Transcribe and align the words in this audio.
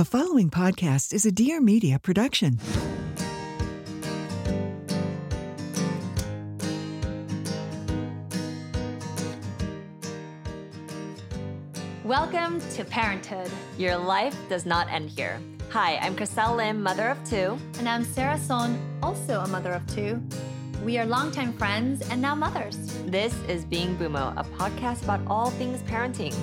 The 0.00 0.06
following 0.06 0.48
podcast 0.48 1.12
is 1.12 1.26
a 1.26 1.30
Dear 1.30 1.60
Media 1.60 1.98
production. 1.98 2.58
Welcome 12.02 12.62
to 12.70 12.84
Parenthood. 12.86 13.50
Your 13.76 13.98
life 13.98 14.34
does 14.48 14.64
not 14.64 14.90
end 14.90 15.10
here. 15.10 15.38
Hi, 15.68 15.98
I'm 15.98 16.16
Chriselle 16.16 16.56
Lim, 16.56 16.82
mother 16.82 17.08
of 17.10 17.22
two. 17.28 17.58
And 17.78 17.86
I'm 17.86 18.02
Sara 18.02 18.38
Sohn, 18.38 18.78
also 19.02 19.40
a 19.40 19.48
mother 19.48 19.72
of 19.72 19.86
two. 19.86 20.18
We 20.82 20.96
are 20.96 21.04
longtime 21.04 21.52
friends 21.52 22.08
and 22.08 22.22
now 22.22 22.34
mothers. 22.34 22.78
This 23.04 23.34
is 23.48 23.66
Being 23.66 23.98
Bumo, 23.98 24.32
a 24.38 24.44
podcast 24.56 25.02
about 25.02 25.20
all 25.26 25.50
things 25.50 25.82
parenting. 25.82 26.34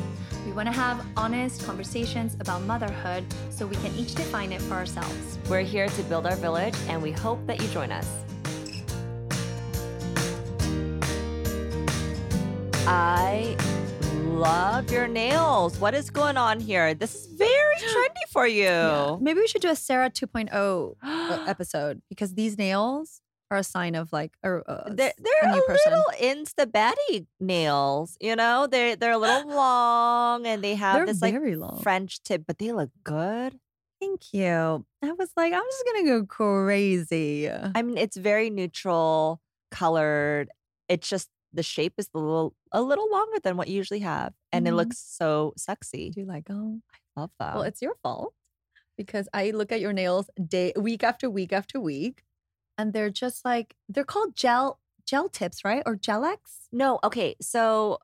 We 0.48 0.54
want 0.54 0.68
to 0.68 0.71
have 0.71 1.05
honest 1.18 1.66
conversations 1.66 2.38
about 2.39 2.61
motherhood 2.61 3.25
so 3.50 3.68
we 3.68 3.75
can 3.75 3.93
each 3.96 4.16
define 4.16 4.54
it 4.54 4.61
for 4.61 4.75
ourselves. 4.75 5.38
We're 5.50 5.60
here 5.60 5.89
to 5.89 6.04
build 6.04 6.25
our 6.25 6.38
village, 6.38 6.74
and 6.88 7.04
we 7.04 7.11
hope 7.11 7.46
that 7.47 7.61
you 7.61 7.68
join 7.68 7.92
us. 7.92 8.07
I 12.88 13.57
love 14.24 14.89
your 14.89 15.10
nails. 15.10 15.78
What 15.82 15.93
is 15.93 16.10
going 16.10 16.38
on 16.38 16.61
here? 16.61 16.93
This 16.93 17.14
is 17.14 17.25
very 17.25 17.75
trendy 17.82 18.32
for 18.32 18.47
you. 18.47 18.64
Yeah. 18.64 19.18
Maybe 19.19 19.41
we 19.41 19.47
should 19.47 19.61
do 19.61 19.69
a 19.69 19.75
Sara 19.75 20.10
2.0 20.10 20.96
uh, 21.04 21.43
episode 21.47 22.02
because 22.07 22.36
these 22.36 22.57
nails 22.57 23.19
are 23.50 23.57
a 23.57 23.64
sign 23.64 23.96
of 23.96 24.11
like 24.11 24.33
a, 24.43 24.57
a 24.57 24.93
They're, 24.93 25.14
they're 25.18 25.51
a 25.51 25.55
a, 25.55 25.55
little 25.55 26.04
insta 26.21 26.65
baddie 26.65 27.28
nails, 27.39 28.18
you 28.19 28.36
know. 28.36 28.68
They're 28.68 28.96
they're 28.96 29.11
a 29.14 29.18
little 29.18 29.50
long 29.50 30.46
and 30.46 30.64
they 30.64 30.75
have 30.75 30.96
They're 30.97 31.05
this 31.05 31.21
like 31.21 31.36
long. 31.42 31.79
French 31.82 32.22
tip, 32.23 32.44
but 32.47 32.58
they 32.58 32.72
look 32.72 32.91
good. 33.03 33.59
Thank 34.00 34.33
you. 34.33 34.86
I 35.03 35.11
was 35.14 35.31
like, 35.36 35.53
I'm 35.53 35.64
just 35.72 35.83
gonna 35.86 36.03
go 36.05 36.25
crazy. 36.25 37.49
I 37.49 37.81
mean, 37.81 37.97
it's 37.97 38.17
very 38.17 38.49
neutral 38.49 39.41
colored. 39.71 40.49
It's 40.89 41.08
just 41.09 41.30
the 41.53 41.64
shape 41.64 41.93
is 41.97 42.09
a 42.14 42.17
little 42.19 42.53
a 42.71 42.81
little 42.81 43.09
longer 43.09 43.39
than 43.43 43.58
what 43.58 43.67
you 43.69 43.75
usually 43.77 44.02
have, 44.02 44.33
and 44.52 44.67
it 44.67 44.71
Mhm. 44.71 44.75
looks 44.75 44.97
so 44.99 45.53
sexy. 45.58 46.09
Do 46.11 46.19
you 46.21 46.25
like 46.27 46.47
oh 46.49 46.81
i 46.93 47.21
Love 47.21 47.31
that. 47.39 47.55
Well, 47.55 47.64
it's 47.64 47.81
your 47.81 47.95
fault 48.03 48.33
because 48.97 49.27
I 49.33 49.52
look 49.52 49.71
at 49.71 49.80
your 49.80 49.93
nails 49.93 50.30
day 50.47 50.73
week 50.77 51.03
after 51.03 51.30
week 51.30 51.52
after 51.53 51.80
week, 51.80 52.23
and 52.78 52.94
they're 52.94 53.09
just 53.09 53.44
like 53.45 53.75
they're 53.89 54.03
called 54.03 54.36
gel 54.36 54.80
gel 55.06 55.30
tips, 55.30 55.64
right? 55.64 55.83
Or 55.86 55.95
gel-X? 55.95 56.67
no, 56.72 57.00
okay. 57.03 57.36
So, 57.42 58.00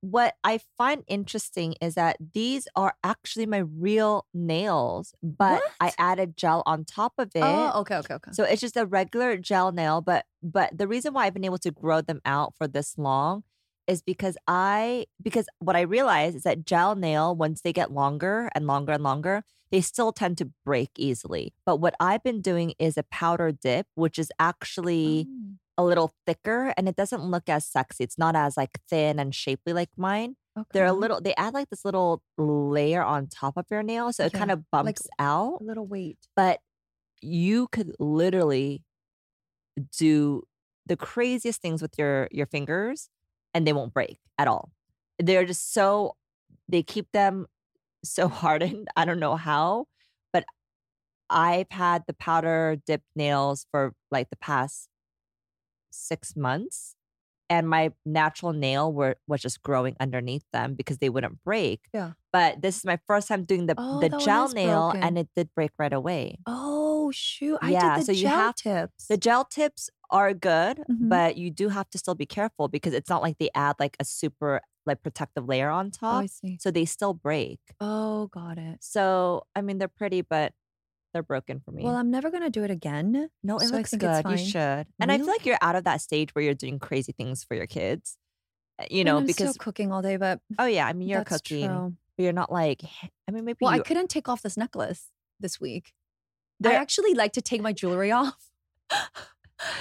what 0.00 0.34
I 0.44 0.60
find 0.76 1.02
interesting 1.08 1.74
is 1.80 1.94
that 1.94 2.16
these 2.34 2.68
are 2.76 2.94
actually 3.02 3.46
my 3.46 3.58
real 3.58 4.26
nails, 4.34 5.14
but 5.22 5.62
I 5.80 5.92
added 5.98 6.36
gel 6.36 6.62
on 6.66 6.84
top 6.84 7.14
of 7.18 7.30
it. 7.34 7.42
Oh, 7.42 7.80
okay, 7.80 7.96
okay, 7.96 8.14
okay. 8.14 8.30
So 8.32 8.44
it's 8.44 8.60
just 8.60 8.76
a 8.76 8.86
regular 8.86 9.36
gel 9.36 9.72
nail, 9.72 10.00
but 10.00 10.26
but 10.42 10.76
the 10.76 10.86
reason 10.86 11.12
why 11.12 11.26
I've 11.26 11.34
been 11.34 11.44
able 11.44 11.58
to 11.58 11.70
grow 11.70 12.02
them 12.02 12.20
out 12.24 12.54
for 12.56 12.68
this 12.68 12.98
long 12.98 13.44
is 13.86 14.02
because 14.02 14.36
I 14.46 15.06
because 15.22 15.46
what 15.58 15.76
I 15.76 15.82
realize 15.82 16.34
is 16.34 16.42
that 16.42 16.64
gel 16.64 16.94
nail 16.96 17.34
once 17.34 17.60
they 17.62 17.72
get 17.72 17.92
longer 17.92 18.50
and 18.54 18.66
longer 18.66 18.92
and 18.92 19.02
longer, 19.02 19.42
they 19.70 19.80
still 19.80 20.12
tend 20.12 20.38
to 20.38 20.50
break 20.64 20.90
easily. 20.98 21.52
But 21.64 21.76
what 21.76 21.94
I've 22.00 22.22
been 22.22 22.40
doing 22.40 22.74
is 22.78 22.96
a 22.96 23.02
powder 23.04 23.52
dip, 23.52 23.86
which 23.94 24.18
is 24.18 24.30
actually 24.38 25.26
Oh, 25.28 25.58
a 25.78 25.84
little 25.84 26.14
thicker 26.26 26.72
and 26.78 26.88
it 26.88 26.96
doesn't 26.96 27.22
look 27.22 27.50
as 27.50 27.66
sexy. 27.66 28.02
It's 28.04 28.16
not 28.16 28.34
as 28.34 28.56
like 28.56 28.78
thin 28.88 29.18
and 29.18 29.34
shapely 29.34 29.74
like 29.74 29.90
mine. 29.96 30.36
They're 30.72 30.86
a 30.86 30.92
little 30.94 31.20
they 31.20 31.34
add 31.34 31.52
like 31.52 31.68
this 31.68 31.84
little 31.84 32.22
layer 32.38 33.02
on 33.02 33.26
top 33.26 33.58
of 33.58 33.66
your 33.70 33.82
nail 33.82 34.10
so 34.12 34.24
it 34.24 34.32
kind 34.32 34.50
of 34.50 34.70
bumps 34.70 35.06
out 35.18 35.58
a 35.60 35.64
little 35.64 35.86
weight. 35.86 36.16
but 36.34 36.60
you 37.20 37.68
could 37.68 37.94
literally 37.98 38.82
do 39.98 40.42
the 40.86 40.96
craziest 40.96 41.60
things 41.60 41.82
with 41.82 41.98
your 41.98 42.28
your 42.30 42.46
fingers 42.46 43.10
and 43.56 43.66
they 43.66 43.72
won't 43.72 43.94
break 43.94 44.18
at 44.38 44.46
all. 44.46 44.70
They're 45.18 45.46
just 45.46 45.72
so 45.72 46.14
they 46.68 46.82
keep 46.82 47.10
them 47.12 47.46
so 48.04 48.28
hardened 48.42 48.88
i 48.96 49.04
don't 49.04 49.20
know 49.20 49.36
how 49.36 49.86
but 50.32 50.44
i've 51.30 51.70
had 51.70 52.02
the 52.06 52.12
powder 52.12 52.76
dip 52.86 53.02
nails 53.14 53.66
for 53.70 53.94
like 54.10 54.30
the 54.30 54.36
past 54.36 54.88
six 55.90 56.36
months 56.36 56.95
and 57.48 57.68
my 57.68 57.92
natural 58.04 58.52
nail 58.52 58.92
were 58.92 59.16
was 59.26 59.40
just 59.40 59.62
growing 59.62 59.96
underneath 60.00 60.44
them 60.52 60.74
because 60.74 60.98
they 60.98 61.08
wouldn't 61.08 61.42
break 61.44 61.80
Yeah. 61.94 62.12
but 62.32 62.62
this 62.62 62.76
is 62.78 62.84
my 62.84 62.98
first 63.06 63.28
time 63.28 63.44
doing 63.44 63.66
the 63.66 63.74
Oh, 63.78 64.00
the 64.00 64.08
gel 64.08 64.48
nail 64.48 64.90
broken. 64.90 65.02
and 65.02 65.18
it 65.18 65.28
did 65.36 65.48
break 65.54 65.70
right 65.78 65.92
away 65.92 66.38
Oh 66.46 67.10
shoot! 67.12 67.58
I 67.62 67.70
Yeah, 67.70 67.94
did 67.94 68.00
the 68.02 68.04
so 68.06 68.12
you 68.12 68.26
have- 68.28 68.54
tips. 68.56 69.06
the 69.06 69.16
gel 69.16 69.44
tips 69.44 69.90
are 70.10 70.34
good, 70.34 70.78
Mhm. 70.90 71.08
but 71.08 71.36
you 71.36 71.50
do 71.50 71.68
have 71.68 71.88
to 71.90 71.98
still 71.98 72.14
be 72.16 72.26
careful 72.26 72.66
because 72.68 72.92
it's 72.94 73.08
not 73.08 73.22
like 73.22 73.38
they 73.38 73.50
add 73.54 73.76
like 73.78 73.96
a 74.00 74.04
super 74.04 74.60
like 74.86 75.02
protective 75.02 75.46
layer 75.48 75.68
on 75.70 75.90
top. 75.90 76.14
oh. 76.14 76.18
I 76.18 76.26
see. 76.26 76.58
so 76.60 76.70
they 76.70 76.84
still 76.84 77.14
break. 77.14 77.58
Oh, 77.80 78.26
got 78.28 78.56
it. 78.58 78.78
So 78.82 79.46
I 79.54 79.60
mean 79.62 79.78
they're 79.78 79.88
pretty, 80.02 80.20
but 80.22 80.52
they're 81.16 81.22
broken 81.22 81.60
for 81.64 81.70
me. 81.70 81.82
Well, 81.82 81.94
I'm 81.94 82.10
never 82.10 82.30
gonna 82.30 82.50
do 82.50 82.62
it 82.62 82.70
again. 82.70 83.30
no, 83.42 83.56
it 83.56 83.68
so 83.68 83.76
looks 83.76 83.94
good. 83.94 84.24
You 84.28 84.36
should. 84.36 84.86
And 85.00 85.10
I 85.10 85.16
feel 85.16 85.26
like 85.26 85.46
you're 85.46 85.58
out 85.62 85.74
of 85.76 85.84
that 85.84 86.02
stage 86.02 86.34
where 86.34 86.44
you're 86.44 86.52
doing 86.54 86.78
crazy 86.78 87.12
things 87.12 87.42
for 87.42 87.54
your 87.54 87.66
kids. 87.66 88.18
Uh, 88.78 88.84
You 88.90 89.00
I 89.00 89.04
mean, 89.04 89.06
know, 89.06 89.20
because 89.22 89.50
still 89.50 89.54
cooking 89.54 89.92
all 89.92 90.02
day, 90.02 90.18
but 90.18 90.40
oh 90.58 90.66
yeah, 90.66 90.86
I 90.86 90.92
mean 90.92 91.08
you're 91.08 91.24
cooking, 91.24 91.66
True. 91.68 91.94
but 92.18 92.22
you're 92.22 92.34
not 92.34 92.52
like 92.52 92.82
I 93.26 93.30
mean 93.32 93.46
maybe 93.46 93.58
Well, 93.62 93.72
I 93.72 93.78
couldn't 93.78 94.10
take 94.10 94.28
off 94.28 94.42
this 94.42 94.56
necklace 94.58 95.06
this 95.40 95.58
week. 95.58 95.92
I 96.64 96.74
actually 96.74 97.14
like 97.14 97.32
to 97.32 97.40
take 97.42 97.62
my 97.62 97.72
jewelry 97.72 98.12
off. 98.20 98.36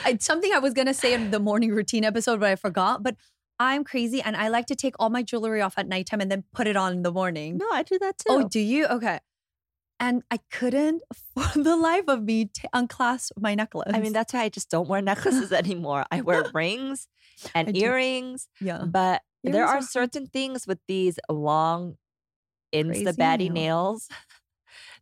it's 0.06 0.26
something 0.26 0.52
I 0.54 0.60
was 0.60 0.74
gonna 0.74 0.94
say 0.94 1.14
in 1.14 1.32
the 1.32 1.40
morning 1.40 1.72
routine 1.72 2.06
episode, 2.06 2.40
but 2.40 2.50
I 2.50 2.56
forgot. 2.56 3.04
But 3.04 3.16
I'm 3.60 3.84
crazy, 3.84 4.22
and 4.22 4.36
I 4.36 4.48
like 4.50 4.66
to 4.68 4.76
take 4.76 4.96
all 5.00 5.10
my 5.10 5.24
jewelry 5.24 5.62
off 5.62 5.78
at 5.78 5.88
nighttime 5.88 6.20
and 6.22 6.30
then 6.32 6.44
put 6.54 6.68
it 6.68 6.76
on 6.76 6.92
in 6.94 7.04
the 7.04 7.12
morning. 7.12 7.58
no, 7.58 7.68
I 7.72 7.84
do 7.84 7.98
that 8.00 8.18
too. 8.18 8.26
Oh, 8.30 8.48
do 8.48 8.60
you? 8.60 8.86
Okay. 8.88 9.20
And 10.00 10.24
I 10.30 10.40
couldn't, 10.52 11.02
for 11.34 11.62
the 11.62 11.76
life 11.76 12.06
of 12.08 12.24
me, 12.24 12.46
t- 12.46 12.68
unclasp 12.74 13.34
my 13.40 13.56
necklace. 13.56 13.92
I 13.94 14.00
mean 14.00 14.14
that's 14.14 14.34
why 14.34 14.42
I 14.42 14.50
just 14.50 14.70
don't 14.70 14.88
wear 14.90 15.02
necklaces 15.02 15.52
anymore. 15.64 16.06
I 16.12 16.22
wear 16.22 16.44
rings 16.54 17.08
and 17.54 17.70
I 17.70 17.72
do. 17.72 17.80
earrings. 17.80 18.48
yeah. 18.60 18.84
But 18.86 19.22
there 19.44 19.66
are 19.66 19.78
are 19.78 19.82
certain 19.82 20.26
things 20.28 20.66
with 20.68 20.80
these 20.88 21.20
long 21.30 21.98
insta 22.74 23.16
baddie 23.16 23.52
nails. 23.52 24.08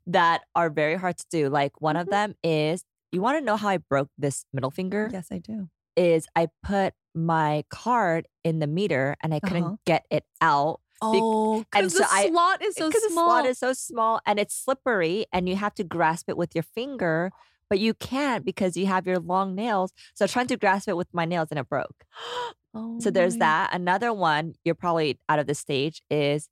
that 0.05 0.41
are 0.55 0.69
very 0.69 0.95
hard 0.95 1.17
to 1.17 1.25
do. 1.31 1.49
Like 1.49 1.81
one 1.81 1.95
of 1.95 2.07
Mhm. 2.07 2.11
them 2.11 2.35
is 2.43 2.83
you 3.11 3.21
want 3.21 3.37
to 3.37 3.43
know 3.43 3.55
how 3.57 3.69
I 3.69 3.77
broke 3.77 4.09
this 4.17 4.45
middle 4.53 4.71
finger? 4.71 5.09
Yes, 5.13 5.27
I 5.31 5.37
do. 5.37 5.69
Is 5.95 6.27
I 6.35 6.47
put 6.63 6.93
my 7.15 7.63
card 7.69 8.27
in 8.43 8.59
the 8.59 8.67
meter 8.67 9.15
and 9.21 9.33
I 9.33 9.39
couldn't 9.39 9.63
Uh-huh. 9.63 9.75
get 9.85 10.05
it 10.09 10.25
out 10.41 10.81
Oh, 11.01 11.57
and 11.57 11.65
because 11.71 11.93
so 11.93 11.99
the 11.99 12.07
I- 12.11 12.29
slot 12.29 12.61
is 12.63 12.75
so 12.75 12.87
because 12.89 13.03
small. 13.11 13.25
the 13.27 13.31
slot 13.31 13.45
is 13.45 13.57
so 13.59 13.73
small 13.73 14.21
and 14.25 14.39
it's 14.39 14.55
slippery 14.55 15.25
and 15.33 15.49
you 15.49 15.55
have 15.55 15.73
to 15.75 15.83
grasp 15.83 16.29
it 16.29 16.37
with 16.37 16.55
your 16.55 16.63
finger, 16.63 17.31
but 17.69 17.79
you 17.79 17.93
can't 17.93 18.45
because 18.45 18.77
you 18.77 18.85
have 18.87 19.05
your 19.07 19.19
long 19.19 19.55
nails. 19.55 19.91
So 20.13 20.27
trying 20.27 20.47
to 20.47 20.57
grasp 20.57 20.87
it 20.87 20.95
with 20.97 21.07
my 21.13 21.25
nails 21.25 21.49
and 21.51 21.59
it 21.59 21.67
broke. 21.67 22.05
oh 22.73 22.99
So 22.99 23.09
there's 23.11 23.37
that. 23.37 23.73
Another 23.73 24.13
one, 24.13 24.53
you're 24.63 24.75
probably 24.75 25.19
out 25.27 25.39
of 25.39 25.47
the 25.47 25.55
stage, 25.55 26.01
is 26.09 26.47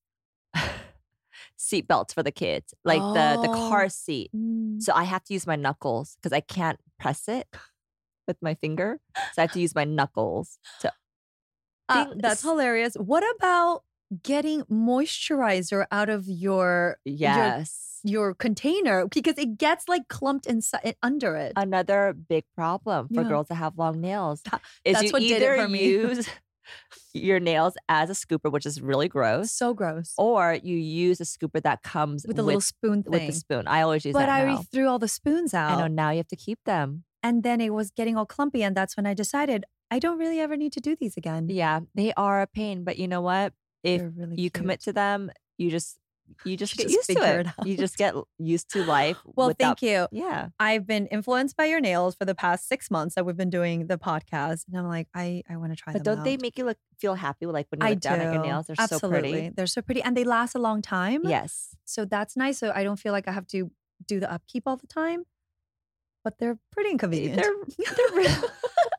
seatbelts 1.57 2.13
for 2.13 2.23
the 2.23 2.31
kids, 2.31 2.73
like 2.83 2.99
the 3.01 3.39
the 3.41 3.47
car 3.47 3.85
Oh. 3.85 3.87
seat. 3.87 4.31
Mm. 4.35 4.81
So 4.81 4.93
I 4.93 5.03
have 5.03 5.23
to 5.25 5.33
use 5.33 5.45
my 5.47 5.55
knuckles 5.55 6.15
because 6.15 6.33
I 6.33 6.41
can't 6.41 6.79
press 6.99 7.27
it 7.27 7.47
with 8.27 8.37
my 8.41 8.55
finger. 8.55 8.99
So 9.33 9.39
I 9.39 9.41
have 9.41 9.51
to 9.53 9.59
use 9.61 9.75
my 9.75 9.83
knuckles 9.85 10.59
to. 10.81 10.91
Uh, 11.89 12.05
that's 12.15 12.41
hilarious. 12.41 12.95
What 12.95 13.23
about 13.35 13.83
getting 14.23 14.63
moisturizer 14.63 15.85
out 15.91 16.09
of 16.09 16.27
your 16.27 16.97
Yes. 17.05 17.99
your 18.03 18.33
container 18.33 19.07
because 19.07 19.37
it 19.37 19.57
gets 19.57 19.87
like 19.87 20.07
clumped 20.07 20.45
inside 20.47 20.95
under 21.03 21.35
it? 21.35 21.53
Another 21.55 22.13
big 22.13 22.45
problem 22.55 23.07
for 23.07 23.21
Yeah. 23.21 23.27
girls 23.27 23.47
that 23.47 23.55
have 23.55 23.77
long 23.77 24.01
nails 24.01 24.41
Tha- 24.41 24.59
is 24.83 24.93
that's 24.95 25.05
you 25.05 25.11
what 25.11 25.19
did 25.21 25.31
it 25.31 25.35
either 25.43 25.61
for 25.63 25.67
me. 25.69 25.85
use 25.85 26.27
your 27.13 27.39
nails 27.39 27.75
as 27.89 28.09
a 28.09 28.13
scooper, 28.13 28.51
which 28.51 28.65
is 28.65 28.81
really 28.81 29.07
gross, 29.07 29.51
so 29.51 29.73
gross. 29.73 30.13
or 30.17 30.57
you 30.63 30.77
use 30.77 31.19
a 31.21 31.25
scooper 31.25 31.61
that 31.61 31.83
comes 31.83 32.25
with 32.25 32.39
a 32.39 32.43
little 32.43 32.61
spoon 32.61 33.03
thing. 33.03 33.11
with 33.11 33.27
the 33.27 33.33
spoon. 33.33 33.67
I 33.67 33.81
always 33.81 34.05
use 34.05 34.13
but 34.13 34.19
that 34.25 34.29
I 34.29 34.45
now. 34.45 34.63
threw 34.71 34.87
all 34.87 34.99
the 34.99 35.07
spoons 35.07 35.53
out. 35.53 35.77
I 35.77 35.81
know 35.81 35.87
now 35.87 36.11
you 36.11 36.17
have 36.17 36.27
to 36.29 36.35
keep 36.35 36.59
them. 36.65 37.03
And 37.23 37.43
then 37.43 37.61
it 37.61 37.71
was 37.71 37.91
getting 37.91 38.17
all 38.17 38.25
clumpy. 38.25 38.63
And 38.63 38.75
that's 38.75 38.97
when 38.97 39.05
I 39.05 39.13
decided 39.13 39.63
I 39.91 39.99
don't 39.99 40.17
really 40.17 40.39
ever 40.39 40.55
need 40.57 40.71
to 40.73 40.79
do 40.79 40.95
these 40.95 41.17
again. 41.17 41.49
Yeah, 41.49 41.81
they 41.93 42.13
are 42.13 42.41
a 42.41 42.47
pain, 42.47 42.83
but 42.83 42.97
you 42.97 43.07
know 43.07 43.21
what? 43.21 43.53
If 43.83 44.01
really 44.15 44.35
you 44.39 44.49
commit 44.51 44.81
to 44.81 44.93
them, 44.93 45.31
you 45.57 45.71
just 45.71 45.97
you 46.45 46.55
just 46.57 46.77
get 46.77 46.83
just 46.87 46.95
used 46.95 47.19
to 47.19 47.39
it. 47.39 47.47
it. 47.47 47.53
You 47.65 47.77
just 47.77 47.97
get 47.97 48.13
used 48.37 48.71
to 48.71 48.83
life. 48.83 49.17
Well, 49.35 49.49
without, 49.49 49.79
thank 49.79 49.81
you. 49.81 50.07
Yeah. 50.11 50.49
I've 50.59 50.85
been 50.85 51.07
influenced 51.07 51.55
by 51.57 51.65
your 51.65 51.79
nails 51.79 52.15
for 52.15 52.25
the 52.25 52.35
past 52.35 52.67
six 52.67 52.91
months 52.91 53.15
that 53.15 53.25
we've 53.25 53.37
been 53.37 53.49
doing 53.49 53.87
the 53.87 53.97
podcast, 53.97 54.65
and 54.67 54.77
I'm 54.77 54.87
like, 54.87 55.07
I 55.15 55.43
I 55.49 55.57
want 55.57 55.71
to 55.71 55.75
try 55.75 55.93
But 55.93 56.03
them 56.03 56.15
don't 56.15 56.23
they 56.23 56.37
make 56.37 56.57
you 56.57 56.65
look 56.65 56.77
feel 56.99 57.15
happy 57.15 57.45
like 57.45 57.67
when 57.69 57.81
you 57.81 57.87
I 57.87 57.89
look 57.91 57.99
down 57.99 58.19
at 58.19 58.33
your 58.33 58.43
nails? 58.43 58.67
They're 58.67 58.75
Absolutely. 58.77 59.09
so 59.09 59.31
pretty. 59.31 59.49
They're 59.55 59.67
so 59.67 59.81
pretty, 59.81 60.01
and 60.03 60.15
they 60.15 60.23
last 60.23 60.55
a 60.55 60.59
long 60.59 60.81
time. 60.81 61.21
Yes. 61.23 61.75
so 61.85 62.05
that's 62.05 62.35
nice. 62.37 62.57
So 62.59 62.71
I 62.73 62.83
don't 62.83 62.99
feel 62.99 63.13
like 63.13 63.27
I 63.27 63.31
have 63.31 63.47
to 63.47 63.71
do 64.05 64.19
the 64.19 64.31
upkeep 64.31 64.63
all 64.65 64.77
the 64.77 64.87
time. 64.87 65.23
But 66.23 66.37
they're 66.37 66.59
pretty 66.71 66.89
eh, 66.89 66.93
inconvenient. 66.93 67.35
They're 67.37 67.53
they're 67.95 68.17
real. 68.17 68.49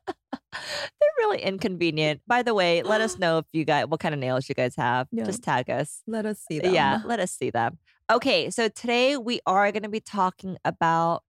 They're 1.01 1.11
really 1.19 1.43
inconvenient. 1.43 2.21
By 2.27 2.43
the 2.43 2.55
way, 2.55 2.83
let 2.83 3.01
us 3.01 3.19
know 3.19 3.39
if 3.39 3.47
you 3.53 3.65
guys 3.65 3.87
what 3.87 4.01
kind 4.01 4.15
of 4.15 4.21
nails 4.21 4.49
you 4.49 4.55
guys 4.55 4.77
have. 4.77 5.09
Yeah. 5.11 5.25
Just 5.25 5.43
tag 5.43 5.71
us. 5.71 6.03
Let 6.07 6.27
us 6.27 6.41
see 6.41 6.59
them. 6.59 6.75
Yeah, 6.75 7.01
let 7.05 7.21
us 7.21 7.33
see 7.33 7.51
them. 7.51 7.79
Okay, 8.11 8.51
so 8.51 8.69
today 8.69 9.17
we 9.17 9.41
are 9.47 9.71
going 9.73 9.85
to 9.85 9.89
be 9.89 10.01
talking 10.01 10.59
about 10.65 11.23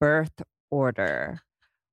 birth 0.00 0.42
order, 0.70 1.40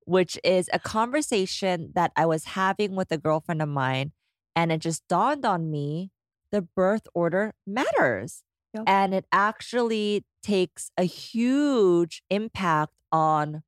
which 0.06 0.38
is 0.44 0.70
a 0.74 0.80
conversation 0.80 1.92
that 1.96 2.12
I 2.16 2.26
was 2.26 2.46
having 2.46 2.96
with 2.96 3.12
a 3.12 3.18
girlfriend 3.18 3.62
of 3.62 3.70
mine, 3.70 4.12
and 4.56 4.72
it 4.72 4.80
just 4.80 5.08
dawned 5.08 5.46
on 5.46 5.72
me 5.72 6.12
the 6.52 6.62
birth 6.62 7.08
order 7.14 7.54
matters. 7.66 8.44
Yep. 8.74 8.84
And 8.88 9.14
it 9.14 9.26
actually 9.32 10.26
takes 10.44 10.92
a 10.98 11.04
huge 11.04 12.22
impact 12.30 12.94
on 13.12 13.64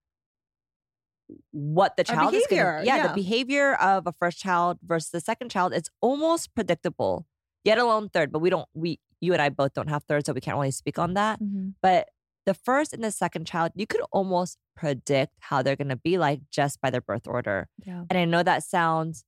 what 1.52 1.96
the 1.98 2.04
child 2.04 2.34
is 2.34 2.46
going 2.50 2.62
to 2.62 2.86
yeah, 2.86 2.98
yeah. 2.98 3.08
the 3.08 3.14
behavior 3.14 3.76
of 3.76 4.08
a 4.08 4.14
first 4.14 4.40
child 4.40 4.78
versus 4.84 5.10
the 5.12 5.20
second 5.22 5.50
child 5.50 5.74
it's 5.74 5.90
almost 6.02 6.54
predictable 6.56 7.26
yet 7.64 7.78
alone 7.78 8.10
third 8.10 8.32
but 8.32 8.40
we 8.40 8.50
don't 8.50 8.68
we 8.74 9.00
you 9.22 9.34
and 9.34 9.42
i 9.42 9.50
both 9.50 9.74
don't 9.74 9.90
have 9.90 10.04
third 10.06 10.26
so 10.26 10.34
we 10.34 10.42
can't 10.42 10.58
really 10.58 10.72
speak 10.72 10.98
on 10.98 11.14
that 11.14 11.40
Mhm. 11.42 11.74
but 11.82 12.08
the 12.46 12.54
first 12.54 12.94
and 12.94 13.04
the 13.04 13.12
second 13.12 13.46
child 13.46 13.72
you 13.76 13.86
could 13.86 14.02
almost 14.12 14.58
predict 14.76 15.34
how 15.40 15.62
they're 15.62 15.76
going 15.76 15.90
to 15.90 15.96
be 15.98 16.18
like 16.18 16.40
just 16.50 16.82
by 16.82 16.90
their 16.90 17.02
birth 17.02 17.28
order 17.28 17.68
Yeah. 17.86 18.06
and 18.10 18.18
i 18.18 18.26
know 18.26 18.42
that 18.44 18.64
sounds 18.64 19.24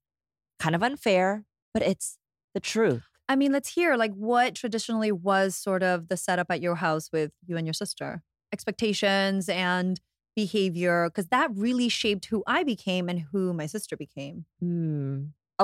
kind 0.59 0.75
of 0.75 0.81
unfair 0.83 1.45
but 1.73 1.83
it's 1.83 2.17
the 2.53 2.59
truth 2.59 3.03
I 3.29 3.37
mean, 3.37 3.53
let's 3.53 3.69
hear 3.69 3.95
like 3.95 4.11
what 4.13 4.55
traditionally 4.55 5.09
was 5.09 5.55
sort 5.55 5.83
of 5.83 6.09
the 6.09 6.17
setup 6.17 6.47
at 6.49 6.59
your 6.59 6.75
house 6.75 7.09
with 7.13 7.31
you 7.47 7.55
and 7.55 7.65
your 7.65 7.73
sister, 7.73 8.23
expectations 8.51 9.47
and 9.47 10.01
behavior, 10.43 10.97
because 11.09 11.27
that 11.35 11.49
really 11.65 11.89
shaped 12.01 12.25
who 12.31 12.39
I 12.57 12.59
became 12.73 13.05
and 13.11 13.19
who 13.31 13.41
my 13.61 13.67
sister 13.75 13.95
became. 14.05 14.37
Hmm. 14.61 15.15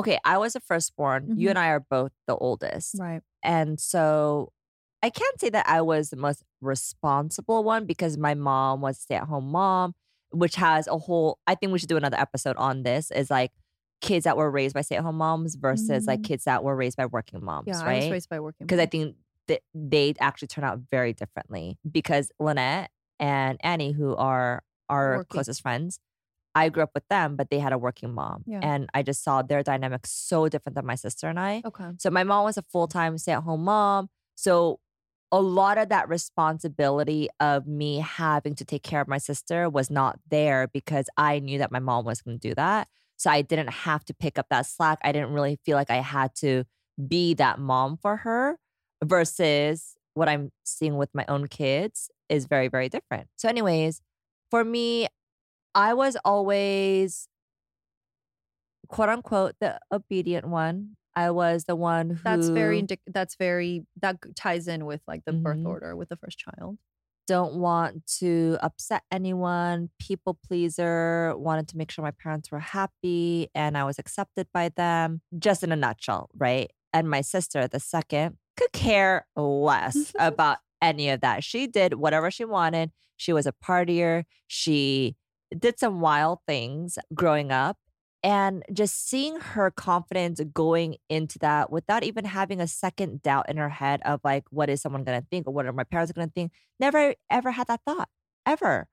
okay 0.02 0.18
i 0.34 0.36
was 0.44 0.54
a 0.56 0.60
firstborn 0.70 1.22
you 1.42 1.48
Mhm. 1.48 1.52
and 1.54 1.60
i 1.66 1.68
are 1.76 1.84
both 1.98 2.14
the 2.30 2.36
oldest 2.48 2.90
Right. 3.06 3.22
And 3.44 3.80
so 3.92 4.52
I 5.08 5.10
can't 5.20 5.40
say 5.42 5.50
that 5.56 5.66
I 5.78 5.80
was 5.92 6.04
the 6.14 6.22
most 6.28 6.42
responsible 6.72 7.60
one 7.74 7.84
because 7.92 8.14
my 8.28 8.34
mom 8.50 8.82
was 8.86 8.96
stay 9.06 9.16
at 9.22 9.28
home 9.34 9.50
mom, 9.60 9.94
which 10.42 10.56
has 10.68 10.84
a 10.88 10.98
whole, 11.06 11.30
I 11.52 11.54
think 11.56 11.72
we 11.72 11.80
should 11.80 11.94
do 11.96 12.02
another 12.04 12.20
episode 12.28 12.58
on 12.68 12.84
this 12.84 13.06
is 13.12 13.30
like 13.38 13.52
kids 14.08 14.24
that 14.26 14.36
were 14.40 14.50
raised 14.60 14.74
by 14.78 14.82
stay 14.82 14.98
at 14.98 15.04
home 15.04 15.18
moms 15.26 15.52
versus 15.56 16.02
like 16.12 16.22
Mm. 16.22 16.28
kids 16.30 16.44
that 16.50 16.64
were 16.66 16.76
raised 16.76 16.98
by 17.02 17.06
working 17.18 17.40
moms, 17.50 17.68
Yeah, 17.68 17.80
I 17.80 17.96
was 17.96 18.04
right? 18.06 18.12
raised 18.16 18.30
by 18.34 18.40
working. 18.48 18.66
Because 18.66 18.80
I 18.80 18.88
think 18.94 19.16
that 19.48 19.62
they 19.74 20.14
actually 20.20 20.50
turn 20.50 20.64
out 20.70 20.80
very 20.96 21.14
differently 21.14 21.78
because 21.90 22.26
Lynette 22.40 22.90
and 23.20 23.56
Annie, 23.72 23.94
who 24.00 24.16
are 24.32 24.64
our 24.90 25.18
Working. 25.18 25.30
closest 25.30 25.62
friends, 25.62 26.00
I 26.56 26.70
grew 26.70 26.84
up 26.84 26.92
with 26.96 27.08
them, 27.08 27.36
but 27.36 27.50
they 27.50 27.60
had 27.60 27.72
a 27.72 27.78
working 27.78 28.14
mom. 28.14 28.44
Yeah. 28.48 28.60
And 28.64 28.90
I 28.94 29.04
just 29.04 29.24
saw 29.24 29.42
their 29.44 29.62
dynamic 29.62 30.08
so 30.08 30.50
different 30.50 30.76
than 30.76 30.86
my 30.86 30.96
sister 30.96 31.28
and 31.28 31.40
I. 31.40 31.62
Okay. 31.64 31.92
So 32.00 32.10
my 32.10 32.24
mom 32.24 32.46
was 32.46 32.58
a 32.58 32.64
full 32.64 32.88
time 32.88 33.18
stay 33.18 33.34
at 33.34 33.44
home 33.44 33.64
mom. 33.64 34.10
So 34.36 34.80
a 35.32 35.42
lot 35.42 35.78
of 35.78 35.90
that 35.90 36.10
responsibility 36.10 37.28
of 37.40 37.68
me 37.68 38.00
having 38.00 38.56
to 38.56 38.66
take 38.66 38.82
care 38.82 39.02
of 39.02 39.08
my 39.08 39.18
sister 39.18 39.70
was 39.70 39.92
not 39.92 40.20
there 40.30 40.68
because 40.68 41.08
I 41.18 41.40
knew 41.40 41.60
that 41.60 41.72
my 41.72 41.80
mom 41.80 42.06
was 42.06 42.22
going 42.22 42.40
to 42.40 42.48
do 42.50 42.56
that. 42.56 42.88
So 43.18 43.30
I 43.30 43.42
didn't 43.42 43.70
have 43.70 44.06
to 44.06 44.14
pick 44.14 44.40
up 44.40 44.48
that 44.50 44.66
slack. 44.66 45.00
I 45.04 45.12
didn't 45.12 45.34
really 45.34 45.60
feel 45.66 45.76
like 45.76 45.92
I 45.92 45.98
had 45.98 46.34
to 46.36 46.64
be 47.08 47.34
that 47.36 47.60
mom 47.60 47.98
for 47.98 48.18
her 48.18 48.58
versus 49.04 49.96
what 50.14 50.30
I'm 50.30 50.52
seeing 50.64 50.98
with 50.98 51.10
my 51.14 51.26
own 51.28 51.48
kids 51.48 52.10
is 52.30 52.46
very, 52.46 52.68
very 52.68 52.90
different. 52.90 53.28
So, 53.36 53.48
anyways, 53.50 54.02
for 54.50 54.64
me, 54.64 55.08
I 55.76 55.94
was 55.94 56.18
always 56.26 57.28
quote 58.88 59.10
unquote 59.10 59.56
the 59.60 59.80
obedient 59.92 60.48
one. 60.48 60.96
I 61.16 61.32
was 61.32 61.64
the 61.66 61.76
one 61.76 62.12
who 62.12 62.22
That's 62.24 62.50
very 62.50 62.82
indic- 62.82 63.00
that's 63.08 63.36
very 63.36 63.86
that 64.02 64.18
ties 64.36 64.68
in 64.68 64.86
with 64.86 65.02
like 65.08 65.24
the 65.26 65.34
birth 65.34 65.58
Mhm. 65.60 65.68
order 65.68 65.96
with 65.96 66.10
the 66.10 66.18
first 66.18 66.38
child. 66.38 66.78
don't 67.28 67.56
want 67.56 68.06
to 68.06 68.58
upset 68.62 69.04
anyone, 69.12 69.90
people 70.00 70.34
pleaser, 70.48 71.34
wanted 71.36 71.68
to 71.68 71.76
make 71.76 71.92
sure 71.92 72.02
my 72.02 72.12
parents 72.12 72.50
were 72.50 72.60
happy 72.62 73.50
and 73.54 73.78
I 73.78 73.84
was 73.84 74.00
accepted 74.00 74.48
by 74.54 74.70
them, 74.70 75.20
just 75.38 75.62
in 75.62 75.74
a 75.74 75.76
nutshell, 75.76 76.30
right? 76.38 76.72
And 76.94 77.10
my 77.10 77.20
sister, 77.20 77.68
the 77.68 77.82
second, 77.82 78.38
could 78.56 78.72
care 78.72 79.28
less 79.36 80.14
about 80.20 80.60
any 80.82 81.10
of 81.10 81.22
that. 81.22 81.44
She 81.44 81.68
did 81.68 81.96
whatever 81.96 82.32
she 82.32 82.46
wanted. 82.46 82.92
She 83.18 83.34
was 83.34 83.46
a 83.48 83.54
partier. 83.54 84.24
She 84.48 85.16
did 85.58 85.80
some 85.80 86.02
wild 86.02 86.40
things 86.48 86.98
growing 87.14 87.52
up. 87.52 87.78
And 88.24 88.64
just 88.74 89.08
seeing 89.08 89.40
her 89.40 89.72
confidence 89.72 90.42
going 90.54 90.98
into 91.08 91.40
that 91.40 91.72
without 91.72 92.04
even 92.04 92.26
having 92.26 92.60
a 92.60 92.68
second 92.68 93.22
doubt 93.22 93.48
in 93.48 93.58
her 93.58 93.70
head 93.70 94.02
of 94.04 94.20
like, 94.24 94.44
what 94.50 94.70
is 94.70 94.82
someone 94.82 95.04
going 95.04 95.22
to 95.22 95.28
think 95.30 95.48
or 95.48 95.54
what 95.54 95.66
are 95.66 95.72
my 95.72 95.84
parents 95.84 96.12
going 96.12 96.28
to 96.28 96.34
think? 96.34 96.52
Never 96.80 97.14
ever 97.30 97.52
had 97.52 97.68
that 97.68 97.82
thought, 97.86 98.10
ever. 98.46 98.88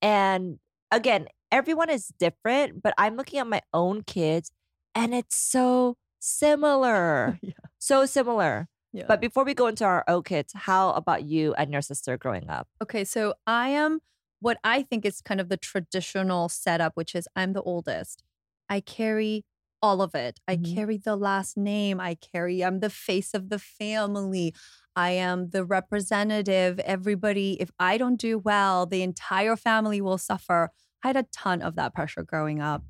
And 0.00 0.58
again, 0.90 1.26
everyone 1.50 1.90
is 1.90 2.12
different, 2.18 2.82
but 2.82 2.94
I'm 2.96 3.16
looking 3.16 3.40
at 3.40 3.46
my 3.46 3.62
own 3.74 4.02
kids 4.04 4.52
and 4.94 5.14
it's 5.14 5.36
so 5.36 5.96
similar. 6.18 7.38
Yeah. 7.42 7.52
So 7.78 8.06
similar. 8.06 8.68
Yeah. 8.92 9.04
But 9.06 9.20
before 9.20 9.44
we 9.44 9.54
go 9.54 9.66
into 9.66 9.84
our 9.84 10.04
own 10.08 10.22
kids, 10.22 10.52
how 10.54 10.90
about 10.92 11.24
you 11.24 11.54
and 11.54 11.70
your 11.72 11.82
sister 11.82 12.16
growing 12.16 12.48
up? 12.48 12.68
Okay, 12.82 13.04
so 13.04 13.34
I 13.46 13.68
am 13.70 14.00
what 14.40 14.58
I 14.64 14.82
think 14.82 15.04
is 15.04 15.20
kind 15.20 15.40
of 15.40 15.48
the 15.48 15.56
traditional 15.56 16.48
setup, 16.48 16.92
which 16.96 17.14
is 17.14 17.28
I'm 17.36 17.52
the 17.52 17.62
oldest. 17.62 18.22
I 18.68 18.80
carry 18.80 19.44
all 19.82 20.00
of 20.02 20.14
it. 20.14 20.40
I 20.48 20.56
Mhm. 20.56 20.74
carry 20.74 20.96
the 20.96 21.16
last 21.16 21.56
name. 21.56 22.00
I 22.00 22.14
carry, 22.14 22.64
I'm 22.64 22.80
the 22.80 22.90
face 22.90 23.34
of 23.34 23.48
the 23.48 23.58
family. 23.58 24.54
I 24.96 25.10
am 25.10 25.50
the 25.50 25.64
representative. 25.64 26.78
Everybody, 26.80 27.60
if 27.60 27.70
I 27.78 27.98
don't 27.98 28.16
do 28.16 28.38
well, 28.38 28.86
the 28.86 29.02
entire 29.02 29.54
family 29.56 30.00
will 30.00 30.18
suffer. 30.18 30.72
I 31.04 31.08
had 31.08 31.16
a 31.16 31.22
ton 31.24 31.62
of 31.62 31.76
that 31.76 31.94
pressure 31.94 32.22
growing 32.24 32.60
up. 32.60 32.82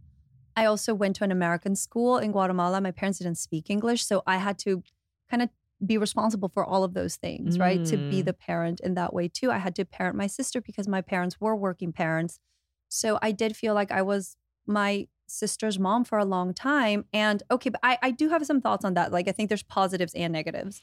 I 0.57 0.65
also 0.65 0.95
went 0.95 1.17
to 1.17 1.25
an 1.25 1.31
American 1.31 1.77
school 1.77 2.19
in 2.19 2.33
Guatemala. 2.33 2.81
My 2.81 2.91
parents 2.91 3.19
didn't 3.19 3.37
speak 3.37 3.69
English, 3.71 4.05
so 4.05 4.23
I 4.27 4.39
had 4.39 4.59
to 4.61 4.83
kind 5.31 5.43
of 5.43 5.51
be 5.85 5.97
responsible 5.99 6.49
for 6.49 6.65
all 6.65 6.85
of 6.85 6.95
those 6.95 7.17
things, 7.17 7.59
right? 7.59 7.85
To 7.85 7.97
be 7.99 8.21
Mm. 8.23 8.25
the 8.27 8.33
parent 8.35 8.81
in 8.81 8.95
that 8.95 9.13
way 9.15 9.29
too. 9.29 9.51
I 9.51 9.59
had 9.59 9.75
to 9.77 9.85
parent 9.85 10.17
my 10.17 10.27
sister 10.27 10.61
because 10.61 10.89
my 10.89 11.01
parents 11.01 11.41
were 11.41 11.55
working 11.57 11.93
parents. 11.93 12.41
So 12.89 13.19
I 13.23 13.33
did 13.33 13.57
feel 13.57 13.75
like 13.75 13.91
I 13.93 14.03
was 14.03 14.37
my 14.67 15.09
sister's 15.27 15.79
mom 15.79 16.05
for 16.05 16.19
a 16.19 16.25
long 16.25 16.53
time. 16.55 17.05
And 17.13 17.43
okay, 17.51 17.71
but 17.71 17.81
I, 17.83 17.99
I 18.03 18.11
do 18.11 18.29
have 18.31 18.45
some 18.47 18.61
thoughts 18.61 18.85
on 18.85 18.95
that. 18.95 19.13
Like 19.13 19.29
I 19.29 19.33
think 19.33 19.49
there's 19.51 19.63
positives 19.63 20.15
and 20.15 20.33
negatives. 20.33 20.83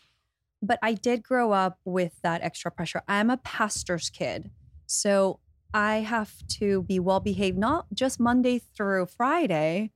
But 0.61 0.79
I 0.81 0.93
did 0.93 1.23
grow 1.23 1.51
up 1.51 1.79
with 1.83 2.21
that 2.21 2.41
extra 2.41 2.71
pressure. 2.71 3.01
I'm 3.07 3.29
a 3.29 3.37
pastor's 3.37 4.09
kid. 4.09 4.51
So 4.87 5.39
I 5.73 5.97
have 5.97 6.31
to 6.59 6.83
be 6.83 6.99
well 6.99 7.19
behaved, 7.19 7.57
not 7.57 7.87
just 7.93 8.19
Monday 8.19 8.59
through 8.59 9.07
Friday, 9.07 9.91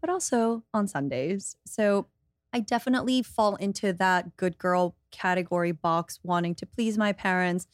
but 0.00 0.10
also 0.10 0.64
on 0.74 0.86
Sundays. 0.86 1.56
So 1.66 2.08
I 2.54 2.60
definitely 2.60 3.22
fall 3.22 3.56
into 3.56 3.92
that 3.94 4.36
good 4.36 4.58
girl 4.58 4.94
category 5.10 5.72
box, 5.72 6.20
wanting 6.22 6.54
to 6.56 6.66
please 6.66 6.96
my 6.96 7.12
parents, 7.12 7.66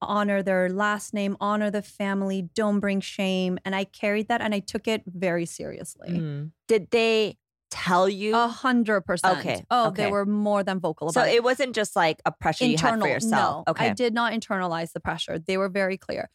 honor 0.00 0.40
their 0.40 0.68
last 0.70 1.12
name, 1.12 1.36
honor 1.40 1.68
the 1.68 1.82
family, 1.82 2.48
don't 2.54 2.78
bring 2.78 3.00
shame. 3.00 3.58
And 3.64 3.74
I 3.74 3.82
carried 3.84 4.28
that 4.28 4.40
and 4.40 4.54
I 4.54 4.60
took 4.60 4.86
it 4.86 5.02
very 5.06 5.46
seriously. 5.46 6.10
Mm. 6.10 6.52
Did 6.68 6.92
they 6.92 7.38
tell 7.72 8.08
you? 8.08 8.36
A 8.36 8.46
hundred 8.46 9.00
percent. 9.00 9.38
Okay, 9.40 9.64
Oh, 9.68 9.88
okay. 9.88 10.04
they 10.04 10.10
were 10.10 10.24
more 10.24 10.62
than 10.62 10.78
vocal 10.78 11.10
so 11.10 11.22
about 11.22 11.32
it 11.32 11.42
wasn't 11.42 11.74
just 11.74 11.96
like 11.96 12.22
a 12.24 12.30
pressure 12.30 12.66
you 12.66 12.78
had 12.78 13.00
for 13.00 13.08
yourself. 13.08 13.64
No, 13.66 13.72
okay. 13.72 13.88
I 13.88 13.94
did 13.94 14.14
not 14.14 14.32
internalize 14.32 14.92
the 14.92 15.00
pressure. 15.00 15.40
They 15.40 15.56
were 15.56 15.68
very 15.68 15.96
clear. 15.96 16.30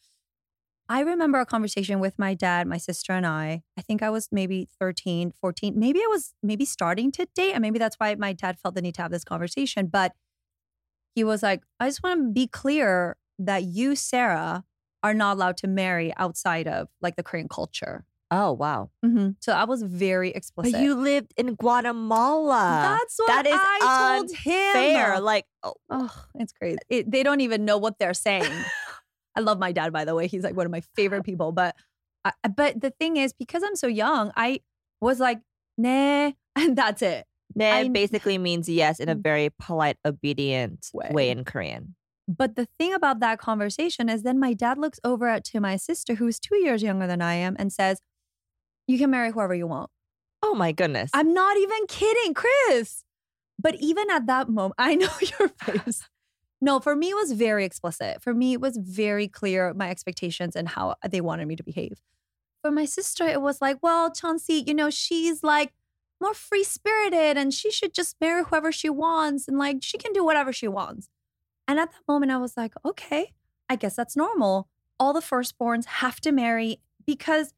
I 0.92 1.02
remember 1.02 1.40
a 1.40 1.46
conversation 1.46 2.00
with 2.00 2.18
my 2.18 2.34
dad, 2.34 2.66
my 2.68 2.78
sister, 2.78 3.14
and 3.14 3.26
I. 3.26 3.62
I 3.78 3.82
think 3.82 4.02
I 4.02 4.10
was 4.10 4.28
maybe 4.32 4.68
13, 4.80 5.32
14. 5.40 5.78
Maybe 5.78 6.00
I 6.00 6.08
was 6.08 6.34
maybe 6.42 6.66
starting 6.66 7.12
to 7.12 7.28
date. 7.36 7.52
And 7.54 7.62
maybe 7.62 7.78
that's 7.78 7.98
why 7.98 8.16
my 8.16 8.34
dad 8.34 8.58
felt 8.58 8.74
the 8.74 8.82
need 8.82 8.96
to 8.96 9.04
have 9.04 9.12
this 9.12 9.24
conversation. 9.24 9.86
But 9.86 10.14
he 11.14 11.24
was 11.24 11.44
like, 11.44 11.62
I 11.80 11.88
just 11.88 12.02
want 12.02 12.20
to 12.20 12.32
be 12.32 12.48
clear 12.48 13.18
that 13.38 13.64
you, 13.66 13.96
Sara, 13.96 14.64
are 15.04 15.14
not 15.14 15.38
allowed 15.38 15.58
to 15.58 15.68
marry 15.68 16.12
outside 16.18 16.68
of 16.68 16.88
like 17.02 17.16
the 17.18 17.24
Korean 17.24 17.48
culture. 17.48 18.06
Oh 18.32 18.52
wow! 18.52 18.92
Mhm. 19.04 19.38
So 19.40 19.54
I 19.54 19.64
was 19.64 19.82
very 19.82 20.30
explicit. 20.30 20.74
But 20.74 20.82
you 20.82 20.94
lived 20.94 21.34
in 21.36 21.56
Guatemala. 21.56 22.98
That's 23.00 23.18
what 23.18 23.28
that 23.28 23.48
is 23.48 23.54
I 23.60 24.18
told 24.20 24.32
him. 24.32 24.74
Fair, 24.74 25.20
like 25.20 25.46
oh, 25.64 25.74
Oh, 25.90 26.26
it's 26.36 26.54
crazy. 26.54 26.78
It, 26.90 27.10
they 27.10 27.24
don't 27.24 27.42
even 27.42 27.66
know 27.66 27.80
what 27.80 27.98
they're 27.98 28.14
saying. 28.14 28.54
I 29.40 29.42
love 29.42 29.58
my 29.58 29.72
dad, 29.72 29.94
by 29.94 30.04
the 30.04 30.14
way. 30.14 30.28
He's 30.28 30.44
like 30.44 30.56
one 30.56 30.66
of 30.66 30.72
my 30.72 30.82
favorite 30.96 31.24
people. 31.24 31.54
But, 31.54 31.76
I, 32.26 32.34
but 32.54 32.82
the 32.82 32.90
thing 32.90 33.16
is, 33.16 33.32
because 33.32 33.64
I'm 33.64 33.78
so 33.78 33.88
young, 33.88 34.34
I 34.36 34.60
was 35.00 35.20
like, 35.20 35.40
nah, 35.78 36.32
and 36.56 36.78
that's 36.78 37.02
it. 37.02 37.26
nah, 37.56 37.72
I- 37.72 37.88
basically 37.88 38.38
means 38.38 38.68
yes 38.68 39.00
in 39.00 39.08
a 39.08 39.16
mm. 39.16 39.24
very 39.24 39.50
polite, 39.58 39.98
obedient 40.06 40.88
Way. 40.94 41.10
way, 41.12 41.30
in 41.30 41.46
Korean. 41.46 41.96
But 42.28 42.56
the 42.56 42.68
thing 42.78 42.94
about 42.94 43.22
that 43.22 43.40
conversation 43.40 44.10
is, 44.10 44.24
then 44.24 44.40
my 44.40 44.54
dad 44.54 44.78
looks 44.78 45.00
over 45.04 45.28
at 45.28 45.44
to 45.46 45.60
my 45.60 45.78
sister, 45.78 46.16
who's 46.16 46.38
two 46.40 46.58
years 46.58 46.84
younger 46.84 47.08
than 47.08 47.24
I 47.24 47.34
am, 47.34 47.56
and 47.58 47.74
says, 47.74 48.02
"You 48.88 49.00
can 49.00 49.10
marry 49.10 49.32
whoever 49.32 49.56
you 49.56 49.66
want." 49.66 49.90
Oh 50.44 50.54
my 50.54 50.72
goodness! 50.72 51.10
I'm 51.12 51.34
not 51.34 51.58
even 51.58 51.88
kidding, 51.88 52.36
Chris. 52.36 53.04
But 53.58 53.78
even 53.80 54.12
at 54.12 54.28
that 54.28 54.48
moment, 54.48 54.76
I 54.78 54.94
know 54.94 55.10
your 55.40 55.50
face. 55.50 56.08
No, 56.62 56.80
for 56.80 56.96
me, 56.96 57.12
it 57.12 57.16
was 57.16 57.32
very 57.32 57.64
explicit. 57.64 58.22
For 58.22 58.34
me, 58.34 58.54
it 58.54 58.62
was 58.62 58.78
very 58.78 59.28
clear 59.28 59.74
my 59.74 59.90
expectations 59.90 60.56
and 60.56 60.68
how 60.70 60.96
they 61.08 61.22
wanted 61.22 61.48
me 61.48 61.56
to 61.56 61.64
behave. 61.64 62.02
For 62.62 62.72
my 62.72 62.86
sister, 62.86 63.26
it 63.26 63.42
was 63.42 63.62
like, 63.62 63.78
well, 63.82 64.12
Chauncey, 64.12 64.64
you 64.68 64.74
know, 64.74 64.90
she's 64.90 65.42
like 65.44 65.72
more 66.22 66.34
free 66.34 66.66
spirited 66.66 67.38
and 67.38 67.54
she 67.54 67.72
should 67.72 67.94
just 67.94 68.18
marry 68.20 68.44
whoever 68.44 68.72
she 68.72 68.90
wants 68.90 69.48
and 69.48 69.58
like 69.58 69.78
she 69.82 69.98
can 69.98 70.12
do 70.12 70.24
whatever 70.26 70.52
she 70.52 70.68
wants. 70.68 71.08
And 71.68 71.80
at 71.80 71.92
that 71.92 72.02
moment, 72.08 72.32
I 72.32 72.38
was 72.38 72.58
like, 72.58 72.74
okay, 72.84 73.34
I 73.70 73.76
guess 73.78 73.96
that's 73.96 74.18
normal. 74.18 74.68
All 75.00 75.14
the 75.14 75.22
firstborns 75.22 75.86
have 75.86 76.20
to 76.22 76.32
marry 76.34 76.82
because 77.06 77.54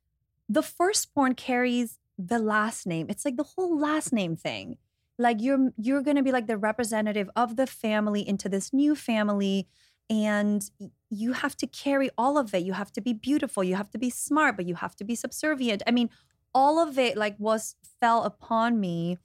the 0.48 0.62
firstborn 0.62 1.34
carries 1.34 1.98
the 2.18 2.38
last 2.38 2.86
name. 2.86 3.08
It's 3.10 3.26
like 3.26 3.38
the 3.38 3.44
whole 3.44 3.80
last 3.80 4.14
name 4.14 4.36
thing. 4.36 4.78
Like 5.22 5.42
you're 5.42 5.72
you're 5.78 6.02
going 6.02 6.18
to 6.18 6.24
be 6.24 6.32
like 6.32 6.48
the 6.48 6.58
representative 6.58 7.30
of 7.36 7.56
the 7.56 7.68
family 7.68 8.28
into 8.28 8.50
this 8.50 8.74
new 8.74 8.96
family 8.96 9.68
and 10.10 10.70
you 11.10 11.34
have 11.34 11.56
to 11.58 11.68
carry 11.68 12.10
all 12.18 12.38
of 12.38 12.54
it. 12.54 12.64
You 12.64 12.74
have 12.74 12.92
to 12.94 13.02
be 13.02 13.14
beautiful, 13.14 13.64
you 13.64 13.76
have 13.76 13.92
to 13.92 13.98
be 13.98 14.10
smart, 14.10 14.58
but 14.58 14.66
you 14.66 14.76
have 14.76 14.96
to 14.98 15.04
be 15.04 15.16
subservient. 15.16 15.84
I 15.88 15.92
mean, 15.92 16.10
all 16.54 16.80
of 16.80 16.98
it 16.98 17.18
like 17.18 17.36
was 17.40 17.76
fell 18.00 18.24
upon 18.24 18.80
me 18.80 19.18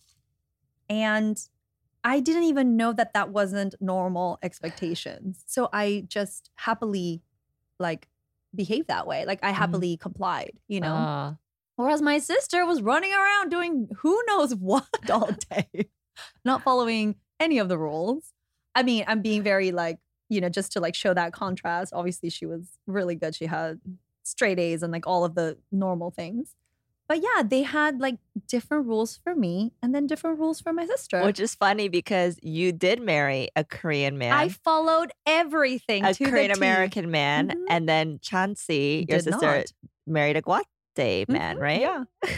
and 0.88 1.38
I 2.04 2.20
didn't 2.20 2.44
even 2.44 2.76
know 2.76 2.92
that 2.92 3.14
that 3.14 3.30
wasn't 3.30 3.74
normal 3.80 4.38
expectations. 4.42 5.42
So 5.46 5.68
I 5.72 6.04
just 6.06 6.50
happily 6.54 7.22
like 7.80 8.08
behaved 8.54 8.88
that 8.88 9.06
way. 9.06 9.24
Like 9.26 9.42
I 9.42 9.50
happily 9.50 9.96
complied, 9.96 10.52
you 10.68 10.80
know. 10.80 10.94
Uh, 10.94 11.34
Whereas 11.76 12.00
my 12.02 12.18
sister 12.18 12.64
was 12.66 12.82
running 12.82 13.12
around 13.12 13.50
doing 13.50 13.88
who 13.98 14.20
knows 14.26 14.54
what 14.70 14.86
all 15.10 15.30
day, 15.50 15.88
not 16.44 16.62
following 16.62 17.16
any 17.38 17.58
of 17.58 17.68
the 17.68 17.78
rules. 17.78 18.32
I 18.74 18.82
mean, 18.82 19.04
I'm 19.06 19.22
being 19.22 19.42
very 19.42 19.72
like, 19.72 19.98
you 20.28 20.40
know, 20.40 20.48
just 20.48 20.72
to 20.72 20.80
like 20.80 20.94
show 20.94 21.14
that 21.14 21.32
contrast. 21.32 21.92
Obviously, 21.94 22.30
she 22.30 22.46
was 22.46 22.78
really 22.86 23.14
good. 23.14 23.34
She 23.34 23.46
had 23.46 23.80
straight 24.22 24.58
A's 24.58 24.82
and 24.82 24.92
like 24.92 25.06
all 25.06 25.24
of 25.24 25.34
the 25.34 25.58
normal 25.70 26.10
things. 26.10 26.54
But 27.08 27.22
yeah, 27.22 27.42
they 27.44 27.62
had 27.62 28.00
like 28.00 28.16
different 28.48 28.86
rules 28.86 29.16
for 29.22 29.34
me 29.36 29.72
and 29.80 29.94
then 29.94 30.08
different 30.08 30.40
rules 30.40 30.60
for 30.60 30.72
my 30.72 30.86
sister. 30.86 31.22
which 31.24 31.38
is 31.38 31.54
funny 31.54 31.88
because 31.88 32.36
you 32.42 32.72
did 32.72 33.00
marry 33.00 33.48
a 33.54 33.62
Korean 33.62 34.18
man, 34.18 34.32
I 34.32 34.48
followed 34.48 35.12
everything 35.24 36.04
a 36.04 36.12
Korean. 36.14 36.50
American 36.50 37.10
man, 37.12 37.50
Mhm. 37.50 37.64
and 37.70 37.88
then 37.88 38.18
Chansey, 38.18 39.08
your 39.08 39.18
Did 39.18 39.24
sister, 39.24 39.46
not. 39.58 39.72
married 40.06 40.36
a 40.36 40.42
Guate 40.96 41.28
man, 41.28 41.56
Mhm, 41.56 41.60
right? 41.60 41.80
Yeah. 41.80 42.04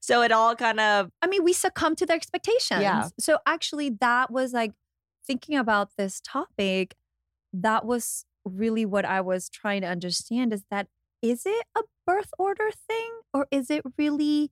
So 0.00 0.22
it 0.22 0.32
all 0.32 0.54
kind 0.56 0.80
of 0.80 1.10
I 1.22 1.26
mean, 1.26 1.44
we 1.44 1.52
succumb 1.52 1.96
to 1.96 2.06
their 2.06 2.16
expectations. 2.16 2.82
Yeah. 2.82 3.08
So 3.18 3.38
actually, 3.46 3.90
that 4.00 4.30
was 4.30 4.52
like 4.52 4.72
thinking 5.26 5.56
about 5.56 5.90
this 5.96 6.20
topic. 6.20 6.96
That 7.52 7.84
was 7.86 8.26
really 8.44 8.86
what 8.86 9.04
I 9.04 9.20
was 9.20 9.48
trying 9.48 9.82
to 9.82 9.88
understand 9.88 10.52
is 10.52 10.64
that 10.70 10.88
is 11.22 11.44
it 11.46 11.66
a 11.76 11.82
birth 12.06 12.30
order 12.38 12.70
thing 12.88 13.10
or 13.34 13.48
is 13.50 13.70
it 13.70 13.82
really 13.98 14.50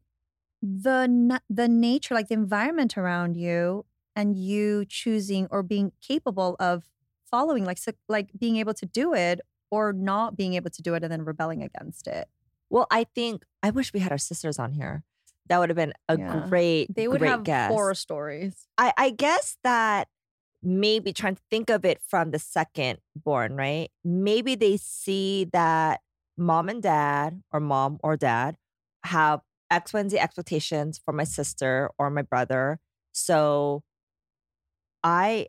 the 0.62 1.40
the 1.50 1.68
nature, 1.68 2.14
like 2.14 2.28
the 2.28 2.35
environment 2.35 2.97
around 2.99 3.37
you, 3.37 3.87
and 4.16 4.37
you 4.37 4.85
choosing 4.87 5.47
or 5.50 5.62
being 5.62 5.92
capable 6.02 6.56
of 6.61 6.85
following, 7.30 7.64
like 7.64 7.78
so, 7.78 7.92
like 8.09 8.30
being 8.38 8.56
able 8.59 8.75
to 8.75 8.87
do 8.87 9.14
it 9.14 9.40
or 9.71 9.92
not 9.92 10.37
being 10.37 10.54
able 10.54 10.71
to 10.71 10.83
do 10.83 10.94
it 10.94 11.02
and 11.04 11.12
then 11.12 11.25
rebelling 11.25 11.62
against 11.62 12.06
it. 12.06 12.28
Well, 12.71 12.87
I 12.90 13.04
think 13.14 13.44
I 13.62 13.71
wish 13.71 13.92
we 13.92 14.00
had 14.00 14.12
our 14.12 14.18
sisters 14.18 14.59
on 14.59 14.73
here. 14.73 15.04
That 15.49 15.59
would 15.59 15.68
have 15.71 15.76
been 15.76 15.92
a 16.09 16.18
Yeah. 16.18 16.49
great, 16.49 16.90
They 16.94 17.09
would 17.09 17.21
great 17.21 17.30
have 17.30 17.44
guess. 17.44 17.71
horror 17.71 17.94
stories. 17.94 18.66
I, 18.78 18.92
I 18.97 19.11
guess 19.11 19.56
that 19.64 20.09
maybe 20.62 21.12
trying 21.12 21.37
to 21.37 21.42
think 21.50 21.71
of 21.71 21.85
it 21.85 22.00
from 22.06 22.30
the 22.30 22.38
second 22.38 22.99
born, 23.14 23.56
right? 23.56 23.90
Maybe 24.04 24.54
they 24.54 24.76
see 24.78 25.44
that 25.52 26.00
mom 26.37 26.68
and 26.68 26.83
dad, 26.83 27.42
or 27.52 27.61
mom 27.61 27.99
or 28.02 28.16
dad, 28.16 28.56
have 29.04 29.40
X, 29.71 29.92
Y, 29.92 30.00
and 30.00 30.11
Z 30.11 30.18
expectations 30.18 31.00
for 31.04 31.12
my 31.12 31.25
sister 31.25 31.90
or 31.99 32.11
my 32.11 32.23
brother. 32.23 32.80
So 33.12 33.83
I 35.02 35.47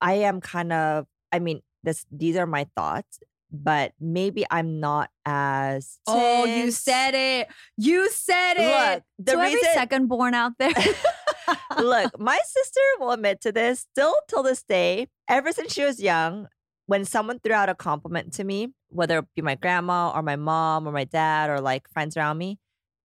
I 0.00 0.14
am 0.14 0.40
kind 0.40 0.72
of, 0.72 1.06
I 1.32 1.40
mean, 1.40 1.62
this 1.82 2.06
these 2.12 2.36
are 2.36 2.46
my 2.46 2.66
thoughts, 2.76 3.20
but 3.52 3.92
maybe 4.00 4.44
I'm 4.50 4.80
not 4.80 5.10
as 5.26 5.98
Oh, 6.06 6.44
you 6.44 6.70
said 6.70 7.14
it. 7.14 7.48
You 7.76 8.10
said 8.10 8.54
it. 8.56 8.94
Look, 8.94 9.02
the 9.18 9.32
to 9.32 9.38
every 9.38 9.60
second 9.74 10.06
born 10.06 10.34
out 10.34 10.52
there. 10.58 10.72
Look, 11.78 12.18
my 12.18 12.38
sister 12.44 12.80
will 12.98 13.12
admit 13.12 13.40
to 13.42 13.52
this 13.52 13.80
still 13.80 14.14
till 14.28 14.42
this 14.42 14.62
day. 14.62 15.08
Ever 15.28 15.52
since 15.52 15.72
she 15.72 15.84
was 15.84 16.00
young, 16.00 16.48
when 16.86 17.04
someone 17.04 17.38
threw 17.38 17.54
out 17.54 17.68
a 17.68 17.74
compliment 17.74 18.32
to 18.34 18.44
me, 18.44 18.68
whether 18.88 19.18
it 19.18 19.26
be 19.36 19.42
my 19.42 19.54
grandma 19.54 20.10
or 20.10 20.22
my 20.22 20.36
mom 20.36 20.86
or 20.88 20.92
my 20.92 21.04
dad 21.04 21.50
or 21.50 21.60
like 21.60 21.88
friends 21.90 22.16
around 22.16 22.38
me, 22.38 22.58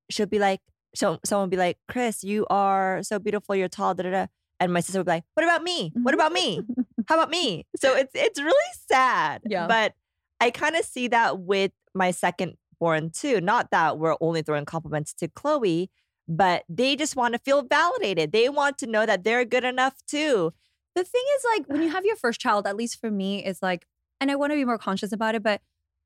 she'll 0.10 0.26
be 0.26 0.40
like, 0.40 0.62
so 0.96 1.20
someone 1.26 1.46
would 1.46 1.52
be 1.52 1.58
like, 1.58 1.78
Chris, 1.88 2.24
you 2.24 2.46
are 2.50 3.04
so 3.04 3.20
beautiful, 3.20 3.56
you're 3.56 3.68
tall, 3.68 3.94
da 3.94 4.04
da 4.04 4.12
da. 4.12 4.26
And 4.60 4.74
my 4.74 4.80
sister 4.80 5.00
would 5.00 5.06
be 5.06 5.12
like, 5.12 5.24
What 5.36 5.44
about 5.44 5.62
me? 5.62 5.92
What 5.94 6.14
about 6.14 6.32
me? 6.32 6.62
How 7.08 7.16
about 7.16 7.30
me? 7.30 7.66
So 7.80 7.96
it's 7.96 8.12
it's 8.16 8.42
really 8.42 8.74
sad. 8.90 9.42
Yeah. 9.48 9.68
But 9.68 9.94
I 10.40 10.52
kind 10.52 10.76
of 10.76 10.86
see 10.86 11.08
that 11.10 11.40
with 11.40 11.72
my 11.94 12.12
second 12.12 12.56
born 12.80 13.10
too. 13.10 13.42
Not 13.42 13.72
that 13.72 13.98
we're 13.98 14.16
only 14.22 14.42
throwing 14.42 14.66
compliments 14.66 15.14
to 15.16 15.28
Chloe, 15.28 15.90
but 16.28 16.64
they 16.70 16.96
just 16.96 17.16
want 17.16 17.34
to 17.34 17.40
feel 17.40 17.64
validated. 17.64 18.32
They 18.32 18.50
want 18.50 18.78
to 18.80 18.88
know 18.88 19.06
that 19.06 19.24
they're 19.24 19.46
good 19.46 19.64
enough 19.64 19.96
too. 20.08 20.54
the 20.96 21.04
thing 21.04 21.24
is, 21.38 21.44
like, 21.56 21.68
when 21.68 21.82
you 21.82 21.90
have 21.96 22.06
your 22.06 22.16
first 22.16 22.40
child, 22.40 22.68
at 22.68 22.76
least 22.76 23.00
for 23.00 23.12
me, 23.12 23.44
is 23.46 23.62
like, 23.62 23.86
and 24.20 24.32
I 24.32 24.36
want 24.36 24.52
to 24.52 24.56
be 24.58 24.66
more 24.66 24.78
conscious 24.80 25.12
about 25.12 25.36
it, 25.36 25.44
but 25.44 25.62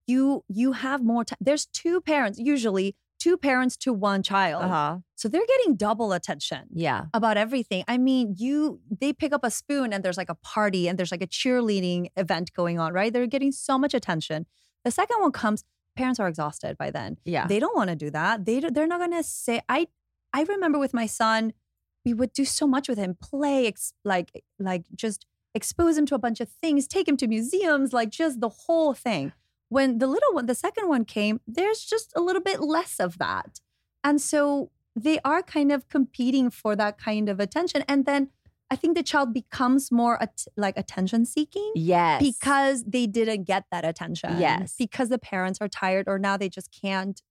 you 0.07 0.43
you 0.49 0.73
have 0.73 1.03
more 1.03 1.23
time. 1.25 1.37
There's 1.41 1.65
two 1.67 2.01
parents, 2.01 2.39
usually 2.39 2.95
two 3.21 3.37
parents 3.37 3.77
to 3.77 3.93
one 3.93 4.23
child. 4.23 4.63
Uh 4.63 4.67
huh. 4.67 4.97
So 5.15 5.29
they're 5.29 5.45
getting 5.53 5.75
double 5.75 6.11
attention. 6.11 6.61
Yeah. 6.73 7.05
about 7.13 7.37
everything. 7.37 7.83
I 7.87 7.97
mean, 7.97 8.35
you 8.43 8.79
they 9.01 9.13
pick 9.13 9.31
up 9.37 9.43
a 9.43 9.51
spoon 9.51 9.93
and 9.93 10.03
there's 10.03 10.17
like 10.17 10.29
a 10.37 10.39
party 10.55 10.87
and 10.87 10.97
there's 10.97 11.11
like 11.11 11.21
a 11.21 11.27
cheerleading 11.27 12.07
event 12.17 12.47
going 12.53 12.79
on, 12.79 12.93
right? 12.93 13.13
They're 13.13 13.27
getting 13.27 13.51
so 13.51 13.77
much 13.77 13.93
attention. 13.93 14.47
The 14.85 14.91
second 14.91 15.17
one 15.21 15.31
comes, 15.31 15.63
parents 15.95 16.19
are 16.19 16.27
exhausted 16.27 16.77
by 16.77 16.89
then. 16.89 17.17
Yeah. 17.23 17.45
They 17.47 17.59
don't 17.59 17.75
want 17.75 17.89
to 17.91 17.95
do 17.95 18.09
that. 18.09 18.45
They 18.45 18.59
they're 18.59 18.87
not 18.87 18.99
going 18.99 19.17
to 19.21 19.23
say 19.23 19.61
I 19.69 19.87
I 20.33 20.41
remember 20.43 20.79
with 20.79 20.93
my 20.93 21.05
son, 21.05 21.53
we 22.05 22.13
would 22.13 22.33
do 22.33 22.45
so 22.45 22.65
much 22.65 22.89
with 22.89 22.97
him, 22.97 23.15
play 23.21 23.67
ex, 23.67 23.93
like 24.03 24.29
like 24.57 24.85
just 24.95 25.27
expose 25.53 25.97
him 25.97 26.05
to 26.07 26.15
a 26.15 26.19
bunch 26.25 26.39
of 26.39 26.49
things, 26.49 26.87
take 26.87 27.07
him 27.07 27.17
to 27.17 27.27
museums, 27.27 27.93
like 27.93 28.09
just 28.09 28.39
the 28.39 28.49
whole 28.49 28.93
thing. 28.93 29.33
When 29.71 29.99
the 29.99 30.07
little 30.07 30.33
one, 30.33 30.47
the 30.47 30.53
second 30.67 30.89
one 30.89 31.05
came, 31.05 31.39
there's 31.47 31.81
just 31.85 32.11
a 32.13 32.19
little 32.19 32.41
bit 32.41 32.59
less 32.59 32.99
of 32.99 33.17
that. 33.19 33.61
And 34.03 34.21
so 34.21 34.69
they 34.97 35.17
are 35.23 35.41
kind 35.41 35.71
of 35.71 35.87
competing 35.87 36.49
for 36.49 36.75
that 36.75 36.97
kind 36.97 37.29
of 37.29 37.39
attention. 37.39 37.85
And 37.87 38.05
then 38.05 38.31
I 38.69 38.75
think 38.75 38.97
the 38.97 39.03
child 39.03 39.33
becomes 39.33 39.89
more 39.89 40.21
at, 40.21 40.43
like 40.57 40.77
attention 40.77 41.25
seeking 41.25 41.71
yes. 41.73 42.21
because 42.21 42.83
they 42.83 43.07
didn't 43.07 43.45
get 43.45 43.63
that 43.71 43.85
attention. 43.85 44.39
Yes. 44.41 44.75
Because 44.77 45.07
the 45.07 45.17
parents 45.19 45.59
are 45.61 45.69
tired 45.69 46.09
or 46.09 46.19
now 46.19 46.35
they 46.35 46.49
just 46.49 46.69
can't, 46.81 47.21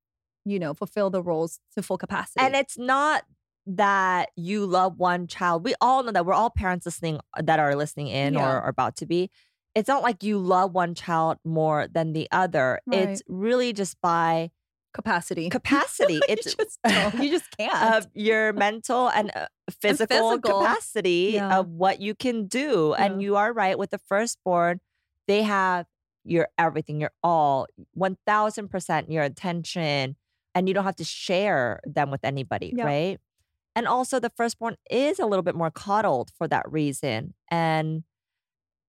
you 0.47 0.59
know, 0.59 0.73
fulfill 0.73 1.11
the 1.11 1.23
roles 1.23 1.61
to 1.75 1.83
full 1.83 1.99
capacity. 1.99 2.43
and 2.43 2.57
it's 2.57 2.79
not 2.79 3.25
that 3.67 4.31
you 4.35 4.65
love 4.65 4.99
one 4.99 5.27
child. 5.27 5.63
We 5.63 5.75
all 5.83 6.03
know 6.03 6.13
that 6.13 6.25
we're 6.25 6.33
all 6.33 6.49
parents 6.51 6.87
listening 6.87 7.21
that 7.39 7.59
are 7.59 7.77
listening 7.77 8.09
in 8.09 8.33
Yeah. 8.35 8.41
or 8.41 8.61
are 8.63 8.69
about 8.69 8.97
to 8.97 9.07
be. 9.07 9.31
It's 9.75 9.89
not 9.89 10.03
like 10.03 10.23
you 10.23 10.39
love 10.39 10.73
one 10.73 10.95
child 10.95 11.39
more 11.45 11.87
than 11.87 12.13
the 12.13 12.29
other. 12.33 12.81
It's 12.91 13.23
really 13.29 13.73
just 13.73 14.01
by 14.01 14.51
capacity. 14.93 15.49
capacity. 15.51 16.15
you 16.15 16.23
it's 16.29 16.55
just 16.55 16.79
don't. 16.89 17.23
You 17.23 17.31
just 17.31 17.57
can't. 17.57 17.95
of 17.97 18.09
your 18.15 18.53
mental 18.53 19.09
and 19.09 19.31
uh, 19.35 19.47
physical, 19.71 20.31
physical. 20.33 20.61
capacity 20.61 21.31
Yeah. 21.35 21.59
of 21.59 21.69
what 21.69 22.01
you 22.01 22.15
can 22.17 22.47
do. 22.49 22.95
Yeah. 22.99 23.05
And 23.05 23.23
you 23.23 23.37
are 23.37 23.53
right 23.53 23.79
with 23.79 23.91
the 23.91 23.99
firstborn, 23.99 24.81
they 25.29 25.43
have 25.43 25.87
your 26.25 26.49
everything, 26.59 27.01
your 27.01 27.13
all, 27.23 27.67
1000% 27.97 29.13
your 29.13 29.23
attention, 29.23 30.17
and 30.55 30.69
you 30.69 30.75
don't 30.75 30.85
have 30.85 30.97
to 30.97 31.05
share 31.05 31.81
them 31.85 32.11
with 32.11 32.25
anybody, 32.25 32.73
Yeah. 32.77 32.85
right? 32.85 33.19
And 33.77 33.87
also, 33.87 34.19
the 34.19 34.31
firstborn 34.37 34.77
is 34.91 35.21
a 35.21 35.27
little 35.27 35.45
bit 35.45 35.55
more 35.55 35.71
coddled 35.71 36.31
for 36.37 36.49
that 36.49 36.71
reason. 36.71 37.35
And 37.51 38.03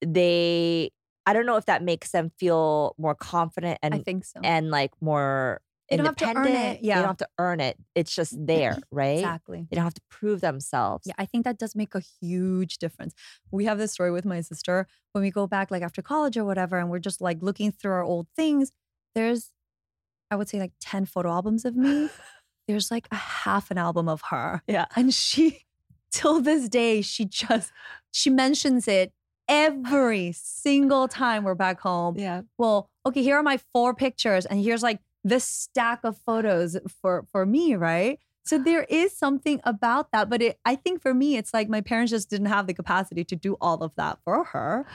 they, 0.05 0.91
I 1.25 1.33
don't 1.33 1.45
know 1.45 1.57
if 1.57 1.65
that 1.65 1.83
makes 1.83 2.11
them 2.11 2.31
feel 2.39 2.95
more 2.97 3.15
confident 3.15 3.79
and 3.83 3.93
I 3.93 3.99
think 3.99 4.25
so. 4.25 4.39
and 4.43 4.69
like 4.71 4.91
more 5.01 5.61
They 5.89 5.97
don't 5.97 6.05
have 6.07 6.15
to 6.15 6.25
earn 6.25 6.29
it, 6.29 6.39
independent. 6.39 6.81
They 6.81 6.87
yeah. 6.87 6.95
don't 6.95 7.07
have 7.07 7.17
to 7.17 7.27
earn 7.37 7.59
it. 7.59 7.77
It's 7.93 8.15
just 8.15 8.35
there, 8.39 8.77
right? 8.91 9.19
Exactly. 9.19 9.67
They 9.69 9.75
don't 9.75 9.83
have 9.83 9.93
to 9.93 10.01
prove 10.09 10.41
themselves. 10.41 11.05
Yeah, 11.05 11.13
I 11.17 11.25
think 11.25 11.43
that 11.45 11.59
does 11.59 11.75
make 11.75 11.93
a 11.95 12.01
huge 12.21 12.77
difference. 12.79 13.13
We 13.51 13.65
have 13.65 13.77
this 13.77 13.91
story 13.91 14.11
with 14.11 14.25
my 14.25 14.41
sister 14.41 14.87
when 15.11 15.21
we 15.21 15.29
go 15.31 15.47
back, 15.47 15.69
like 15.69 15.83
after 15.83 16.01
college 16.01 16.37
or 16.37 16.45
whatever, 16.45 16.77
and 16.79 16.89
we're 16.89 16.99
just 16.99 17.21
like 17.21 17.37
looking 17.41 17.71
through 17.71 17.91
our 17.91 18.03
old 18.03 18.27
things. 18.35 18.71
There's, 19.13 19.51
I 20.31 20.37
would 20.37 20.49
say, 20.49 20.59
like 20.59 20.71
10 20.79 21.05
photo 21.05 21.29
albums 21.29 21.65
of 21.65 21.75
me. 21.75 22.09
There's 22.67 22.89
like 22.89 23.07
a 23.11 23.15
half 23.15 23.69
an 23.69 23.77
album 23.77 24.07
of 24.07 24.21
her. 24.29 24.61
Yeah. 24.67 24.85
And 24.95 25.13
she, 25.13 25.65
till 26.11 26.39
this 26.41 26.69
day, 26.69 27.01
she 27.01 27.25
just, 27.25 27.71
she 28.11 28.29
mentions 28.29 28.87
it 28.87 29.11
every 29.51 30.31
single 30.31 31.09
time 31.09 31.43
we're 31.43 31.53
back 31.53 31.81
home. 31.81 32.17
Yeah. 32.17 32.41
Well, 32.57 32.89
okay, 33.05 33.21
here 33.21 33.35
are 33.35 33.43
my 33.43 33.59
four 33.73 33.93
pictures, 33.93 34.47
and 34.47 34.63
here's 34.63 34.81
like 34.81 34.99
this 35.23 35.43
stack 35.43 35.99
of 36.03 36.17
photos 36.25 36.77
for 37.01 37.25
for 37.31 37.45
me, 37.45 37.75
right? 37.75 38.17
So 38.43 38.57
there 38.63 38.83
is 38.83 39.15
something 39.15 39.59
about 39.65 40.11
that, 40.13 40.29
but 40.29 40.41
it, 40.41 40.59
I 40.65 40.75
think 40.75 41.01
for 41.01 41.13
me, 41.13 41.37
it's 41.37 41.53
like 41.53 41.69
my 41.69 41.81
parents 41.81 42.09
just 42.11 42.29
didn't 42.29 42.47
have 42.47 42.65
the 42.65 42.73
capacity 42.73 43.23
to 43.25 43.35
do 43.35 43.57
all 43.61 43.83
of 43.83 43.93
that 43.97 44.17
for 44.23 44.45
her, 44.45 44.87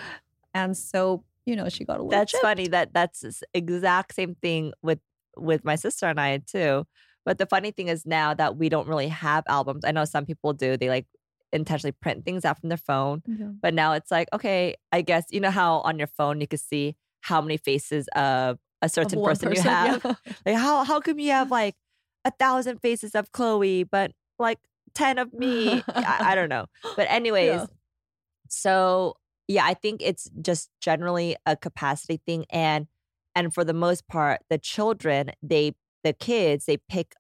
and 0.55 0.77
so 0.77 1.23
you 1.45 1.55
know 1.55 1.69
she 1.69 1.85
got 1.85 1.99
a 1.99 2.03
little. 2.03 2.11
That's 2.11 2.33
chipped. 2.33 2.43
funny. 2.43 2.67
That 2.67 2.95
that's 2.95 3.21
the 3.21 3.35
exact 3.55 4.15
same 4.15 4.35
thing 4.37 4.73
with 4.83 4.99
with 5.37 5.65
my 5.65 5.77
sister 5.77 6.07
and 6.07 6.19
I 6.19 6.39
too. 6.39 6.87
But 7.27 7.39
the 7.39 7.47
funny 7.47 7.73
thing 7.73 7.89
is 7.89 8.07
now 8.07 8.35
that 8.35 8.57
we 8.57 8.69
don't 8.69 8.87
really 8.87 9.09
have 9.09 9.43
albums. 9.49 9.85
I 9.85 9.91
know 9.91 10.05
some 10.05 10.25
people 10.25 10.53
do. 10.53 10.77
They 10.77 10.89
like 10.89 11.07
intentionally 11.53 11.93
print 11.93 12.25
things 12.25 12.45
out 12.45 12.61
from 12.61 12.69
their 12.69 12.79
phone. 12.79 13.23
Yeah. 13.27 13.47
But 13.61 13.75
now 13.75 13.93
it's 13.93 14.11
like, 14.11 14.29
okay, 14.33 14.77
I 14.93 15.03
guess 15.03 15.25
you 15.31 15.41
know 15.41 15.51
how 15.51 15.81
on 15.81 15.99
your 15.99 16.09
phone 16.09 16.41
you 16.41 16.47
can 16.47 16.59
see 16.59 16.97
how 17.21 17.41
many 17.41 17.57
faces 17.57 18.09
of 18.15 18.59
a 18.83 18.89
certain 18.89 19.21
one 19.21 19.31
person, 19.31 19.53
you 19.53 19.61
have. 19.63 20.03
yeah. 20.05 20.15
Like 20.47 20.57
how 20.57 20.85
how 20.85 21.01
come 21.01 21.19
you 21.19 21.31
have 21.33 21.51
like 21.51 21.75
a 22.25 22.31
thousand 22.31 22.79
faces 22.81 23.15
of 23.15 23.33
Chloe, 23.33 23.85
but 23.85 24.13
like 24.39 24.59
ten 24.95 25.19
of 25.19 25.33
me? 25.33 25.83
I, 25.89 26.19
I 26.21 26.35
don't 26.35 26.49
know. 26.49 26.67
But 26.97 27.07
anyways, 27.11 27.63
so 28.49 29.17
yeah, 29.49 29.65
I 29.65 29.75
think 29.75 30.03
it's 30.03 30.31
just 30.43 30.71
generally 30.81 31.37
a 31.47 31.57
capacity 31.57 32.21
thing, 32.27 32.47
and 32.51 32.87
and 33.35 33.53
for 33.53 33.65
the 33.65 33.75
most 33.75 34.09
part, 34.09 34.41
the 34.51 34.59
children 34.59 35.33
they 35.43 35.75
the 36.05 36.13
kids 36.13 36.67
they 36.67 36.77
pick 36.77 37.15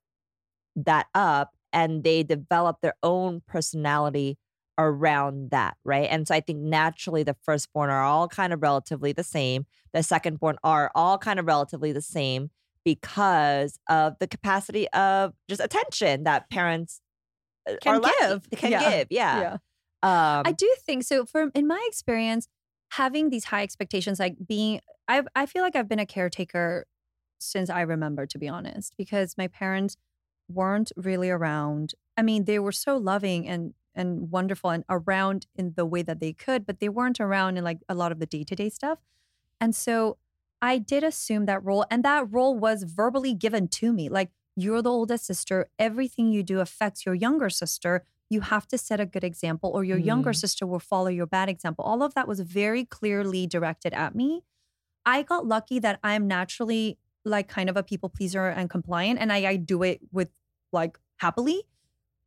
that 0.77 1.07
up 1.15 1.56
and 1.77 2.03
they 2.03 2.23
develop 2.23 2.81
their 2.81 2.95
own 3.03 3.43
personality 3.47 4.39
around 4.79 5.51
that, 5.51 5.77
right? 5.85 6.09
And 6.11 6.27
so 6.27 6.35
I 6.35 6.41
think 6.41 6.59
naturally 6.59 7.23
the 7.23 7.37
firstborn 7.43 7.91
are 7.91 8.03
all 8.03 8.29
kind 8.29 8.55
of 8.55 8.63
relatively 8.63 9.13
the 9.13 9.23
same. 9.23 9.67
The 9.93 9.99
secondborn 10.01 10.57
are 10.65 10.91
all 10.95 11.19
kind 11.19 11.39
of 11.39 11.47
relatively 11.47 11.93
the 11.93 12.01
same 12.01 12.51
because 12.83 13.79
of 13.91 14.15
the 14.21 14.27
capacity 14.27 14.89
of 14.89 15.35
just 15.49 15.61
attention 15.61 16.25
that 16.25 16.49
parents 16.49 17.03
uh, 17.69 17.75
Can 17.83 18.01
give. 18.01 18.51
Can 18.53 18.73
Yeah. 18.73 18.91
give, 18.91 19.09
yeah. 19.11 19.41
yeah. 19.41 19.53
Um, 20.03 20.43
I 20.47 20.53
do 20.53 20.75
think 20.81 21.03
so. 21.03 21.27
For 21.27 21.51
in 21.55 21.67
my 21.67 21.85
experience, 21.89 22.49
having 22.93 23.29
these 23.29 23.45
high 23.45 23.63
expectations, 23.63 24.19
like 24.19 24.37
being, 24.47 24.81
I 25.09 25.25
I 25.35 25.45
feel 25.45 25.63
like 25.63 25.77
I've 25.77 25.89
been 25.89 25.99
a 25.99 26.07
caretaker 26.07 26.87
since 27.39 27.69
I 27.69 27.83
remember, 27.83 28.25
to 28.27 28.39
be 28.39 28.49
honest, 28.49 28.95
because 28.97 29.37
my 29.37 29.49
parents 29.49 29.97
weren't 30.49 30.93
really 30.97 31.31
around. 31.31 31.95
I 32.17 32.23
mean, 32.23 32.45
they 32.45 32.59
were 32.59 32.73
so 32.73 32.97
loving 32.97 33.47
and 33.49 33.75
and 33.95 34.31
wonderful 34.31 34.69
and 34.71 34.85
around 34.91 35.47
in 35.55 35.73
the 35.75 35.87
way 35.87 36.03
that 36.03 36.21
they 36.21 36.33
could, 36.33 36.67
but 36.67 36.81
they 36.81 36.89
weren't 36.89 37.19
around 37.19 37.57
in 37.57 37.65
like 37.65 37.79
a 37.89 37.95
lot 37.95 38.13
of 38.13 38.19
the 38.19 38.27
day 38.27 38.45
to 38.45 38.55
day 38.55 38.69
stuff. 38.69 38.99
And 39.61 39.75
so 39.75 40.19
I 40.63 40.79
did 40.79 41.05
assume 41.05 41.47
that 41.47 41.65
role, 41.65 41.85
and 41.91 42.05
that 42.05 42.31
role 42.31 42.57
was 42.59 42.83
verbally 42.85 43.35
given 43.35 43.69
to 43.69 43.93
me. 43.93 44.09
Like 44.09 44.31
you're 44.55 44.83
the 44.83 44.91
oldest 44.91 45.27
sister, 45.27 45.71
everything 45.79 46.31
you 46.33 46.43
do 46.43 46.61
affects 46.61 47.05
your 47.07 47.15
younger 47.15 47.51
sister 47.51 48.05
you 48.29 48.41
have 48.41 48.67
to 48.67 48.77
set 48.77 48.99
a 48.99 49.07
good 49.07 49.23
example 49.23 49.71
or 49.73 49.85
your 49.85 49.99
younger 49.99 50.33
Mm. 50.33 50.37
sister 50.37 50.67
will 50.67 50.81
follow 50.81 51.07
your 51.07 51.27
bad 51.27 51.49
example. 51.49 51.85
All 51.85 52.03
of 52.03 52.15
that 52.15 52.27
was 52.27 52.41
very 52.41 52.85
clearly 52.85 53.47
directed 53.47 53.95
at 53.95 54.17
me. 54.17 54.43
I 55.05 55.23
got 55.23 55.47
lucky 55.47 55.79
that 55.81 56.01
I'm 56.03 56.27
naturally 56.27 56.99
like 57.27 57.49
kind 57.49 57.69
of 57.69 57.77
a 57.77 57.83
people 57.83 58.09
pleaser 58.09 58.47
and 58.47 58.71
compliant 58.71 59.19
and 59.21 59.33
I, 59.33 59.47
I 59.47 59.57
do 59.57 59.83
it 59.83 60.01
with 60.13 60.31
like 60.73 60.99
happily. 61.19 61.65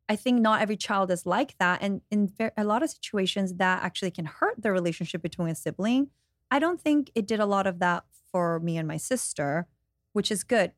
I 0.08 0.16
think 0.16 0.42
not 0.42 0.62
every 0.62 0.78
child 0.78 1.12
is 1.12 1.26
like 1.26 1.58
that. 1.60 1.82
And 1.82 2.02
in 2.10 2.32
a 2.58 2.64
lot 2.64 2.82
of 2.82 2.90
situations, 2.90 3.56
that 3.56 3.84
actually 3.84 4.12
can 4.12 4.26
hurt 4.26 4.62
the 4.62 4.72
relationship 4.72 5.22
between 5.22 5.50
a 5.50 5.56
sibling. 5.56 6.10
I 6.50 6.58
don't 6.58 6.82
think 6.82 7.12
it 7.14 7.28
did 7.28 7.40
a 7.40 7.46
lot 7.46 7.68
of 7.68 7.80
that 7.80 8.06
for 8.32 8.60
me 8.60 8.78
and 8.78 8.88
my 8.88 8.98
sister, 8.98 9.68
which 10.14 10.32
is 10.32 10.44
good. 10.44 10.72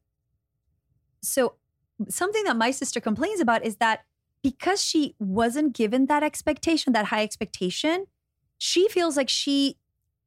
So, 1.22 1.56
something 2.10 2.44
that 2.44 2.58
my 2.58 2.72
sister 2.72 3.00
complains 3.00 3.40
about 3.40 3.64
is 3.64 3.78
that 3.78 4.04
because 4.44 4.84
she 4.84 5.16
wasn't 5.20 5.74
given 5.74 6.08
that 6.08 6.24
expectation, 6.24 6.94
that 6.94 7.06
high 7.06 7.24
expectation, 7.24 8.08
she 8.58 8.88
feels 8.90 9.16
like 9.16 9.30
she 9.30 9.78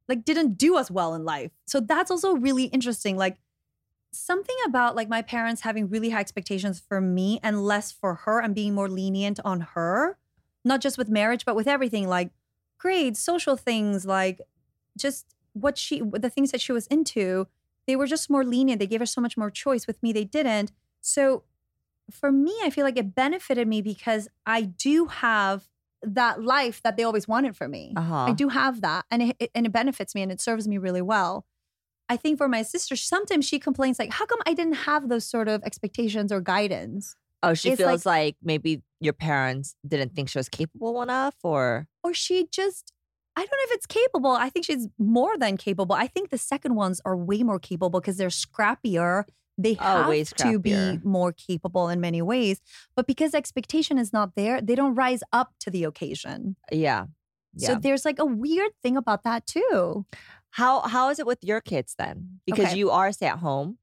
like 0.07 0.23
didn't 0.23 0.57
do 0.57 0.77
as 0.77 0.89
well 0.89 1.13
in 1.13 1.25
life. 1.25 1.51
So 1.65 1.79
that's 1.79 2.11
also 2.11 2.35
really 2.35 2.65
interesting. 2.65 3.17
Like 3.17 3.37
something 4.17 4.55
about 4.67 4.95
like 4.95 5.09
my 5.09 5.21
parents 5.21 5.61
having 5.61 5.89
really 5.89 6.09
high 6.09 6.19
expectations 6.19 6.79
for 6.79 6.99
me 7.01 7.39
and 7.43 7.63
less 7.63 7.91
for 7.91 8.15
her 8.15 8.39
and 8.41 8.55
being 8.55 8.73
more 8.73 8.89
lenient 8.89 9.39
on 9.45 9.61
her, 9.61 10.17
not 10.63 10.81
just 10.81 10.97
with 10.97 11.09
marriage, 11.09 11.45
but 11.45 11.55
with 11.55 11.67
everything 11.67 12.07
like 12.07 12.31
grades, 12.77 13.19
social 13.19 13.55
things, 13.57 14.05
like 14.05 14.41
just 14.97 15.25
what 15.53 15.77
she, 15.77 16.01
the 16.01 16.29
things 16.29 16.51
that 16.51 16.61
she 16.61 16.71
was 16.71 16.87
into. 16.87 17.47
They 17.87 17.95
were 17.95 18.07
just 18.07 18.29
more 18.29 18.43
lenient. 18.43 18.79
They 18.79 18.87
gave 18.87 18.99
her 18.99 19.05
so 19.05 19.21
much 19.21 19.37
more 19.37 19.51
choice. 19.51 19.85
With 19.87 20.01
me, 20.01 20.11
they 20.11 20.23
didn't. 20.25 20.71
So 21.01 21.43
for 22.09 22.31
me, 22.31 22.53
I 22.63 22.69
feel 22.69 22.83
like 22.83 22.97
it 22.97 23.15
benefited 23.15 23.67
me 23.67 23.81
because 23.81 24.27
I 24.45 24.61
do 24.63 25.05
have 25.07 25.67
that 26.01 26.43
life 26.43 26.81
that 26.83 26.97
they 26.97 27.03
always 27.03 27.27
wanted 27.27 27.55
for 27.55 27.67
me. 27.67 27.93
uh-huh. 27.95 28.25
I 28.25 28.31
do 28.33 28.49
have 28.49 28.81
that, 28.81 29.05
and 29.09 29.21
it, 29.23 29.35
it- 29.39 29.51
and 29.55 29.65
it 29.65 29.71
benefits 29.71 30.13
me 30.13 30.21
and 30.21 30.31
it 30.31 30.39
serves 30.41 30.67
me 30.67 30.77
really 30.77 31.01
well. 31.01 31.45
I 32.09 32.17
think 32.17 32.37
for 32.37 32.47
my 32.47 32.61
sister, 32.61 32.95
sometimes 32.95 33.45
she 33.45 33.59
complains 33.59 33.97
like, 33.99 34.11
"How 34.13 34.25
come 34.25 34.39
I 34.45 34.53
didn't 34.53 34.85
have 34.85 35.09
those 35.09 35.25
sort 35.25 35.47
of 35.47 35.63
expectations 35.63 36.31
or 36.31 36.41
guidance?" 36.41 37.15
Oh, 37.43 37.53
she 37.53 37.69
It's 37.71 37.77
feels 37.77 38.05
like, 38.05 38.35
maybe 38.41 38.81
your 38.99 39.13
parents 39.13 39.75
didn't 39.87 40.15
think 40.15 40.29
she 40.29 40.37
was 40.39 40.49
capable 40.49 41.01
enough, 41.01 41.35
or 41.43 41.87
Or 42.03 42.13
she 42.13 42.47
just, 42.51 42.91
I 43.35 43.41
don't 43.41 43.51
know 43.51 43.65
if 43.65 43.71
it's 43.73 43.85
capable. 43.85 44.31
I 44.31 44.49
think 44.49 44.65
she's 44.65 44.87
more 44.97 45.37
than 45.37 45.57
capable. 45.57 45.95
I 45.95 46.07
think 46.07 46.29
the 46.29 46.37
second 46.37 46.75
ones 46.75 47.01
are 47.05 47.15
way 47.17 47.43
more 47.43 47.59
capable 47.59 47.99
because 47.99 48.17
they're 48.17 48.29
scrappier. 48.29 49.25
They 49.57 49.77
Oh, 49.79 49.83
have 49.83 50.07
way 50.09 50.23
to 50.23 50.59
be 50.59 50.99
more 51.03 51.31
capable 51.31 51.87
in 51.89 52.01
many 52.01 52.21
ways, 52.21 52.61
but 52.95 53.07
because 53.07 53.33
expectation 53.33 53.97
is 53.97 54.11
not 54.11 54.35
there, 54.35 54.59
they 54.61 54.75
don't 54.75 54.95
rise 54.95 55.21
up 55.31 55.53
to 55.61 55.69
the 55.69 55.83
occasion. 55.85 56.57
yeah, 56.71 57.05
yeah. 57.55 57.67
So 57.67 57.75
there's 57.75 58.03
like 58.05 58.19
a 58.19 58.25
weird 58.25 58.71
thing 58.83 58.97
about 58.97 59.23
that 59.23 59.45
too. 59.47 60.05
How 60.59 60.81
how 60.95 61.09
is 61.11 61.17
it 61.19 61.25
with 61.31 61.43
your 61.43 61.61
kids 61.71 61.95
then? 61.97 62.39
Because 62.45 62.67
Okay. 62.69 62.77
you 62.79 62.89
are 62.91 63.11
stay 63.11 63.27
at 63.27 63.39
home. 63.39 63.77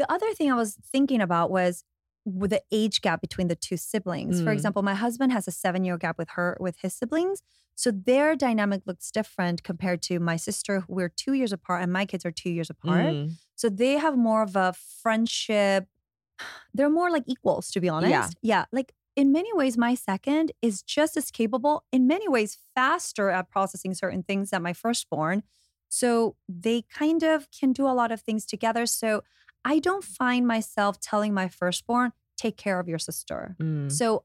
The 0.00 0.10
other 0.10 0.30
thing 0.34 0.50
I 0.50 0.54
was 0.54 0.74
thinking 0.92 1.20
about 1.20 1.50
was 1.50 1.84
with 2.24 2.50
the 2.50 2.62
age 2.80 3.00
gap 3.02 3.20
between 3.20 3.48
the 3.48 3.56
two 3.66 3.76
siblings. 3.76 4.40
For 4.40 4.50
Mm. 4.50 4.56
example, 4.56 4.82
my 4.82 4.94
husband 4.94 5.32
has 5.32 5.46
a 5.46 5.50
seven 5.64 5.84
year 5.84 5.98
gap 5.98 6.16
with 6.18 6.30
her 6.36 6.56
with 6.60 6.76
his 6.82 6.94
siblings. 6.94 7.42
So 7.74 7.90
their 7.90 8.36
dynamic 8.36 8.80
looks 8.86 9.10
different 9.10 9.62
compared 9.70 10.00
to 10.08 10.18
my 10.30 10.36
sister. 10.36 10.74
We're 10.88 11.08
two 11.24 11.34
years 11.40 11.52
apart, 11.52 11.82
and 11.82 11.92
my 11.92 12.04
kids 12.06 12.24
are 12.26 12.30
two 12.42 12.50
years 12.50 12.70
apart. 12.70 13.12
Mm. 13.14 13.32
So 13.54 13.68
they 13.68 13.94
have 14.04 14.16
more 14.16 14.42
of 14.42 14.56
a 14.56 14.72
friendship. 15.02 15.88
They're 16.74 16.90
more 17.00 17.10
like 17.10 17.24
equals, 17.26 17.70
to 17.72 17.80
be 17.80 17.88
honest. 17.88 18.36
Yeah. 18.42 18.64
Like 18.72 18.92
in 19.14 19.30
many 19.32 19.52
ways, 19.60 19.76
my 19.76 19.94
second 19.94 20.52
is 20.62 20.82
just 20.82 21.16
as 21.16 21.30
capable, 21.30 21.84
in 21.92 22.06
many 22.06 22.28
ways, 22.28 22.56
faster 22.74 23.28
at 23.30 23.50
processing 23.50 23.94
certain 23.94 24.22
things 24.22 24.50
than 24.50 24.62
my 24.62 24.72
firstborn. 24.72 25.42
So 25.92 26.36
they 26.48 26.86
kind 26.90 27.22
of 27.22 27.50
can 27.50 27.74
do 27.74 27.86
a 27.86 27.92
lot 27.92 28.10
of 28.10 28.22
things 28.22 28.46
together. 28.46 28.86
So 28.86 29.24
I 29.62 29.78
don't 29.78 30.02
find 30.02 30.46
myself 30.46 30.98
telling 30.98 31.34
my 31.34 31.48
firstborn, 31.48 32.12
take 32.34 32.56
care 32.56 32.80
of 32.80 32.88
your 32.88 32.98
sister. 32.98 33.56
Mm. 33.60 33.92
So 33.92 34.24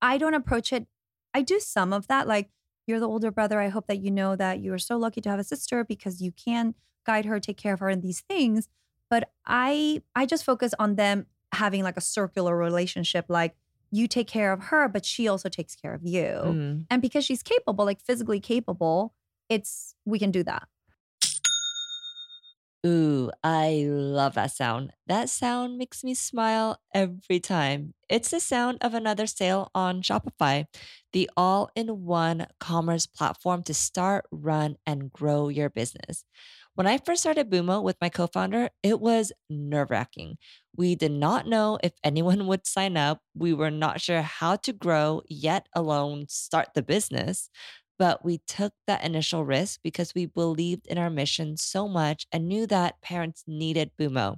I 0.00 0.16
don't 0.16 0.34
approach 0.34 0.72
it. 0.72 0.86
I 1.34 1.42
do 1.42 1.58
some 1.58 1.92
of 1.92 2.06
that. 2.06 2.28
Like, 2.28 2.50
you're 2.86 3.00
the 3.00 3.08
older 3.08 3.32
brother. 3.32 3.60
I 3.60 3.66
hope 3.66 3.88
that 3.88 3.98
you 3.98 4.12
know 4.12 4.36
that 4.36 4.60
you 4.60 4.72
are 4.72 4.78
so 4.78 4.96
lucky 4.96 5.20
to 5.22 5.28
have 5.28 5.40
a 5.40 5.44
sister 5.44 5.82
because 5.82 6.22
you 6.22 6.30
can 6.30 6.76
guide 7.04 7.24
her, 7.24 7.40
take 7.40 7.56
care 7.56 7.74
of 7.74 7.80
her 7.80 7.90
in 7.90 8.00
these 8.00 8.20
things. 8.20 8.68
But 9.10 9.32
I 9.44 10.02
I 10.14 10.24
just 10.24 10.44
focus 10.44 10.72
on 10.78 10.94
them 10.94 11.26
having 11.50 11.82
like 11.82 11.96
a 11.96 12.00
circular 12.00 12.56
relationship. 12.56 13.26
Like 13.28 13.56
you 13.90 14.06
take 14.06 14.28
care 14.28 14.52
of 14.52 14.66
her, 14.66 14.86
but 14.86 15.04
she 15.04 15.26
also 15.26 15.48
takes 15.48 15.74
care 15.74 15.94
of 15.94 16.04
you. 16.04 16.28
Mm. 16.44 16.86
And 16.88 17.02
because 17.02 17.24
she's 17.24 17.42
capable, 17.42 17.84
like 17.84 18.00
physically 18.00 18.38
capable, 18.38 19.14
it's 19.48 19.96
we 20.04 20.20
can 20.20 20.30
do 20.30 20.44
that. 20.44 20.68
Ooh, 22.86 23.30
I 23.42 23.86
love 23.88 24.34
that 24.34 24.52
sound. 24.52 24.92
That 25.08 25.28
sound 25.28 25.78
makes 25.78 26.04
me 26.04 26.14
smile 26.14 26.80
every 26.94 27.40
time. 27.40 27.94
It's 28.08 28.30
the 28.30 28.38
sound 28.40 28.78
of 28.82 28.94
another 28.94 29.26
sale 29.26 29.70
on 29.74 30.00
Shopify, 30.00 30.66
the 31.12 31.28
all 31.36 31.70
in 31.74 32.04
one 32.04 32.46
commerce 32.60 33.04
platform 33.04 33.64
to 33.64 33.74
start, 33.74 34.26
run, 34.30 34.76
and 34.86 35.12
grow 35.12 35.48
your 35.48 35.68
business. 35.70 36.24
When 36.76 36.86
I 36.86 36.98
first 36.98 37.22
started 37.22 37.50
Bumo 37.50 37.82
with 37.82 37.96
my 38.00 38.08
co 38.08 38.28
founder, 38.28 38.70
it 38.84 39.00
was 39.00 39.32
nerve 39.50 39.90
wracking. 39.90 40.38
We 40.76 40.94
did 40.94 41.10
not 41.10 41.48
know 41.48 41.78
if 41.82 41.92
anyone 42.04 42.46
would 42.46 42.64
sign 42.64 42.96
up. 42.96 43.20
We 43.34 43.52
were 43.54 43.72
not 43.72 44.00
sure 44.00 44.22
how 44.22 44.54
to 44.56 44.72
grow, 44.72 45.22
yet 45.28 45.66
alone 45.74 46.26
start 46.28 46.68
the 46.74 46.82
business. 46.82 47.50
But 47.98 48.24
we 48.24 48.38
took 48.46 48.72
that 48.86 49.04
initial 49.04 49.44
risk 49.44 49.80
because 49.82 50.14
we 50.14 50.26
believed 50.26 50.86
in 50.86 50.98
our 50.98 51.10
mission 51.10 51.56
so 51.56 51.88
much 51.88 52.26
and 52.32 52.46
knew 52.48 52.66
that 52.68 53.02
parents 53.02 53.44
needed 53.46 53.90
Bumo. 53.98 54.36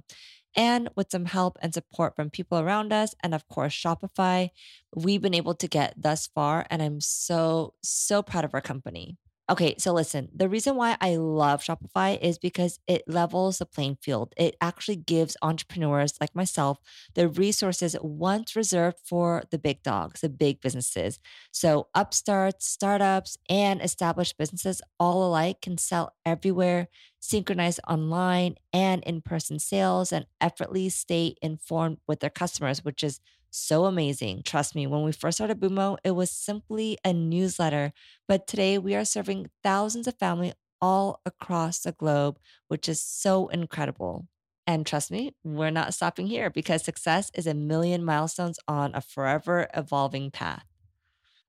And 0.55 0.89
with 0.95 1.11
some 1.11 1.25
help 1.25 1.57
and 1.61 1.73
support 1.73 2.15
from 2.15 2.29
people 2.29 2.59
around 2.59 2.91
us, 2.91 3.15
and 3.23 3.33
of 3.33 3.47
course, 3.47 3.73
Shopify, 3.73 4.49
we've 4.95 5.21
been 5.21 5.33
able 5.33 5.55
to 5.55 5.67
get 5.67 5.93
thus 5.95 6.27
far. 6.27 6.65
And 6.69 6.81
I'm 6.81 6.99
so, 6.99 7.75
so 7.81 8.21
proud 8.21 8.43
of 8.43 8.53
our 8.53 8.61
company. 8.61 9.17
Okay, 9.51 9.75
so 9.77 9.91
listen, 9.91 10.29
the 10.33 10.47
reason 10.47 10.77
why 10.77 10.95
I 11.01 11.17
love 11.17 11.61
Shopify 11.61 12.17
is 12.21 12.39
because 12.39 12.79
it 12.87 13.03
levels 13.05 13.57
the 13.57 13.65
playing 13.65 13.97
field. 14.01 14.33
It 14.37 14.55
actually 14.61 14.95
gives 14.95 15.35
entrepreneurs 15.41 16.13
like 16.21 16.33
myself 16.33 16.79
the 17.15 17.27
resources 17.27 17.97
once 18.01 18.55
reserved 18.55 18.99
for 19.03 19.43
the 19.51 19.57
big 19.59 19.83
dogs, 19.83 20.21
the 20.21 20.29
big 20.29 20.61
businesses. 20.61 21.19
So, 21.51 21.89
upstarts, 21.93 22.65
startups, 22.65 23.37
and 23.49 23.81
established 23.81 24.37
businesses 24.37 24.81
all 25.01 25.27
alike 25.27 25.59
can 25.61 25.77
sell 25.77 26.13
everywhere, 26.25 26.87
synchronize 27.21 27.79
online 27.87 28.55
and 28.73 29.03
in 29.03 29.21
person 29.21 29.59
sales, 29.59 30.11
and 30.11 30.25
effortlessly 30.41 30.89
stay 30.89 31.35
informed 31.41 31.99
with 32.07 32.19
their 32.19 32.29
customers, 32.29 32.83
which 32.83 33.03
is 33.03 33.19
so 33.49 33.85
amazing. 33.85 34.41
Trust 34.43 34.75
me, 34.75 34.87
when 34.87 35.03
we 35.03 35.11
first 35.11 35.37
started 35.37 35.59
Bumo, 35.59 35.97
it 36.03 36.11
was 36.11 36.31
simply 36.31 36.97
a 37.05 37.13
newsletter. 37.13 37.93
But 38.27 38.47
today 38.47 38.77
we 38.77 38.95
are 38.95 39.05
serving 39.05 39.49
thousands 39.63 40.07
of 40.07 40.17
families 40.17 40.53
all 40.81 41.21
across 41.25 41.79
the 41.79 41.91
globe, 41.91 42.39
which 42.67 42.89
is 42.89 43.01
so 43.01 43.47
incredible. 43.49 44.27
And 44.65 44.85
trust 44.85 45.11
me, 45.11 45.35
we're 45.43 45.69
not 45.69 45.93
stopping 45.93 46.27
here 46.27 46.49
because 46.49 46.83
success 46.83 47.29
is 47.35 47.45
a 47.47 47.53
million 47.53 48.03
milestones 48.03 48.57
on 48.67 48.95
a 48.95 49.01
forever 49.01 49.67
evolving 49.73 50.31
path. 50.31 50.65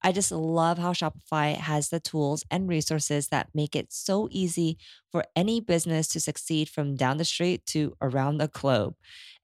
I 0.03 0.12
just 0.12 0.33
love 0.33 0.79
how 0.79 0.93
Shopify 0.93 1.57
has 1.57 1.88
the 1.88 2.01
tools 2.01 2.45
and 2.51 2.69
resources 2.69 3.29
that 3.29 3.49
make 3.55 3.77
it 3.77 3.93
so 3.93 4.29
easy 4.31 4.79
for 5.11 5.25
any 5.37 5.61
business 5.61 6.09
to 6.09 6.21
succeed 6.21 6.69
from 6.69 6.97
down 6.97 7.19
the 7.19 7.25
street 7.25 7.65
to 7.67 7.97
around 8.01 8.38
the 8.38 8.49
globe. 8.49 8.95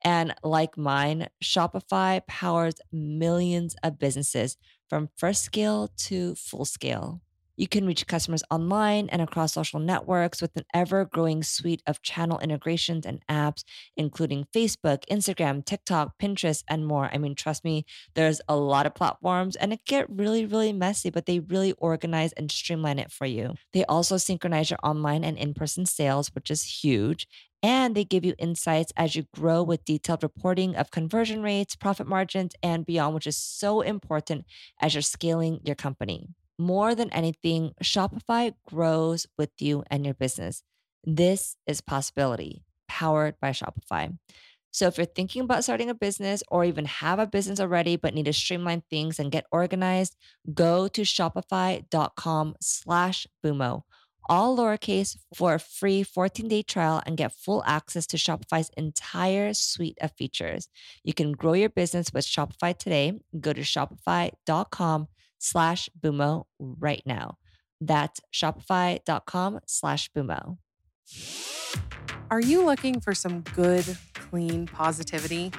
And 0.03 0.35
like 0.42 0.77
mine, 0.77 1.29
Shopify 1.42 2.27
powers 2.27 2.75
millions 2.92 3.77
of 3.83 3.99
businesses 3.99 4.57
from 4.88 5.11
first 5.16 5.44
scale 5.44 5.90
to 5.97 6.35
full 6.35 6.64
scale. 6.64 7.21
You 7.59 7.66
can 7.66 7.87
reach 7.87 8.07
customers 8.07 8.44
online 8.53 9.09
and 9.09 9.21
across 9.21 9.55
social 9.55 9.81
networks 9.81 10.40
with 10.40 10.55
an 10.55 10.62
ever 10.73 11.05
growing 11.05 11.42
suite 11.42 11.83
of 11.88 12.03
channel 12.03 12.38
integrations 12.38 13.05
and 13.05 13.21
apps, 13.29 13.64
including 13.97 14.47
Facebook, 14.55 15.03
Instagram, 15.11 15.64
TikTok, 15.64 16.12
Pinterest, 16.23 16.62
and 16.68 16.87
more. 16.87 17.11
I 17.12 17.18
mean, 17.18 17.35
trust 17.35 17.64
me, 17.64 17.85
there's 18.14 18.40
a 18.49 18.55
lot 18.55 18.87
of 18.87 18.94
platforms 18.94 19.57
and 19.57 19.73
it 19.73 19.85
get 19.87 20.09
really, 20.09 20.47
really 20.47 20.73
messy, 20.73 21.11
but 21.11 21.27
they 21.27 21.40
really 21.40 21.73
organize 21.73 22.33
and 22.35 22.49
streamline 22.49 23.01
it 23.01 23.11
for 23.11 23.27
you. 23.27 23.55
They 23.73 23.85
also 23.87 24.18
synchronize 24.18 24.71
your 24.71 24.79
online 24.85 25.25
and 25.25 25.37
in 25.37 25.53
person 25.53 25.85
sales, 25.85 26.29
which 26.37 26.53
is 26.53 26.62
huge. 26.62 27.27
And 27.61 27.97
they 27.97 28.05
give 28.05 28.25
you 28.25 28.35
insights 28.38 28.92
as 28.97 29.16
you 29.16 29.25
grow 29.35 29.64
with 29.64 29.85
detailed 29.85 30.23
reporting 30.23 30.77
of 30.77 30.92
conversion 30.92 31.42
rates, 31.42 31.75
profit 31.75 32.07
margins, 32.07 32.53
and 32.62 32.87
beyond, 32.87 33.16
which 33.16 33.27
is 33.27 33.37
so 33.37 33.81
important 33.81 34.47
as 34.81 34.94
you're 34.94 35.03
scaling 35.03 35.59
your 35.64 35.75
company. 35.75 36.29
More 36.59 36.94
than 36.94 37.12
anything, 37.12 37.73
Shopify 37.83 38.55
grows 38.66 39.27
with 39.37 39.51
you 39.61 39.85
and 39.90 40.05
your 40.05 40.14
business. 40.14 40.62
This 41.05 41.57
is 41.66 41.81
possibility 41.81 42.64
powered 42.88 43.38
by 43.40 43.51
Shopify. 43.51 44.16
So 44.71 44.87
if 44.87 44.99
you're 44.99 45.07
thinking 45.07 45.42
about 45.42 45.64
starting 45.64 45.88
a 45.88 45.94
business 45.94 46.42
or 46.49 46.64
even 46.64 46.85
have 46.85 47.18
a 47.18 47.27
business 47.27 47.61
already 47.61 47.97
but 47.97 48.14
need 48.14 48.27
to 48.27 48.33
streamline 48.33 48.83
things 48.90 49.18
and 49.18 49.33
get 49.33 49.47
organized, 49.51 50.16
go 50.53 50.88
to 50.88 51.03
shopify.com 51.03 52.55
slash 52.61 53.27
bumo 53.44 53.83
all 54.29 54.57
lowercase 54.57 55.16
for 55.35 55.55
a 55.55 55.59
free 55.59 56.05
14-day 56.05 56.62
trial 56.62 57.03
and 57.07 57.16
get 57.16 57.33
full 57.33 57.62
access 57.66 58.07
to 58.09 58.16
Shopify's 58.16 58.71
entire 58.77 59.55
suite 59.55 59.99
of 60.01 60.12
features. 60.12 60.68
You 61.03 61.14
can 61.14 61.33
grow 61.33 61.55
your 61.55 61.71
business 61.71 62.12
with 62.12 62.27
Shopify 62.27 62.77
today. 62.77 63.18
Go 63.40 63.53
to 63.53 63.62
shopify.com 63.62 65.09
slash 65.38 65.88
bumo 65.98 66.44
right 66.59 67.03
now. 67.07 67.37
That's 67.81 68.20
shopify.com 68.33 69.61
slash 69.66 70.11
bumo. 70.16 70.59
Are 72.31 72.40
you 72.40 72.64
looking 72.64 73.01
for 73.01 73.14
some 73.14 73.40
good, 73.55 73.96
clean 74.14 74.66
positivity? 74.66 75.53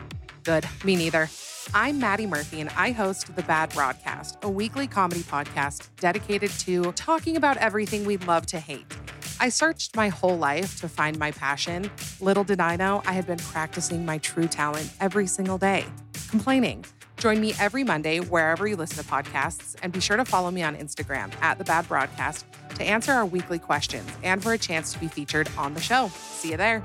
Good, 0.43 0.65
me 0.83 0.95
neither. 0.95 1.29
I'm 1.73 1.99
Maddie 1.99 2.25
Murphy, 2.25 2.61
and 2.61 2.69
I 2.75 2.91
host 2.91 3.35
The 3.35 3.43
Bad 3.43 3.73
Broadcast, 3.73 4.37
a 4.43 4.49
weekly 4.49 4.87
comedy 4.87 5.21
podcast 5.21 5.89
dedicated 5.97 6.49
to 6.51 6.91
talking 6.93 7.37
about 7.37 7.57
everything 7.57 8.05
we 8.05 8.17
love 8.17 8.45
to 8.47 8.59
hate. 8.59 8.85
I 9.39 9.49
searched 9.49 9.95
my 9.95 10.09
whole 10.09 10.37
life 10.37 10.79
to 10.81 10.89
find 10.89 11.17
my 11.17 11.31
passion. 11.31 11.89
Little 12.19 12.43
did 12.43 12.59
I 12.59 12.75
know 12.75 13.01
I 13.05 13.13
had 13.13 13.25
been 13.25 13.37
practicing 13.37 14.05
my 14.05 14.17
true 14.17 14.47
talent 14.47 14.91
every 14.99 15.27
single 15.27 15.57
day 15.57 15.85
complaining. 16.29 16.85
Join 17.19 17.41
me 17.41 17.53
every 17.59 17.83
Monday 17.83 18.21
wherever 18.21 18.65
you 18.65 18.77
listen 18.77 19.03
to 19.03 19.09
podcasts, 19.09 19.75
and 19.83 19.91
be 19.91 19.99
sure 19.99 20.15
to 20.15 20.23
follow 20.23 20.51
me 20.51 20.63
on 20.63 20.77
Instagram 20.77 21.31
at 21.41 21.57
The 21.57 21.65
Bad 21.65 21.85
Broadcast 21.87 22.45
to 22.75 22.83
answer 22.83 23.11
our 23.11 23.25
weekly 23.25 23.59
questions 23.59 24.09
and 24.23 24.41
for 24.41 24.53
a 24.53 24.57
chance 24.57 24.93
to 24.93 24.99
be 24.99 25.09
featured 25.09 25.49
on 25.57 25.73
the 25.73 25.81
show. 25.81 26.07
See 26.13 26.51
you 26.51 26.57
there. 26.57 26.81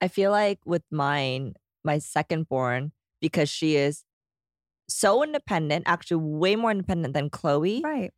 I 0.00 0.06
feel 0.06 0.30
like 0.30 0.60
with 0.64 0.84
mine, 0.92 1.54
my 1.82 1.98
second 1.98 2.48
born, 2.48 2.92
because 3.20 3.48
she 3.48 3.74
is 3.74 4.04
so 4.88 5.24
independent, 5.24 5.82
actually 5.88 6.22
way 6.22 6.54
more 6.54 6.70
independent 6.70 7.14
than 7.14 7.30
Chloe. 7.30 7.80
Right. 7.82 8.12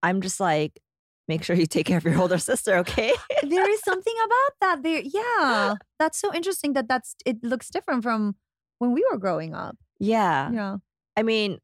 I'm 0.00 0.20
just 0.20 0.38
like, 0.38 0.80
make 1.26 1.42
sure 1.42 1.56
you 1.56 1.66
take 1.66 1.86
care 1.86 1.98
of 1.98 2.04
your 2.04 2.20
older 2.20 2.38
sister, 2.50 2.76
okay? 2.76 3.12
there 3.42 3.68
is 3.68 3.80
something 3.84 4.14
about 4.24 4.52
that. 4.60 4.82
There, 4.84 5.02
yeah, 5.04 5.74
that's 5.98 6.20
so 6.20 6.32
interesting. 6.32 6.74
That 6.74 6.86
that's 6.86 7.16
it 7.26 7.42
looks 7.42 7.68
different 7.68 8.04
from 8.04 8.36
when 8.84 8.92
we 8.94 9.04
were 9.10 9.18
growing 9.18 9.54
up. 9.54 9.76
yeah. 9.98 10.50
Yeah, 10.50 10.76
I 11.16 11.22
mean, 11.22 11.58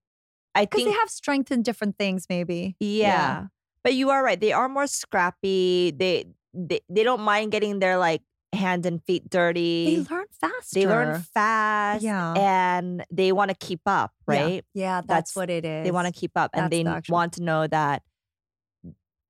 I 0.54 0.64
because 0.64 0.78
think 0.82 0.94
they 0.94 0.98
have 0.98 1.10
strength 1.10 1.50
in 1.52 1.62
different 1.62 1.96
things. 1.98 2.26
Maybe. 2.28 2.76
Yeah. 2.80 3.46
But 3.84 3.94
you 3.94 4.10
are 4.10 4.22
right. 4.22 4.40
They 4.40 4.52
are 4.52 4.68
more 4.68 4.86
scrappy. 4.86 5.90
They 5.96 6.26
they, 6.54 6.80
they 6.88 7.02
don't 7.04 7.20
mind 7.22 7.52
getting 7.52 7.78
their 7.78 7.96
like 7.98 8.22
hands 8.52 8.84
and 8.84 9.00
feet 9.04 9.30
dirty. 9.30 9.96
They 10.04 10.14
learn 10.14 10.26
faster. 10.40 10.74
They 10.80 10.86
learn 10.86 11.22
fast. 11.22 12.02
Yeah. 12.02 12.32
And 12.36 13.04
they 13.10 13.30
want 13.32 13.50
to 13.50 13.56
keep 13.56 13.80
up, 13.86 14.12
right? 14.26 14.64
Yeah, 14.74 15.00
that's, 15.00 15.06
That's- 15.06 15.36
what 15.36 15.50
it 15.50 15.64
is. 15.64 15.84
They 15.84 15.92
want 15.92 16.06
to 16.08 16.12
keep 16.12 16.32
up 16.36 16.50
and 16.54 16.70
they 16.70 16.82
the 16.82 17.00
want 17.08 17.34
to 17.34 17.42
know 17.44 17.66
that 17.68 18.02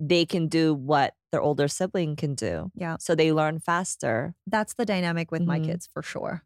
they 0.00 0.24
can 0.24 0.48
do 0.48 0.72
what 0.74 1.12
their 1.32 1.42
older 1.42 1.68
sibling 1.68 2.16
can 2.16 2.34
do. 2.34 2.72
Yeah. 2.74 2.96
So 2.98 3.14
they 3.14 3.32
learn 3.32 3.60
faster. 3.60 4.34
That's 4.46 4.74
the 4.74 4.86
dynamic 4.86 5.30
with 5.30 5.42
my 5.42 5.60
Mhm. 5.60 5.66
kids 5.66 5.88
for 5.92 6.02
sure. 6.02 6.42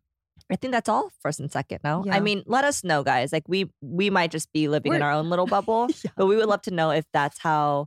I 0.53 0.57
think 0.57 0.73
that's 0.73 0.89
all 0.89 1.11
first 1.21 1.41
and 1.41 1.51
second, 1.51 1.81
no? 1.85 2.05
Yeah. 2.07 2.15
I 2.15 2.21
mean, 2.21 2.43
let 2.47 2.65
us 2.65 2.85
know, 2.85 3.03
guys. 3.03 3.33
Like 3.33 3.45
we 3.49 3.71
we 3.81 4.11
might 4.11 4.31
just 4.31 4.53
be 4.53 4.69
living 4.69 4.93
in 4.93 5.01
We're- 5.01 5.05
our 5.11 5.13
own 5.13 5.31
little 5.31 5.47
bubble. 5.47 5.89
Yeah. 6.05 6.11
but 6.17 6.27
we 6.27 6.37
would 6.37 6.47
love 6.47 6.63
to 6.63 6.71
know 6.71 6.91
if 6.91 7.05
that's 7.13 7.39
how 7.39 7.87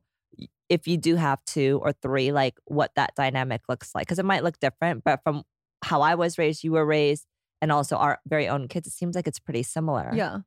if 0.69 0.87
you 0.87 0.97
do 0.97 1.15
have 1.15 1.39
two 1.45 1.79
or 1.83 1.93
three 1.93 2.31
like 2.31 2.55
what 2.65 2.91
that 2.95 3.11
dynamic 3.15 3.61
looks 3.69 3.91
like 3.95 4.05
because 4.05 4.19
it 4.19 4.25
might 4.25 4.43
look 4.43 4.59
different 4.59 5.01
but 5.05 5.21
from 5.23 5.43
how 5.85 6.01
i 6.01 6.13
was 6.13 6.37
raised 6.37 6.61
you 6.61 6.73
were 6.73 6.85
raised 6.85 7.25
and 7.61 7.71
also 7.71 7.95
our 7.95 8.19
very 8.27 8.49
own 8.49 8.67
kids 8.67 8.85
it 8.85 8.91
seems 8.91 9.15
like 9.15 9.27
it's 9.27 9.39
pretty 9.39 9.63
similar 9.63 10.11
Yeah. 10.13 10.39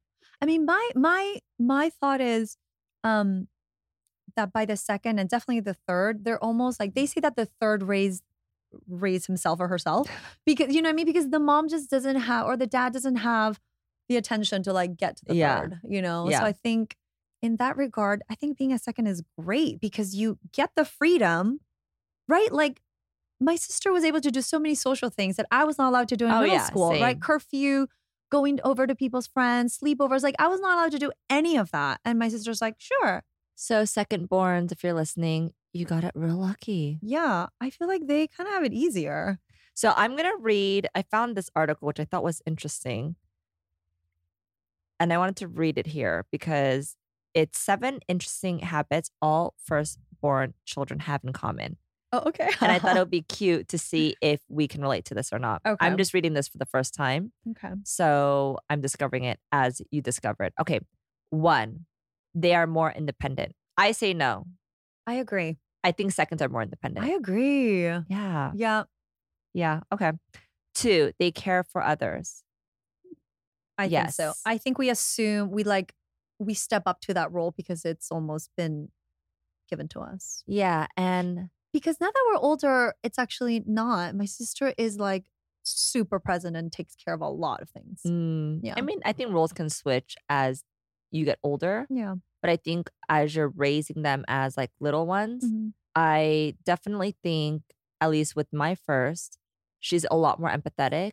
I 0.42 0.46
mean, 0.46 0.64
my 0.66 0.90
my 0.94 1.38
my 1.58 1.90
thought 2.00 2.20
is 2.20 2.56
um 3.04 3.48
that 4.36 4.52
by 4.52 4.64
the 4.64 4.76
second 4.76 5.18
and 5.18 5.28
definitely 5.28 5.60
the 5.60 5.76
third, 5.88 6.24
they're 6.24 6.42
almost 6.42 6.78
like 6.80 6.94
they 6.94 7.04
say 7.06 7.20
that 7.20 7.36
the 7.36 7.46
third 7.60 7.82
raised 7.82 8.22
raised 8.88 9.26
himself 9.26 9.60
or 9.60 9.68
herself 9.68 10.08
because 10.46 10.74
you 10.74 10.82
know 10.82 10.88
what 10.88 10.94
I 10.94 10.96
mean? 10.96 11.06
Because 11.06 11.30
the 11.30 11.40
mom 11.40 11.68
just 11.68 11.90
doesn't 11.90 12.16
have 12.16 12.46
or 12.46 12.56
the 12.56 12.66
dad 12.66 12.92
doesn't 12.92 13.16
have 13.16 13.58
the 14.08 14.16
attention 14.16 14.62
to 14.64 14.72
like 14.72 14.96
get 14.96 15.16
to 15.18 15.24
the 15.24 15.34
Yeah. 15.34 15.60
third, 15.60 15.80
you 15.88 16.02
know? 16.02 16.28
Yeah. 16.28 16.40
So 16.40 16.44
I 16.46 16.52
think 16.52 16.96
in 17.42 17.56
that 17.56 17.76
regard, 17.76 18.22
I 18.30 18.34
think 18.34 18.58
being 18.58 18.72
a 18.72 18.78
second 18.78 19.06
is 19.06 19.22
great 19.38 19.80
because 19.80 20.14
you 20.14 20.38
get 20.52 20.70
the 20.76 20.84
freedom, 20.84 21.60
right? 22.28 22.52
Like 22.52 22.80
my 23.40 23.56
sister 23.56 23.92
was 23.92 24.04
able 24.04 24.20
to 24.20 24.30
do 24.30 24.42
so 24.42 24.58
many 24.58 24.74
social 24.74 25.08
things 25.10 25.36
that 25.36 25.46
I 25.50 25.64
was 25.64 25.78
not 25.78 25.88
allowed 25.90 26.08
to 26.08 26.16
do 26.16 26.26
in 26.26 26.32
Oh, 26.32 26.40
middle 26.40 26.54
yeah, 26.56 26.64
school, 26.64 26.90
same. 26.92 27.02
right? 27.02 27.20
Curfew, 27.20 27.86
going 28.30 28.60
over 28.62 28.86
to 28.86 28.94
people's 28.94 29.26
friends, 29.26 29.78
sleepovers. 29.78 30.22
Like 30.22 30.34
I 30.38 30.48
was 30.48 30.60
not 30.60 30.74
allowed 30.74 30.92
to 30.92 30.98
do 30.98 31.10
any 31.30 31.56
of 31.56 31.70
that. 31.70 32.00
And 32.04 32.18
my 32.18 32.28
sister's 32.28 32.60
like, 32.60 32.74
sure. 32.78 33.22
So, 33.62 33.84
second 33.84 34.30
borns, 34.30 34.72
if 34.72 34.82
you're 34.82 34.94
listening, 34.94 35.52
you 35.74 35.84
got 35.84 36.02
it 36.02 36.12
real 36.14 36.36
lucky. 36.36 36.98
Yeah, 37.02 37.48
I 37.60 37.68
feel 37.68 37.88
like 37.88 38.06
they 38.06 38.26
kind 38.26 38.48
of 38.48 38.54
have 38.54 38.64
it 38.64 38.72
easier. 38.72 39.38
So, 39.74 39.92
I'm 39.94 40.12
going 40.16 40.30
to 40.30 40.38
read, 40.40 40.88
I 40.94 41.02
found 41.02 41.36
this 41.36 41.50
article, 41.54 41.86
which 41.86 42.00
I 42.00 42.06
thought 42.06 42.24
was 42.24 42.40
interesting. 42.46 43.16
And 44.98 45.12
I 45.12 45.18
wanted 45.18 45.36
to 45.36 45.48
read 45.48 45.76
it 45.76 45.88
here 45.88 46.24
because 46.32 46.96
it's 47.34 47.58
seven 47.58 48.00
interesting 48.08 48.60
habits 48.60 49.10
all 49.20 49.52
firstborn 49.62 50.54
children 50.64 51.00
have 51.00 51.20
in 51.22 51.34
common. 51.34 51.76
Oh, 52.14 52.22
okay. 52.28 52.48
And 52.62 52.72
I 52.72 52.78
thought 52.78 52.96
it 52.96 53.00
would 53.00 53.10
be 53.10 53.22
cute 53.22 53.68
to 53.68 53.78
see 53.78 54.16
if 54.22 54.40
we 54.48 54.68
can 54.68 54.80
relate 54.80 55.04
to 55.06 55.14
this 55.14 55.34
or 55.34 55.38
not. 55.38 55.60
Okay. 55.66 55.86
I'm 55.86 55.98
just 55.98 56.14
reading 56.14 56.32
this 56.32 56.48
for 56.48 56.56
the 56.56 56.64
first 56.64 56.94
time. 56.94 57.32
okay. 57.50 57.74
So 57.84 58.56
I'm 58.70 58.80
discovering 58.80 59.24
it 59.24 59.38
as 59.52 59.82
you 59.90 60.00
discover 60.00 60.44
it. 60.44 60.54
Okay. 60.58 60.80
One, 61.28 61.84
they 62.34 62.54
are 62.54 62.66
more 62.66 62.90
independent. 62.92 63.54
I 63.76 63.92
say 63.92 64.14
no. 64.14 64.46
I 65.06 65.14
agree. 65.14 65.58
I 65.82 65.92
think 65.92 66.12
seconds 66.12 66.42
are 66.42 66.48
more 66.48 66.62
independent. 66.62 67.06
I 67.06 67.10
agree. 67.10 67.84
yeah. 67.84 68.52
Yeah, 68.54 68.82
Yeah. 69.54 69.80
Okay. 69.92 70.12
Two, 70.74 71.12
they 71.18 71.30
care 71.32 71.64
for 71.64 71.82
others. 71.82 72.42
I 73.78 73.88
think 73.88 74.10
so. 74.10 74.32
I 74.44 74.58
think 74.58 74.78
we 74.78 74.90
assume 74.90 75.50
we 75.50 75.64
like 75.64 75.94
we 76.38 76.54
step 76.54 76.82
up 76.86 77.00
to 77.02 77.14
that 77.14 77.32
role 77.32 77.52
because 77.56 77.84
it's 77.84 78.10
almost 78.10 78.50
been 78.56 78.88
given 79.68 79.88
to 79.88 80.00
us. 80.00 80.42
Yeah. 80.46 80.86
And 80.96 81.48
Because 81.72 81.96
now 82.00 82.08
that 82.08 82.24
we're 82.30 82.38
older, 82.40 82.94
it's 83.02 83.18
actually 83.18 83.62
not. 83.66 84.14
My 84.14 84.24
sister 84.26 84.74
is 84.76 84.98
like 84.98 85.26
super 85.62 86.18
present 86.18 86.56
and 86.56 86.70
takes 86.72 86.94
care 86.94 87.14
of 87.14 87.20
a 87.20 87.28
lot 87.28 87.62
of 87.62 87.70
things. 87.70 88.00
mm, 88.06 88.60
Yeah. 88.62 88.74
I 88.76 88.80
mean, 88.82 89.00
I 89.04 89.12
think 89.12 89.32
roles 89.32 89.52
can 89.52 89.68
switch 89.70 90.16
as 90.28 90.62
you 91.10 91.24
get 91.24 91.38
older, 91.42 91.86
Yeah. 91.90 92.16
but 92.42 92.50
I 92.50 92.56
think 92.56 92.90
as 93.08 93.34
you're 93.34 93.48
raising 93.48 94.02
them 94.02 94.24
as 94.28 94.56
like 94.56 94.70
little 94.80 95.06
ones, 95.06 95.44
Mhm. 95.44 95.72
I 95.94 96.56
definitely 96.64 97.16
think, 97.22 97.62
at 98.00 98.10
least 98.10 98.36
with 98.36 98.52
my 98.52 98.74
first, 98.74 99.38
she's 99.80 100.06
a 100.10 100.16
lot 100.16 100.38
more 100.40 100.50
empathetic. 100.50 101.12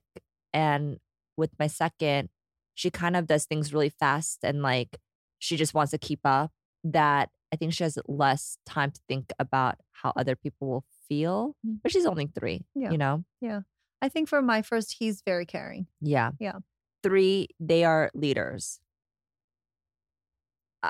And 0.54 1.00
with 1.36 1.52
my 1.60 1.68
second, 1.68 2.30
she 2.76 2.90
kind 2.92 3.16
of 3.16 3.26
does 3.28 3.46
things 3.46 3.74
really 3.74 3.90
fast 3.90 4.40
and 4.44 4.62
like 4.62 5.00
she 5.40 5.58
just 5.58 5.74
wants 5.74 5.92
to 5.92 5.98
keep 5.98 6.20
up. 6.24 6.52
That 6.84 7.32
I 7.52 7.56
think 7.56 7.74
she 7.74 7.84
has 7.84 7.98
less 8.08 8.58
time 8.66 8.92
to 8.92 9.02
think 9.08 9.32
about 9.40 9.80
how 9.94 10.14
other 10.16 10.36
people 10.36 10.68
will 10.68 10.86
feel. 11.10 11.56
Mm. 11.66 11.80
But 11.82 11.92
she's 11.92 12.06
only 12.06 12.28
three, 12.28 12.66
Yeah. 12.76 12.92
you 12.92 12.98
know? 12.98 13.24
Yeah. 13.42 13.62
I 14.02 14.10
think 14.10 14.30
for 14.30 14.42
my 14.42 14.62
first, 14.62 14.98
he's 15.00 15.22
very 15.22 15.46
caring. 15.46 15.88
Yeah. 16.02 16.32
Yeah. 16.40 16.60
Three, 17.04 17.50
they 17.60 17.84
are 17.84 18.12
leaders. 18.14 18.80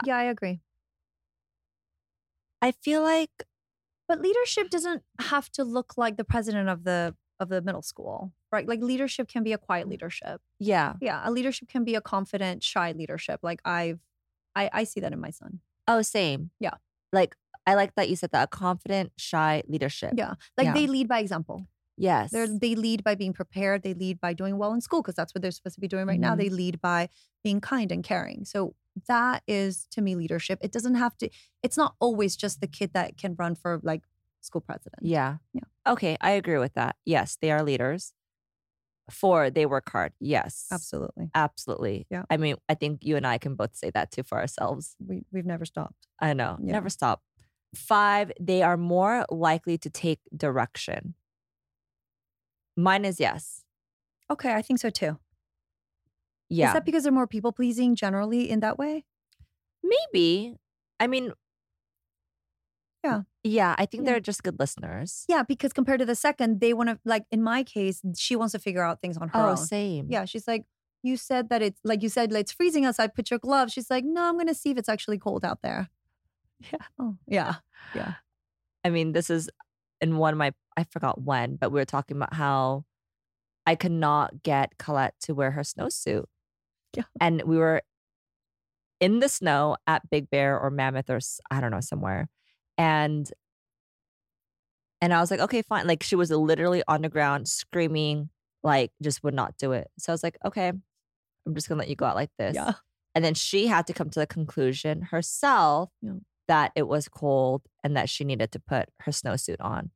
Yeah, 0.05 0.17
I 0.17 0.23
agree. 0.23 0.61
I 2.61 2.71
feel 2.71 3.01
like, 3.03 3.31
But 4.07 4.21
leadership 4.21 4.69
doesn't 4.69 5.03
have 5.19 5.49
to 5.51 5.63
look 5.63 5.93
like 5.97 6.17
the 6.17 6.23
president 6.23 6.69
of 6.69 6.83
the 6.83 7.15
of 7.39 7.49
the 7.49 7.61
middle 7.61 7.83
school, 7.83 8.33
right? 8.51 8.67
Like 8.67 8.81
leadership 8.81 9.27
can 9.27 9.43
be 9.43 9.53
a 9.53 9.59
quiet 9.59 9.87
leadership. 9.87 10.41
yeah. 10.59 10.93
Yeah, 11.01 11.21
a 11.23 11.29
leadership 11.29 11.67
can 11.69 11.83
be 11.83 11.93
a 11.93 12.01
confident, 12.01 12.63
shy 12.63 12.93
leadership. 12.93 13.41
Like 13.43 13.61
I've, 13.63 13.99
I, 14.55 14.71
I 14.73 14.83
see 14.85 14.99
that 15.01 15.13
in 15.13 15.19
my 15.21 15.29
son. 15.29 15.59
Oh, 15.87 16.01
same. 16.01 16.49
Yeah. 16.59 16.73
Like, 17.13 17.35
I 17.67 17.75
like 17.75 17.93
that 17.93 18.09
you 18.09 18.15
said 18.15 18.31
that 18.31 18.43
a 18.45 18.47
confident, 18.47 19.11
shy 19.17 19.61
leadership. 19.67 20.13
Yeah, 20.17 20.33
like 20.57 20.65
Yeah. 20.65 20.73
they 20.73 20.87
lead 20.87 21.07
by 21.07 21.19
example. 21.19 21.67
Yes. 21.95 22.31
They're, 22.31 22.47
they 22.47 22.73
lead 22.73 23.03
by 23.03 23.13
being 23.13 23.33
prepared. 23.33 23.83
They 23.83 23.93
lead 23.93 24.19
by 24.19 24.33
doing 24.33 24.57
well 24.57 24.73
in 24.73 24.81
school 24.81 25.03
because 25.03 25.13
that's 25.15 25.35
what 25.35 25.43
they're 25.43 25.51
supposed 25.51 25.75
to 25.75 25.81
be 25.81 25.87
doing 25.87 26.07
right 26.07 26.19
now. 26.19 26.33
Mhm. 26.33 26.37
They 26.39 26.49
lead 26.49 26.81
by 26.81 27.09
being 27.43 27.61
kind 27.61 27.91
and 27.91 28.03
caring. 28.03 28.45
So 28.45 28.73
that 29.07 29.43
is 29.47 29.87
to 29.91 30.01
me 30.01 30.15
leadership. 30.15 30.59
It 30.61 30.71
doesn't 30.71 30.95
have 30.95 31.17
to. 31.17 31.29
It's 31.63 31.77
not 31.77 31.95
always 31.99 32.35
just 32.35 32.61
the 32.61 32.67
kid 32.67 32.91
that 32.93 33.17
can 33.17 33.35
run 33.37 33.55
for 33.55 33.79
like 33.83 34.03
school 34.41 34.61
president. 34.61 35.03
Yeah. 35.03 35.37
Yeah. 35.53 35.61
Okay, 35.85 36.17
I 36.21 36.31
agree 36.31 36.57
with 36.57 36.73
that. 36.73 36.95
Yes, 37.05 37.37
they 37.39 37.51
are 37.51 37.63
leaders. 37.63 38.13
Four, 39.09 39.49
they 39.49 39.65
work 39.65 39.89
hard. 39.89 40.11
Yes. 40.19 40.67
absolutely. 40.71 41.29
Absolutely. 41.33 42.05
Yeah. 42.09 42.23
I 42.29 42.37
mean, 42.37 42.55
I 42.67 42.73
think 42.73 43.05
you 43.05 43.15
and 43.15 43.25
I 43.25 43.37
can 43.37 43.55
both 43.55 43.75
say 43.75 43.89
that 43.91 44.11
too 44.11 44.23
for 44.23 44.37
ourselves. 44.37 44.95
We 45.05 45.23
we've 45.31 45.45
never 45.45 45.65
stopped. 45.65 46.07
I 46.19 46.33
know. 46.33 46.57
Yeah. 46.61 46.73
Never 46.73 46.89
stop. 46.89 47.21
Five, 47.75 48.31
they 48.39 48.63
are 48.63 48.77
more 48.77 49.25
likely 49.29 49.77
to 49.77 49.89
take 49.89 50.19
direction. 50.35 51.13
Mine 52.75 53.05
is 53.05 53.19
yes. 53.19 53.63
Okay, 54.29 54.53
I 54.53 54.61
think 54.61 54.79
so 54.79 54.89
too. 54.89 55.17
Yeah. 56.49 56.67
Is 56.67 56.73
that 56.73 56.85
because 56.85 57.03
they're 57.03 57.11
more 57.11 57.27
people 57.27 57.51
pleasing 57.51 57.95
generally 57.95 58.49
in 58.49 58.59
that 58.61 58.77
way? 58.77 59.05
Maybe. 59.83 60.55
I 60.99 61.07
mean, 61.07 61.33
Yeah. 63.03 63.21
Yeah. 63.43 63.75
I 63.77 63.85
think 63.85 64.03
Yeah. 64.03 64.11
they're 64.13 64.19
just 64.19 64.43
good 64.43 64.59
listeners. 64.59 65.25
Yeah, 65.29 65.43
because 65.43 65.71
compared 65.71 65.99
to 65.99 66.05
the 66.05 66.15
second, 66.15 66.59
they 66.59 66.73
want 66.73 66.89
to 66.89 66.99
like 67.05 67.25
in 67.31 67.41
my 67.43 67.63
case, 67.63 68.01
she 68.17 68.35
wants 68.35 68.51
to 68.53 68.59
figure 68.59 68.83
out 68.83 69.01
things 69.01 69.17
on 69.17 69.29
her 69.29 69.39
Oh, 69.39 69.49
own. 69.51 69.57
same. 69.57 70.07
Yeah, 70.09 70.25
she's 70.25 70.47
like, 70.47 70.65
you 71.03 71.15
said 71.15 71.49
that 71.49 71.61
it's 71.61 71.79
like 71.83 72.01
you 72.03 72.09
said 72.09 72.31
like, 72.31 72.41
it's 72.41 72.51
freezing 72.51 72.85
outside. 72.85 73.13
Put 73.13 73.29
your 73.29 73.39
gloves. 73.39 73.71
She's 73.73 73.89
like, 73.89 74.03
no, 74.03 74.23
I'm 74.27 74.37
gonna 74.37 74.53
see 74.55 74.71
if 74.71 74.77
it's 74.77 74.89
actually 74.89 75.19
cold 75.19 75.45
out 75.45 75.61
there. 75.61 75.89
Yeah. 76.71 76.79
Oh, 76.97 77.15
yeah. 77.27 77.55
Yeah. 77.93 78.13
I 78.83 78.89
mean, 78.89 79.11
this 79.11 79.29
is 79.29 79.47
in 80.01 80.17
one 80.17 80.33
of 80.33 80.39
my, 80.39 80.53
I 80.75 80.85
forgot 80.85 81.21
when, 81.21 81.55
but 81.55 81.71
we 81.71 81.79
were 81.79 81.85
talking 81.85 82.17
about 82.17 82.33
how 82.33 82.83
I 83.67 83.75
could 83.75 83.91
not 83.91 84.41
get 84.41 84.77
Colette 84.79 85.13
to 85.21 85.35
wear 85.35 85.51
her 85.51 85.61
snowsuit. 85.61 86.25
And 87.19 87.41
we 87.45 87.57
were 87.57 87.81
in 88.99 89.19
the 89.19 89.29
snow 89.29 89.77
at 89.85 90.09
Big 90.09 90.29
Bear 90.29 90.59
or 90.59 90.69
Mammoth 90.69 91.09
or 91.09 91.19
I 91.51 91.61
don't 91.61 91.71
know, 91.71 91.81
somewhere. 91.81 92.27
And 92.77 93.29
and 95.01 95.13
I 95.13 95.19
was 95.21 95.29
like, 95.29 95.39
okay, 95.39 95.61
fine. 95.61 95.85
Like 95.87 96.01
she 96.03 96.15
was 96.15 96.31
literally 96.31 96.83
on 96.87 97.01
the 97.03 97.09
ground 97.09 97.47
screaming, 97.47 98.29
like 98.63 98.91
just 99.01 99.23
would 99.23 99.33
not 99.33 99.57
do 99.57 99.71
it. 99.73 99.89
So 99.99 100.11
I 100.11 100.13
was 100.13 100.23
like, 100.23 100.37
okay, 100.43 100.69
I'm 100.69 101.55
just 101.55 101.69
gonna 101.69 101.79
let 101.79 101.89
you 101.89 101.95
go 101.95 102.05
out 102.05 102.15
like 102.15 102.31
this. 102.39 102.55
Yeah. 102.55 102.73
And 103.15 103.23
then 103.23 103.33
she 103.33 103.67
had 103.67 103.87
to 103.87 103.93
come 103.93 104.09
to 104.11 104.19
the 104.19 104.27
conclusion 104.27 105.01
herself 105.03 105.89
Yeah. 106.01 106.13
that 106.47 106.71
it 106.75 106.87
was 106.87 107.07
cold 107.07 107.63
and 107.83 107.95
that 107.97 108.09
she 108.09 108.23
needed 108.23 108.51
to 108.51 108.59
put 108.59 108.89
her 109.01 109.11
snowsuit 109.11 109.57
on 109.59 109.91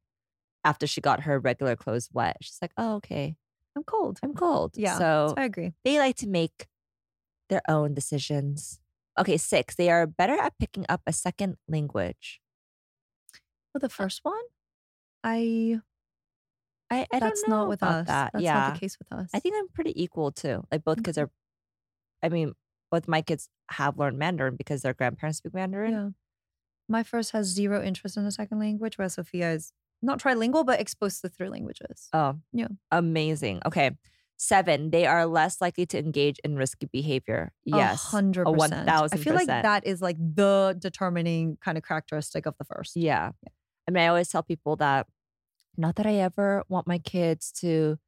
after 0.63 0.85
she 0.87 1.01
got 1.01 1.21
her 1.21 1.39
regular 1.39 1.75
clothes 1.75 2.09
wet. 2.13 2.37
She's 2.41 2.57
like, 2.61 2.71
oh, 2.77 2.95
okay, 2.95 3.35
I'm 3.75 3.83
cold. 3.83 4.19
I'm 4.23 4.33
cold. 4.33 4.73
Yeah. 4.75 4.97
So 4.97 5.33
I 5.37 5.45
agree. 5.45 5.73
they 5.83 5.97
like 5.99 6.17
to 6.17 6.27
make 6.27 6.67
their 7.51 7.61
own 7.69 7.93
decisions. 7.93 8.79
Okay, 9.19 9.37
six, 9.37 9.75
they 9.75 9.91
are 9.91 10.07
better 10.07 10.33
at 10.33 10.57
picking 10.57 10.85
up 10.89 11.01
a 11.05 11.13
second 11.13 11.57
language. 11.67 12.39
For 13.73 13.79
the 13.79 13.85
uh 13.85 13.89
first 13.89 14.21
one, 14.23 14.41
I 15.23 15.81
I, 16.89 17.05
I 17.11 17.19
that's 17.19 17.41
don't 17.41 17.49
know 17.49 17.57
not 17.61 17.69
with 17.69 17.81
about 17.81 18.01
us. 18.01 18.07
that. 18.07 18.31
That's 18.33 18.43
yeah. 18.43 18.53
not 18.53 18.73
the 18.73 18.79
case 18.79 18.97
with 18.97 19.11
us. 19.13 19.29
I 19.33 19.39
think 19.39 19.55
I'm 19.57 19.69
pretty 19.69 20.01
equal 20.01 20.31
too. 20.31 20.63
Like 20.71 20.83
both 20.83 21.03
kids 21.03 21.17
are, 21.17 21.27
mm-hmm. 21.27 22.25
I 22.25 22.29
mean, 22.29 22.53
both 22.89 23.07
my 23.07 23.21
kids 23.21 23.47
have 23.69 23.97
learned 23.97 24.17
Mandarin 24.17 24.55
because 24.57 24.81
their 24.81 24.93
grandparents 24.93 25.37
speak 25.37 25.53
Mandarin. 25.53 25.91
Yeah. 25.93 26.09
My 26.89 27.03
first 27.03 27.31
has 27.31 27.47
zero 27.47 27.81
interest 27.81 28.17
in 28.17 28.25
the 28.25 28.31
second 28.31 28.59
language, 28.59 28.97
whereas 28.97 29.13
Sophia 29.13 29.53
is 29.53 29.71
not 30.01 30.19
trilingual, 30.19 30.65
but 30.65 30.81
exposed 30.81 31.21
to 31.21 31.29
three 31.29 31.47
languages. 31.47 32.09
Oh, 32.11 32.39
Yeah. 32.51 32.67
Amazing. 32.91 33.61
Okay. 33.65 33.91
Seven, 34.43 34.89
they 34.89 35.05
are 35.05 35.27
less 35.27 35.61
likely 35.61 35.85
to 35.85 35.99
engage 35.99 36.39
in 36.39 36.55
risky 36.55 36.87
behavior. 36.91 37.53
Yes. 37.63 38.01
hundred 38.05 38.47
a 38.47 38.51
percent. 38.51 38.89
1000%. 38.89 39.09
I 39.13 39.17
feel 39.17 39.35
like 39.35 39.45
that 39.45 39.85
is 39.85 40.01
like 40.01 40.17
the 40.17 40.75
determining 40.79 41.59
kind 41.63 41.77
of 41.77 41.83
characteristic 41.83 42.47
of 42.47 42.55
the 42.57 42.65
first. 42.65 42.95
Yeah. 42.95 43.33
I 43.87 43.91
mean, 43.91 44.03
I 44.03 44.07
always 44.07 44.29
tell 44.29 44.41
people 44.41 44.77
that 44.77 45.05
not 45.77 45.95
that 45.97 46.07
I 46.07 46.15
ever 46.15 46.63
want 46.69 46.87
my 46.87 46.97
kids 46.97 47.51
to 47.61 47.99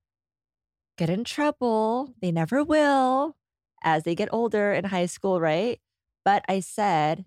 get 0.97 1.07
in 1.07 1.23
trouble. 1.23 2.15
They 2.19 2.31
never 2.31 2.63
will 2.63 3.37
as 3.83 4.01
they 4.01 4.15
get 4.15 4.29
older 4.31 4.73
in 4.73 4.85
high 4.85 5.05
school, 5.05 5.39
right? 5.39 5.79
But 6.25 6.43
I 6.49 6.61
said, 6.61 7.25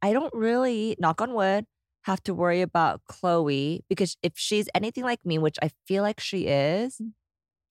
I 0.00 0.12
don't 0.12 0.32
really, 0.32 0.94
knock 1.00 1.20
on 1.20 1.34
wood, 1.34 1.66
have 2.02 2.22
to 2.22 2.32
worry 2.34 2.60
about 2.60 3.00
Chloe 3.08 3.84
because 3.88 4.16
if 4.22 4.34
she's 4.36 4.68
anything 4.76 5.02
like 5.02 5.26
me, 5.26 5.38
which 5.38 5.58
I 5.60 5.70
feel 5.88 6.04
like 6.04 6.20
she 6.20 6.46
is, 6.46 7.00
Mm. 7.02 7.14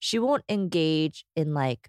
She 0.04 0.18
won't 0.18 0.44
engage 0.50 1.24
in 1.34 1.54
like 1.54 1.88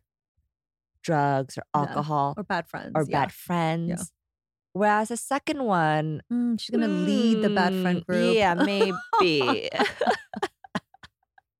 drugs 1.04 1.58
or 1.58 1.64
No. 1.76 1.82
alcohol 1.82 2.34
Or 2.38 2.44
bad 2.44 2.66
friends. 2.66 2.94
or 2.96 3.04
yeah. 3.04 3.24
bad 3.26 3.34
friends. 3.34 4.12
Whereas 4.72 5.10
the 5.10 5.18
second 5.18 5.64
one, 5.66 6.22
Mm, 6.32 6.58
she's 6.60 6.70
gonna 6.70 6.88
lead 6.88 7.42
the 7.42 7.50
bad 7.50 7.76
friend 7.76 8.00
Mm, 8.00 8.06
group. 8.08 8.36
Yeah, 8.38 8.54
maybe. 8.72 9.70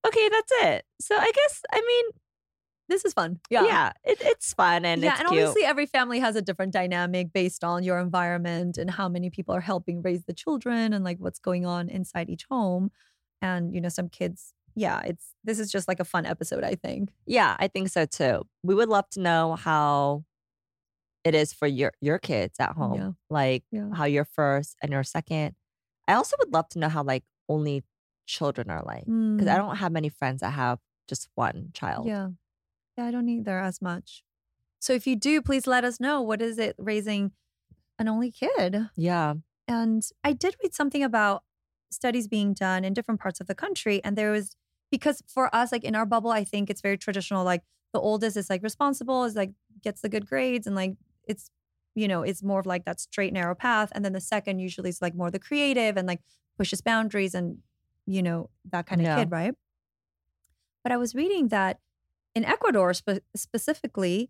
okay, 0.08 0.30
that's 0.30 0.52
it. 0.64 0.86
So 1.02 1.16
I 1.18 1.30
guess 1.36 1.62
I 1.74 1.82
mean, 1.82 2.06
this 2.88 3.04
is 3.04 3.12
fun. 3.14 3.40
yeah, 3.50 3.66
Yeah. 3.66 3.92
it, 4.06 4.20
it's 4.22 4.54
fun 4.54 4.86
and 4.86 5.02
yeah, 5.04 5.12
it's 5.12 5.20
and 5.20 5.28
cute. 5.28 5.42
obviously 5.42 5.66
every 5.66 5.88
family 5.88 6.20
has 6.20 6.38
a 6.38 6.42
different 6.42 6.72
dynamic 6.72 7.34
based 7.34 7.66
on 7.66 7.84
your 7.84 8.00
environment 8.00 8.78
and 8.78 8.90
how 8.92 9.10
many 9.10 9.30
people 9.30 9.54
are 9.54 9.62
helping 9.62 10.02
raise 10.02 10.24
the 10.24 10.34
children 10.34 10.94
and 10.94 11.04
like 11.04 11.18
what's 11.20 11.40
going 11.40 11.66
on 11.66 11.90
inside 11.90 12.30
each 12.30 12.46
home. 12.50 12.92
And 13.42 13.74
you 13.76 13.82
know, 13.82 13.90
some 13.90 14.08
kids, 14.08 14.54
yeah, 14.76 15.02
it's 15.06 15.34
this 15.44 15.60
is 15.60 15.72
just 15.72 15.88
like 15.88 16.00
a 16.00 16.06
fun 16.06 16.26
episode, 16.26 16.64
I 16.64 16.76
think. 16.76 17.10
yeah, 17.26 17.56
I 17.60 17.68
think 17.68 17.90
so 17.90 18.06
too. 18.06 18.44
We 18.64 18.76
would 18.76 18.90
love 18.90 19.10
to 19.12 19.20
know 19.22 19.56
how 19.56 20.26
it 21.24 21.34
is 21.36 21.54
for 21.54 21.68
your 21.68 21.92
your 22.02 22.20
kids 22.20 22.60
at 22.60 22.72
home. 22.74 22.96
Yeah. 22.96 23.12
Like 23.30 23.64
Yeah. 23.72 23.90
how 23.94 24.06
your 24.06 24.26
first 24.26 24.76
and 24.82 24.92
your 24.92 25.04
second. 25.04 25.56
I 26.08 26.14
also 26.14 26.36
would 26.40 26.54
love 26.54 26.70
to 26.70 26.80
know 26.80 26.90
how 26.90 27.04
like 27.04 27.24
only 27.50 27.84
children 28.28 28.70
are 28.70 28.84
like 28.84 29.06
because 29.06 29.48
I 29.48 29.56
Mm, 29.56 29.58
don't 29.58 29.76
have 29.78 29.92
many 29.92 30.10
friends 30.10 30.42
that 30.42 30.52
have 30.52 30.80
just 31.08 31.28
one 31.36 31.70
child. 31.74 32.08
Yeah. 32.08 32.30
Yeah, 32.98 33.06
I 33.06 33.12
don't 33.12 33.28
either 33.30 33.60
as 33.60 33.82
much. 33.82 34.24
So 34.80 34.94
if 34.94 35.06
you 35.08 35.16
do, 35.16 35.42
please 35.42 35.66
let 35.68 35.84
us 35.84 36.00
know. 36.00 36.22
What 36.22 36.42
is 36.42 36.58
it 36.60 36.76
raising 36.78 37.32
an 38.00 38.08
only 38.08 38.32
kid? 38.32 38.90
Yeah. 38.96 39.36
And 39.68 40.04
I 40.24 40.34
did 40.34 40.56
read 40.64 40.74
something 40.76 41.04
about 41.04 41.44
studies 41.92 42.28
being 42.28 42.54
done 42.54 42.86
in 42.86 42.94
different 42.94 43.20
parts 43.20 43.42
of 43.42 43.48
the 43.48 43.56
country. 43.56 44.04
And 44.04 44.16
there 44.16 44.32
was, 44.32 44.56
because 44.92 45.22
for 45.28 45.54
us, 45.56 45.72
like 45.72 45.84
in 45.84 45.96
our 45.96 46.06
bubble, 46.06 46.32
I 46.32 46.44
think 46.44 46.70
it's 46.70 46.82
very 46.82 46.98
traditional. 46.98 47.44
Like 47.44 47.64
the 47.94 48.00
oldest 48.00 48.38
is 48.38 48.50
like 48.50 48.64
responsible, 48.64 49.24
is 49.26 49.36
like 49.36 49.52
gets 49.84 50.02
the 50.02 50.10
good 50.10 50.28
grades, 50.28 50.68
and 50.68 50.76
like 50.76 50.94
it's, 51.28 51.50
you 51.96 52.08
know, 52.08 52.22
it's 52.24 52.44
more 52.44 52.60
of 52.60 52.66
like 52.66 52.86
that 52.86 53.00
straight, 53.00 53.34
narrow 53.34 53.56
path. 53.56 53.92
And 53.94 54.04
then 54.06 54.14
the 54.14 54.22
second 54.22 54.60
usually 54.60 54.90
is 54.90 55.02
like 55.02 55.16
more 55.16 55.32
the 55.32 55.40
creative 55.40 55.98
and 55.98 56.08
like 56.08 56.22
pushes 56.58 56.82
boundaries 56.82 57.34
and, 57.36 57.60
you 58.06 58.22
know, 58.24 58.50
that 58.72 58.86
kind 58.86 59.02
of 59.02 59.06
Yeah. 59.08 59.16
kid, 59.18 59.32
right? 59.32 59.56
But 60.84 60.92
I 60.92 60.98
was 60.98 61.16
reading 61.16 61.48
that 61.50 61.80
in 62.36 62.46
Ecuador 62.46 62.94
spe- 62.94 63.24
specifically, 63.36 64.30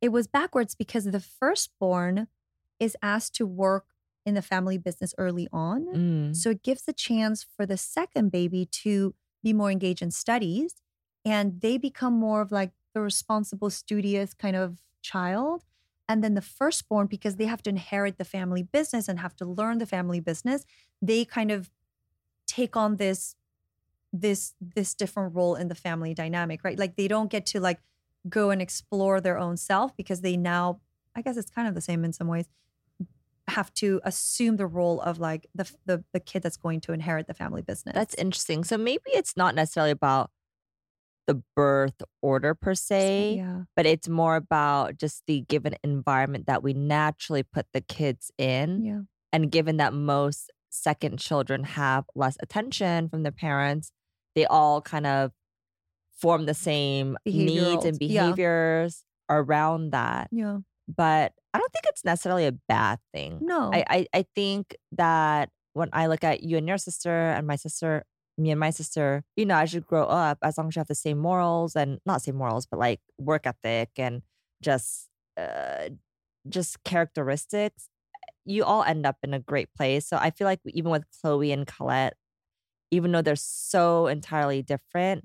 it 0.00 0.10
was 0.10 0.26
backwards 0.26 0.74
because 0.74 1.04
the 1.04 1.20
firstborn 1.20 2.28
is 2.78 2.96
asked 3.02 3.34
to 3.36 3.46
work 3.46 3.86
in 4.24 4.34
the 4.34 4.42
family 4.42 4.76
business 4.78 5.14
early 5.18 5.48
on. 5.52 5.86
Mm. 5.86 6.36
So 6.36 6.50
it 6.50 6.62
gives 6.62 6.82
the 6.82 6.92
chance 6.92 7.44
for 7.56 7.64
the 7.66 7.76
second 7.76 8.30
baby 8.30 8.66
to 8.66 9.14
be 9.46 9.52
more 9.52 9.70
engaged 9.70 10.02
in 10.02 10.10
studies 10.10 10.72
and 11.24 11.60
they 11.60 11.78
become 11.78 12.14
more 12.26 12.40
of 12.40 12.50
like 12.50 12.72
the 12.94 13.00
responsible, 13.00 13.70
studious 13.70 14.34
kind 14.34 14.56
of 14.56 14.80
child. 15.02 15.62
And 16.08 16.22
then 16.22 16.34
the 16.34 16.48
firstborn, 16.58 17.06
because 17.06 17.36
they 17.36 17.46
have 17.46 17.62
to 17.62 17.70
inherit 17.70 18.18
the 18.18 18.24
family 18.24 18.64
business 18.64 19.08
and 19.08 19.20
have 19.20 19.36
to 19.36 19.44
learn 19.44 19.78
the 19.78 19.86
family 19.86 20.20
business, 20.20 20.64
they 21.00 21.24
kind 21.24 21.50
of 21.52 21.70
take 22.46 22.76
on 22.76 22.96
this 22.96 23.36
this 24.12 24.54
this 24.60 24.94
different 24.94 25.34
role 25.34 25.54
in 25.56 25.68
the 25.68 25.74
family 25.74 26.14
dynamic, 26.14 26.58
right? 26.64 26.78
Like 26.78 26.96
they 26.96 27.08
don't 27.08 27.30
get 27.30 27.44
to 27.52 27.60
like 27.60 27.80
go 28.28 28.50
and 28.50 28.60
explore 28.62 29.20
their 29.20 29.38
own 29.38 29.56
self 29.56 29.96
because 29.96 30.20
they 30.22 30.36
now, 30.36 30.80
I 31.14 31.22
guess 31.22 31.36
it's 31.36 31.50
kind 31.50 31.68
of 31.68 31.74
the 31.74 31.86
same 31.88 32.04
in 32.04 32.12
some 32.12 32.28
ways, 32.28 32.46
have 33.48 33.72
to 33.74 34.00
assume 34.04 34.56
the 34.56 34.66
role 34.66 35.00
of 35.00 35.18
like 35.18 35.46
the 35.54 35.70
the, 35.84 36.04
the 36.12 36.20
kid 36.20 36.42
that's 36.42 36.56
going 36.56 36.80
to 36.82 36.92
inherit 36.92 37.26
the 37.26 37.34
family 37.34 37.62
business. 37.62 37.94
That's 37.94 38.14
interesting. 38.14 38.64
So 38.64 38.76
maybe 38.76 39.02
it's 39.06 39.36
not 39.36 39.54
necessarily 39.54 39.92
about 39.92 40.30
the 41.26 41.42
birth 41.54 42.02
order 42.22 42.54
per 42.54 42.74
se, 42.74 43.36
yeah. 43.38 43.62
but 43.74 43.84
it's 43.84 44.08
more 44.08 44.36
about 44.36 44.96
just 44.96 45.22
the 45.26 45.40
given 45.48 45.74
environment 45.82 46.46
that 46.46 46.62
we 46.62 46.72
naturally 46.72 47.42
put 47.42 47.66
the 47.72 47.80
kids 47.80 48.30
in. 48.38 48.84
Yeah. 48.84 49.00
And 49.32 49.50
given 49.50 49.76
that 49.78 49.92
most 49.92 50.52
second 50.70 51.18
children 51.18 51.64
have 51.64 52.04
less 52.14 52.36
attention 52.40 53.08
from 53.08 53.22
their 53.22 53.32
parents, 53.32 53.90
they 54.34 54.46
all 54.46 54.80
kind 54.80 55.06
of 55.06 55.32
form 56.16 56.46
the 56.46 56.54
same 56.54 57.16
needs 57.26 57.84
and 57.84 57.98
Behavioral- 57.98 58.10
yeah. 58.10 58.22
behaviors 58.22 59.04
around 59.28 59.90
that. 59.90 60.28
Yeah. 60.30 60.58
But 60.88 61.32
I 61.52 61.58
don't 61.58 61.72
think 61.72 61.84
it's 61.88 62.04
necessarily 62.04 62.46
a 62.46 62.52
bad 62.52 62.98
thing. 63.12 63.38
No. 63.42 63.70
I, 63.72 63.84
I 63.88 64.06
I 64.14 64.26
think 64.34 64.76
that 64.92 65.50
when 65.72 65.88
I 65.92 66.06
look 66.06 66.24
at 66.24 66.42
you 66.42 66.56
and 66.56 66.68
your 66.68 66.78
sister 66.78 67.30
and 67.30 67.46
my 67.46 67.56
sister, 67.56 68.04
me 68.38 68.50
and 68.50 68.60
my 68.60 68.70
sister, 68.70 69.24
you 69.36 69.46
know, 69.46 69.56
as 69.56 69.74
you 69.74 69.80
grow 69.80 70.04
up, 70.04 70.38
as 70.42 70.58
long 70.58 70.68
as 70.68 70.76
you 70.76 70.80
have 70.80 70.86
the 70.86 70.94
same 70.94 71.18
morals 71.18 71.74
and 71.74 71.98
not 72.06 72.22
same 72.22 72.36
morals, 72.36 72.66
but 72.66 72.78
like 72.78 73.00
work 73.18 73.46
ethic 73.46 73.90
and 73.96 74.22
just 74.62 75.08
uh 75.36 75.88
just 76.48 76.82
characteristics, 76.84 77.88
you 78.44 78.64
all 78.64 78.82
end 78.84 79.04
up 79.04 79.16
in 79.22 79.34
a 79.34 79.40
great 79.40 79.68
place. 79.76 80.06
So 80.06 80.16
I 80.16 80.30
feel 80.30 80.46
like 80.46 80.60
even 80.66 80.90
with 80.92 81.04
Chloe 81.20 81.50
and 81.52 81.66
Colette, 81.66 82.14
even 82.90 83.12
though 83.12 83.22
they're 83.22 83.34
so 83.36 84.06
entirely 84.06 84.62
different, 84.62 85.24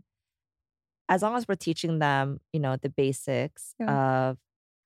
as 1.08 1.22
long 1.22 1.36
as 1.36 1.48
we're 1.48 1.56
teaching 1.56 2.00
them, 2.00 2.40
you 2.52 2.60
know, 2.60 2.78
the 2.78 2.90
basics 2.90 3.76
of 3.88 4.38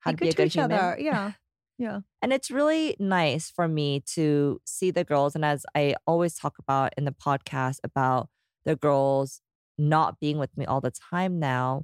how 0.05 0.11
Be 0.11 0.17
to 0.17 0.21
be 0.21 0.29
a 0.29 0.33
good 0.33 0.47
each 0.47 0.53
human. 0.53 0.71
other. 0.71 0.97
Yeah. 0.99 1.31
Yeah. 1.77 2.01
And 2.21 2.31
it's 2.31 2.49
really 2.51 2.95
nice 2.99 3.49
for 3.49 3.67
me 3.67 4.01
to 4.13 4.61
see 4.65 4.91
the 4.91 5.03
girls. 5.03 5.35
And 5.35 5.43
as 5.43 5.65
I 5.75 5.95
always 6.07 6.35
talk 6.35 6.57
about 6.57 6.93
in 6.97 7.03
the 7.05 7.11
podcast 7.11 7.79
about 7.83 8.29
the 8.63 8.75
girls 8.75 9.41
not 9.77 10.19
being 10.19 10.37
with 10.37 10.55
me 10.55 10.65
all 10.65 10.79
the 10.79 10.91
time 10.91 11.37
now. 11.39 11.83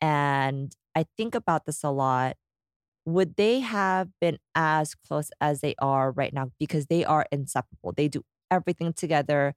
And 0.00 0.74
I 0.94 1.06
think 1.16 1.34
about 1.34 1.64
this 1.64 1.82
a 1.82 1.90
lot. 1.90 2.36
Would 3.06 3.36
they 3.36 3.60
have 3.60 4.08
been 4.20 4.38
as 4.54 4.94
close 4.94 5.30
as 5.40 5.60
they 5.62 5.74
are 5.78 6.10
right 6.10 6.34
now? 6.34 6.50
Because 6.58 6.86
they 6.86 7.04
are 7.04 7.24
inseparable. 7.32 7.92
They 7.96 8.08
do 8.08 8.22
everything 8.50 8.92
together. 8.92 9.54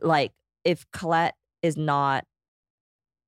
Like 0.00 0.32
if 0.64 0.86
Colette 0.92 1.34
is 1.62 1.76
not 1.76 2.24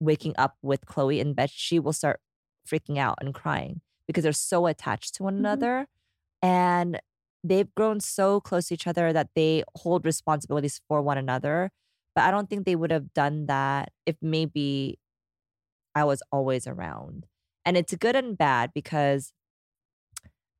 waking 0.01 0.35
up 0.38 0.57
with 0.62 0.87
Chloe 0.87 1.20
in 1.20 1.35
bed, 1.35 1.51
she 1.51 1.79
will 1.79 1.92
start 1.92 2.20
freaking 2.66 2.98
out 2.98 3.16
and 3.20 3.35
crying 3.35 3.83
because 4.09 4.25
they're 4.25 4.35
so 4.35 4.66
attached 4.68 5.16
to 5.16 5.25
one 5.25 5.37
Mhm. 5.38 5.38
another. 5.38 5.88
And 6.42 7.01
they've 7.44 7.73
grown 7.77 8.01
so 8.01 8.40
close 8.40 8.68
to 8.68 8.75
each 8.75 8.87
other 8.88 9.12
that 9.12 9.31
they 9.37 9.64
hold 9.77 10.07
responsibilities 10.07 10.81
for 10.88 11.03
one 11.03 11.18
another. 11.18 11.71
But 12.14 12.25
I 12.25 12.33
don't 12.33 12.51
think 12.51 12.66
they 12.66 12.77
would 12.77 12.90
have 12.92 13.14
done 13.14 13.47
that 13.47 13.92
if 14.07 14.16
maybe 14.23 14.99
I 15.94 16.05
was 16.05 16.23
always 16.33 16.66
around. 16.66 17.27
And 17.66 17.77
it's 17.77 17.94
good 17.97 18.16
and 18.16 18.38
bad 18.38 18.73
because 18.75 19.33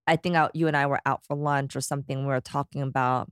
I 0.07 0.17
think 0.17 0.37
out, 0.37 0.55
you 0.57 0.67
and 0.69 0.77
I 0.77 0.87
were 0.87 1.01
out 1.07 1.25
for 1.27 1.37
lunch 1.37 1.77
or 1.77 1.81
something. 1.81 2.21
We 2.21 2.27
were 2.27 2.41
talking 2.41 2.83
about 2.83 3.31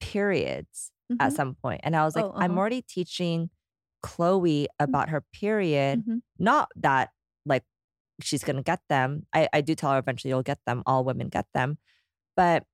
periods 0.00 0.90
at 1.20 1.32
Mhm. 1.32 1.32
some 1.32 1.54
point, 1.54 1.80
And 1.84 1.94
I 1.96 2.04
was 2.04 2.16
like, 2.16 2.26
Oh, 2.26 2.32
I'm 2.40 2.58
uh-huh. 2.58 2.58
already 2.58 2.82
teaching 2.82 3.50
Chloe 4.02 4.68
about 4.80 5.08
her 5.10 5.20
period. 5.32 6.02
Mhm. 6.04 6.22
Not 6.38 6.68
that 6.76 7.10
she's 8.20 8.44
going 8.44 8.56
to 8.56 8.62
get 8.62 8.80
them. 8.88 9.26
I, 9.32 9.48
I 9.52 9.60
do 9.60 9.74
tell 9.74 9.92
her 9.92 9.98
eventually 9.98 10.30
you'll 10.30 10.42
get 10.42 10.58
them. 10.66 10.82
All 10.86 11.04
women 11.04 11.28
get 11.28 11.46
them. 11.54 11.78
But 12.36 12.64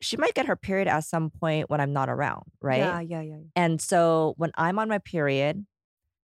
she 0.00 0.16
might 0.16 0.34
get 0.34 0.46
her 0.46 0.56
period 0.56 0.88
at 0.88 1.00
some 1.04 1.30
point 1.30 1.70
when 1.70 1.80
I'm 1.80 1.92
not 1.92 2.08
around, 2.08 2.44
right? 2.60 2.78
Yeah. 2.78 3.00
Yeah. 3.00 3.20
Yeah. 3.22 3.36
And 3.54 3.80
so 3.80 4.34
when 4.36 4.52
I'm 4.56 4.78
on 4.78 4.88
my 4.88 4.98
period, 4.98 5.64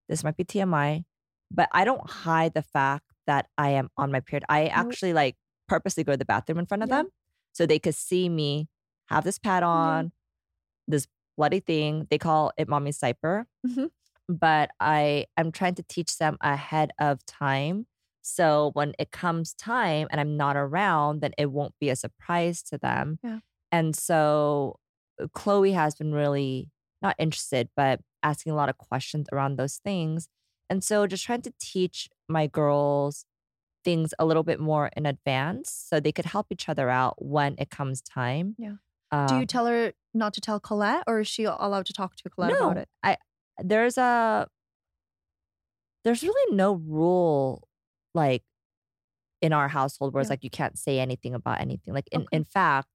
this 0.08 0.22
might 0.24 0.36
be 0.36 0.44
TMI, 0.44 1.04
but 1.50 1.68
I 1.72 1.84
don't 1.84 2.08
hide 2.08 2.54
the 2.54 2.62
fact 2.62 3.04
that 3.26 3.46
I 3.56 3.70
am 3.70 3.88
on 3.96 4.12
my 4.12 4.20
period. 4.20 4.44
I 4.48 4.66
actually 4.66 5.12
like 5.14 5.36
purposely 5.68 6.04
go 6.04 6.12
to 6.12 6.18
the 6.18 6.24
bathroom 6.24 6.58
in 6.58 6.66
front 6.66 6.82
of 6.82 6.88
Yeah. 6.90 6.96
them 6.96 7.08
so 7.52 7.64
they 7.66 7.78
could 7.78 7.94
see 7.94 8.28
me 8.28 8.68
have 9.06 9.24
this 9.24 9.38
pad 9.38 9.62
on, 9.62 10.12
this 10.88 11.06
bloody 11.38 11.60
thing. 11.60 12.06
They 12.10 12.18
call 12.18 12.52
it 12.58 12.68
mommy's 12.68 12.98
diaper. 12.98 13.46
Mhm. 13.66 13.90
But 14.28 14.70
I 14.80 15.26
am 15.36 15.50
trying 15.52 15.74
to 15.76 15.82
teach 15.82 16.18
them 16.18 16.36
ahead 16.40 16.92
of 17.00 17.24
time. 17.26 17.86
So 18.22 18.70
when 18.74 18.94
it 18.98 19.10
comes 19.10 19.52
time 19.52 20.06
and 20.10 20.20
I'm 20.20 20.36
not 20.36 20.56
around, 20.56 21.20
then 21.20 21.32
it 21.36 21.50
won't 21.50 21.74
be 21.80 21.90
a 21.90 21.96
surprise 21.96 22.62
to 22.64 22.78
them. 22.78 23.18
Yeah. 23.22 23.40
And 23.70 23.94
so 23.96 24.78
uh, 25.20 25.26
Chloe 25.32 25.72
has 25.72 25.94
been 25.94 26.12
really 26.12 26.70
not 27.00 27.16
interested, 27.18 27.68
but 27.76 28.00
asking 28.22 28.52
a 28.52 28.54
lot 28.54 28.68
of 28.68 28.78
questions 28.78 29.26
around 29.32 29.56
those 29.56 29.80
things. 29.84 30.28
And 30.70 30.82
so 30.82 31.06
just 31.06 31.24
trying 31.24 31.42
to 31.42 31.52
teach 31.60 32.08
my 32.28 32.46
girls 32.46 33.26
things 33.84 34.14
a 34.18 34.24
little 34.24 34.44
bit 34.44 34.60
more 34.60 34.90
in 34.96 35.06
advance 35.06 35.70
so 35.70 35.98
they 35.98 36.12
could 36.12 36.26
help 36.26 36.46
each 36.50 36.68
other 36.68 36.88
out 36.88 37.16
when 37.18 37.56
it 37.58 37.70
comes 37.70 38.00
time. 38.00 38.54
Yeah. 38.56 38.74
Uh, 39.10 39.26
Do 39.26 39.36
you 39.38 39.46
tell 39.46 39.66
her 39.66 39.92
not 40.14 40.32
to 40.34 40.40
tell 40.40 40.60
Colette, 40.60 41.02
or 41.06 41.20
is 41.20 41.28
she 41.28 41.44
allowed 41.44 41.86
to 41.86 41.92
talk 41.92 42.16
to 42.16 42.30
Colette 42.30 42.52
about 42.52 42.76
it? 42.78 42.88
I 43.02 43.16
there's 43.62 43.98
a 43.98 44.46
there's 46.04 46.22
really 46.22 46.56
no 46.56 46.74
rule 46.74 47.68
like 48.14 48.42
in 49.40 49.52
our 49.52 49.68
household 49.68 50.14
where 50.14 50.20
it's 50.20 50.30
like 50.30 50.44
you 50.44 50.50
can't 50.50 50.78
say 50.78 51.00
anything 51.00 51.34
about 51.34 51.60
anything. 51.60 51.92
Like 51.94 52.08
in, 52.12 52.22
Okay. 52.22 52.36
in 52.36 52.44
fact, 52.44 52.88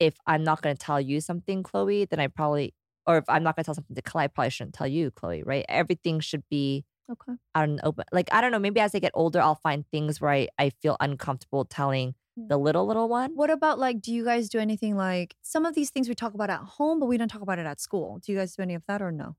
if 0.00 0.16
I'm 0.26 0.42
not 0.42 0.62
gonna 0.62 0.74
tell 0.74 1.00
you 1.00 1.20
something, 1.20 1.62
Chloe, 1.62 2.04
then 2.06 2.18
I 2.20 2.26
probably 2.26 2.74
or 3.06 3.18
if 3.18 3.24
I'm 3.28 3.42
not 3.42 3.56
gonna 3.56 3.64
tell 3.64 3.74
something 3.74 3.96
to 3.96 4.02
Chloe, 4.02 4.24
I 4.24 4.28
probably 4.28 4.50
shouldn't 4.50 4.74
tell 4.74 4.86
you, 4.86 5.10
Chloe, 5.10 5.42
right? 5.44 5.64
Everything 5.68 6.20
should 6.20 6.42
be 6.50 6.84
Okay. 7.10 7.32
out 7.54 7.68
in 7.68 7.80
open. 7.84 8.04
Like 8.12 8.28
I 8.32 8.40
don't 8.40 8.52
know, 8.52 8.58
maybe 8.58 8.80
as 8.80 8.94
I 8.94 8.98
get 8.98 9.12
older, 9.14 9.40
I'll 9.40 9.54
find 9.54 9.84
things 9.90 10.20
where 10.20 10.30
I, 10.30 10.48
I 10.58 10.70
feel 10.70 10.96
uncomfortable 11.00 11.64
telling 11.64 12.14
the 12.36 12.56
little 12.56 12.86
little 12.86 13.08
one. 13.08 13.32
What 13.34 13.50
about 13.50 13.78
like, 13.78 14.00
do 14.00 14.12
you 14.12 14.24
guys 14.24 14.48
do 14.48 14.58
anything 14.58 14.96
like 14.96 15.36
some 15.42 15.66
of 15.66 15.74
these 15.74 15.90
things 15.90 16.08
we 16.08 16.14
talk 16.14 16.34
about 16.34 16.50
at 16.50 16.60
home, 16.60 16.98
but 16.98 17.06
we 17.06 17.16
don't 17.18 17.28
talk 17.28 17.42
about 17.42 17.58
it 17.58 17.66
at 17.66 17.80
school? 17.80 18.18
Do 18.24 18.32
you 18.32 18.38
guys 18.38 18.56
do 18.56 18.62
any 18.62 18.74
of 18.74 18.82
that 18.88 19.02
or 19.02 19.12
no? 19.12 19.36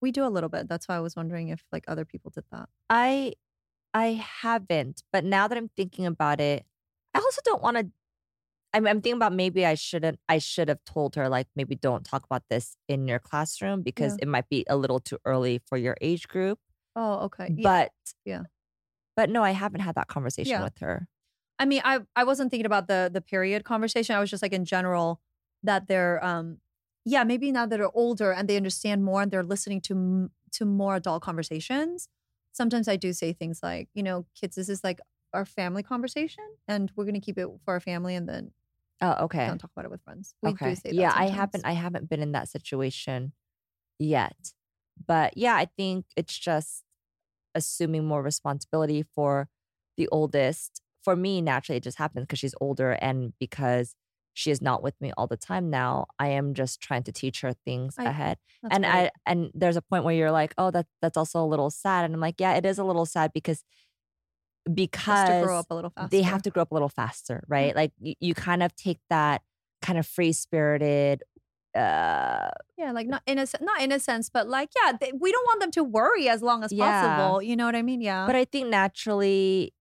We 0.00 0.10
do 0.12 0.24
a 0.24 0.28
little 0.28 0.48
bit. 0.48 0.68
That's 0.68 0.88
why 0.88 0.96
I 0.96 1.00
was 1.00 1.16
wondering 1.16 1.48
if 1.48 1.64
like 1.72 1.84
other 1.88 2.04
people 2.04 2.30
did 2.34 2.44
that. 2.52 2.68
I 2.90 3.34
I 3.94 4.12
haven't, 4.42 5.02
but 5.12 5.24
now 5.24 5.48
that 5.48 5.56
I'm 5.58 5.68
thinking 5.76 6.06
about 6.06 6.40
it, 6.40 6.64
I 7.14 7.18
also 7.18 7.40
don't 7.44 7.62
want 7.62 7.76
to. 7.76 7.86
I'm, 8.74 8.86
I'm 8.86 9.02
thinking 9.02 9.18
about 9.18 9.34
maybe 9.34 9.66
I 9.66 9.74
shouldn't. 9.74 10.18
I 10.28 10.38
should 10.38 10.68
have 10.68 10.82
told 10.84 11.14
her 11.16 11.28
like 11.28 11.46
maybe 11.56 11.74
don't 11.76 12.04
talk 12.04 12.24
about 12.24 12.44
this 12.48 12.76
in 12.88 13.06
your 13.06 13.18
classroom 13.18 13.82
because 13.82 14.12
Yeah. 14.14 14.22
it 14.22 14.28
might 14.28 14.48
be 14.48 14.64
a 14.68 14.76
little 14.76 14.98
too 15.00 15.18
early 15.26 15.60
for 15.66 15.76
your 15.76 15.96
age 16.00 16.26
group. 16.28 16.58
Oh, 16.96 17.20
okay. 17.26 17.48
Yeah. 17.56 17.62
But 17.62 17.92
yeah. 18.24 18.42
but 19.16 19.30
no, 19.30 19.42
I 19.42 19.50
haven't 19.52 19.80
had 19.80 19.94
that 19.96 20.08
conversation 20.08 20.52
Yeah. 20.52 20.64
with 20.64 20.78
her. 20.80 21.08
I 21.58 21.66
mean, 21.66 21.82
I 21.84 22.00
I 22.16 22.24
wasn't 22.24 22.50
thinking 22.50 22.66
about 22.66 22.88
the 22.88 23.10
the 23.12 23.20
period 23.20 23.64
conversation. 23.64 24.16
I 24.16 24.20
was 24.20 24.30
just 24.30 24.42
like 24.42 24.52
in 24.54 24.64
general 24.64 25.20
that 25.62 25.86
they're 25.88 26.24
um 26.24 26.58
yeah, 27.04 27.24
maybe 27.24 27.52
now 27.52 27.66
that 27.66 27.76
they're 27.78 27.96
older 27.96 28.32
and 28.32 28.48
they 28.48 28.56
understand 28.56 29.04
more 29.04 29.22
and 29.22 29.30
they're 29.30 29.42
listening 29.44 29.80
to 29.82 29.94
m- 29.94 30.30
to 30.52 30.64
more 30.64 30.96
adult 30.96 31.22
conversations. 31.22 32.08
Sometimes 32.52 32.88
I 32.88 32.96
do 32.96 33.12
say 33.12 33.32
things 33.32 33.60
like, 33.62 33.88
you 33.94 34.02
know, 34.02 34.26
kids, 34.34 34.56
this 34.56 34.68
is 34.68 34.84
like 34.84 35.00
our 35.32 35.44
family 35.44 35.82
conversation 35.82 36.44
and 36.68 36.92
we're 36.96 37.04
going 37.04 37.14
to 37.14 37.20
keep 37.20 37.38
it 37.38 37.48
for 37.64 37.72
our 37.74 37.80
family 37.80 38.14
and 38.14 38.28
then 38.28 38.52
Oh, 39.00 39.24
okay. 39.24 39.46
don't 39.46 39.58
talk 39.58 39.70
about 39.74 39.84
it 39.86 39.90
with 39.90 40.02
friends. 40.02 40.34
We 40.42 40.50
okay. 40.50 40.70
do 40.70 40.76
say 40.76 40.92
that 40.92 40.96
yeah, 40.96 41.12
I 41.14 41.26
haven't 41.28 41.64
I 41.66 41.72
haven't 41.72 42.08
been 42.08 42.20
in 42.22 42.32
that 42.32 42.48
situation 42.48 43.32
yet. 43.98 44.52
But 45.06 45.36
yeah, 45.36 45.54
I 45.56 45.66
think 45.76 46.06
it's 46.16 46.38
just 46.38 46.84
assuming 47.54 48.06
more 48.06 48.22
responsibility 48.22 49.04
for 49.04 49.48
the 49.96 50.08
oldest. 50.08 50.82
For 51.04 51.16
me, 51.16 51.42
naturally 51.42 51.78
it 51.78 51.84
just 51.84 51.98
happens 51.98 52.24
because 52.24 52.38
she's 52.40 52.54
older 52.60 52.92
and 52.92 53.34
because 53.40 53.94
she 54.34 54.50
is 54.50 54.62
not 54.62 54.82
with 54.82 54.94
me 55.00 55.12
all 55.16 55.26
the 55.26 55.36
time 55.36 55.68
now. 55.70 56.06
I 56.18 56.28
am 56.28 56.54
just 56.54 56.80
trying 56.80 57.02
to 57.04 57.12
teach 57.12 57.40
her 57.42 57.52
things 57.64 57.94
I- 57.98 58.04
ahead. 58.04 58.38
And 58.70 58.84
great. 58.84 58.92
I 58.94 59.10
and 59.26 59.50
there's 59.54 59.76
a 59.76 59.82
point 59.82 60.04
where 60.04 60.14
you're 60.14 60.30
like, 60.30 60.54
oh, 60.58 60.70
that 60.70 60.86
that's 61.00 61.16
also 61.16 61.42
a 61.42 61.46
little 61.46 61.70
sad. 61.70 62.04
And 62.04 62.14
I'm 62.14 62.20
like, 62.20 62.36
yeah, 62.40 62.54
it 62.54 62.64
is 62.64 62.78
a 62.78 62.84
little 62.84 63.06
sad 63.06 63.32
because 63.32 63.64
because 64.72 65.28
to 65.28 65.42
grow 65.44 65.58
up 65.58 65.66
a 65.70 65.74
little 65.74 65.90
faster. 65.90 66.08
they 66.16 66.22
have 66.22 66.42
to 66.42 66.50
grow 66.50 66.62
up 66.62 66.70
a 66.70 66.74
little 66.74 66.88
faster, 66.88 67.42
right? 67.48 67.74
Like 67.74 67.92
you, 68.00 68.14
you 68.20 68.34
kind 68.34 68.62
of 68.62 68.74
take 68.76 68.98
that 69.10 69.42
kind 69.80 69.98
of 69.98 70.06
free 70.06 70.32
spirited. 70.32 71.22
Uh, 71.74 72.50
Yeah, 72.76 72.92
like 72.92 73.06
not 73.08 73.22
in 73.26 73.38
a 73.38 73.46
not 73.60 73.80
in 73.82 73.90
a 73.92 73.98
sense, 73.98 74.28
but 74.30 74.46
like 74.48 74.68
yeah, 74.84 74.92
they, 75.00 75.10
we 75.18 75.32
don't 75.32 75.44
want 75.46 75.60
them 75.60 75.70
to 75.72 75.82
worry 75.84 76.28
as 76.28 76.42
long 76.42 76.62
as 76.62 76.70
Yeah. 76.72 77.02
possible. 77.18 77.42
You 77.42 77.56
know 77.56 77.64
what 77.66 77.74
I 77.74 77.82
mean? 77.82 78.00
Yeah. 78.00 78.26
but 78.26 78.36
I 78.36 78.44
think 78.44 78.68
naturally, 78.68 79.74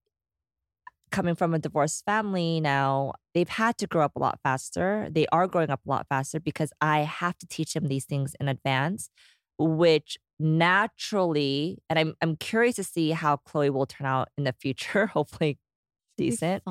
coming 1.11 1.35
from 1.35 1.53
a 1.53 1.59
divorced 1.59 2.05
family 2.05 2.61
now, 2.61 3.13
they've 3.33 3.49
had 3.49 3.77
to 3.79 3.87
grow 3.87 4.03
up 4.05 4.15
a 4.15 4.19
lot 4.19 4.39
faster. 4.43 5.07
They 5.11 5.27
are 5.31 5.47
growing 5.47 5.69
up 5.69 5.81
a 5.85 5.89
lot 5.89 6.07
faster 6.09 6.39
because 6.39 6.71
I 6.81 7.01
have 7.01 7.37
to 7.39 7.47
teach 7.47 7.73
them 7.73 7.87
these 7.87 8.05
things 8.05 8.35
in 8.39 8.47
advance, 8.47 9.09
which 9.57 10.17
naturally, 10.39 11.79
and 11.89 11.99
I'm 11.99 12.13
I'm 12.21 12.35
curious 12.37 12.75
to 12.77 12.83
see 12.83 13.11
how 13.11 13.37
Chloe 13.37 13.69
will 13.69 13.85
turn 13.85 14.07
out 14.07 14.29
in 14.37 14.43
the 14.45 14.53
future. 14.53 15.07
Hopefully, 15.13 15.59
decent. 16.17 16.63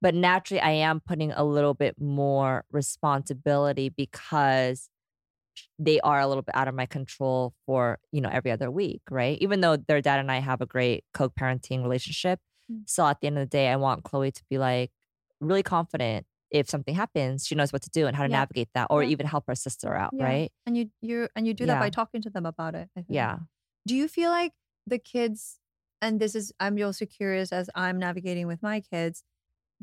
but 0.00 0.14
naturally 0.14 0.60
i 0.60 0.70
am 0.70 1.00
putting 1.00 1.32
a 1.32 1.44
little 1.44 1.74
bit 1.74 1.94
more 2.00 2.64
responsibility 2.72 3.88
because 3.88 4.88
they 5.78 6.00
are 6.00 6.20
a 6.20 6.26
little 6.26 6.42
bit 6.42 6.54
out 6.54 6.68
of 6.68 6.74
my 6.74 6.86
control 6.86 7.54
for 7.66 7.98
you 8.12 8.20
know 8.20 8.28
every 8.32 8.50
other 8.50 8.70
week 8.70 9.02
right 9.10 9.38
even 9.40 9.60
though 9.60 9.76
their 9.76 10.00
dad 10.00 10.20
and 10.20 10.30
i 10.30 10.38
have 10.38 10.60
a 10.60 10.66
great 10.66 11.04
co-parenting 11.14 11.82
relationship. 11.82 12.40
Mm. 12.70 12.82
so 12.86 13.06
at 13.06 13.20
the 13.20 13.26
end 13.26 13.38
of 13.38 13.42
the 13.42 13.50
day 13.58 13.68
i 13.68 13.76
want 13.76 14.04
chloe 14.04 14.30
to 14.30 14.42
be 14.50 14.58
like 14.58 14.90
really 15.40 15.62
confident 15.62 16.26
if 16.50 16.68
something 16.68 16.94
happens 16.94 17.46
she 17.46 17.54
knows 17.54 17.72
what 17.72 17.82
to 17.82 17.90
do 17.90 18.06
and 18.06 18.14
how 18.16 18.24
to 18.24 18.30
Yeah. 18.30 18.38
navigate 18.40 18.68
that 18.74 18.88
or 18.90 19.02
Yeah. 19.02 19.10
even 19.10 19.26
help 19.26 19.44
her 19.48 19.54
sister 19.54 19.94
out 19.94 20.12
Yeah. 20.14 20.24
right 20.24 20.52
And 20.66 20.76
you 20.76 20.90
you 21.00 21.28
and 21.34 21.46
you 21.46 21.54
do 21.54 21.66
that 21.66 21.80
by 21.80 21.90
talking 21.90 22.20
to 22.22 22.30
them 22.30 22.44
about 22.46 22.74
it. 22.74 22.88
I 22.96 23.00
think. 23.02 23.14
yeah 23.20 23.38
Do 23.86 23.94
you 23.96 24.06
feel 24.08 24.30
like 24.30 24.52
the 24.86 24.98
kids, 24.98 25.60
and 26.02 26.20
this 26.20 26.34
is, 26.34 26.52
I'm 26.60 26.80
also 26.82 27.04
curious 27.06 27.52
as 27.52 27.68
I'm 27.74 27.98
navigating 27.98 28.46
with 28.46 28.62
my 28.62 28.80
kids, 28.80 29.24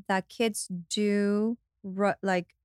that 0.07 0.27
kids 0.29 0.67
do 0.89 1.57
ru- 1.83 2.19
like 2.21 2.55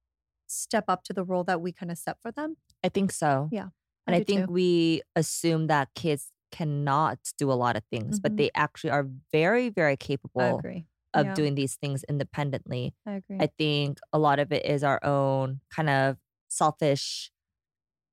step 0.46 0.84
up 0.88 1.02
to 1.04 1.12
the 1.12 1.24
role 1.24 1.44
that 1.44 1.60
we 1.60 1.72
kind 1.72 1.90
of 1.92 1.98
set 1.98 2.16
for 2.20 2.30
them? 2.32 2.56
i 2.84 2.88
think 2.88 3.12
so 3.12 3.48
Yeah, 3.52 3.68
and 4.06 4.16
i 4.16 4.22
think 4.24 4.46
too. 4.46 4.52
we 4.52 5.02
assume 5.14 5.66
that 5.68 5.88
kids 5.94 6.32
cannot 6.50 7.18
do 7.38 7.50
a 7.50 7.54
lot 7.54 7.76
of 7.76 7.84
things 7.90 8.18
but 8.20 8.36
Mhm. 8.36 8.36
they 8.36 8.50
actually 8.54 8.90
are 8.90 9.06
very 9.32 9.68
very 9.68 9.96
capable 9.96 10.66
of 11.14 11.32
Yeah. 11.32 11.34
doing 11.34 11.54
these 11.56 11.76
things 11.76 12.04
independently. 12.08 12.94
I 13.06 13.12
agree. 13.16 13.40
I 13.40 13.48
think 13.58 13.98
a 14.12 14.18
lot 14.18 14.38
of 14.38 14.52
it 14.52 14.64
is 14.64 14.84
our 14.84 15.04
own 15.04 15.60
kind 15.70 15.90
of 15.90 16.18
selfish 16.48 17.32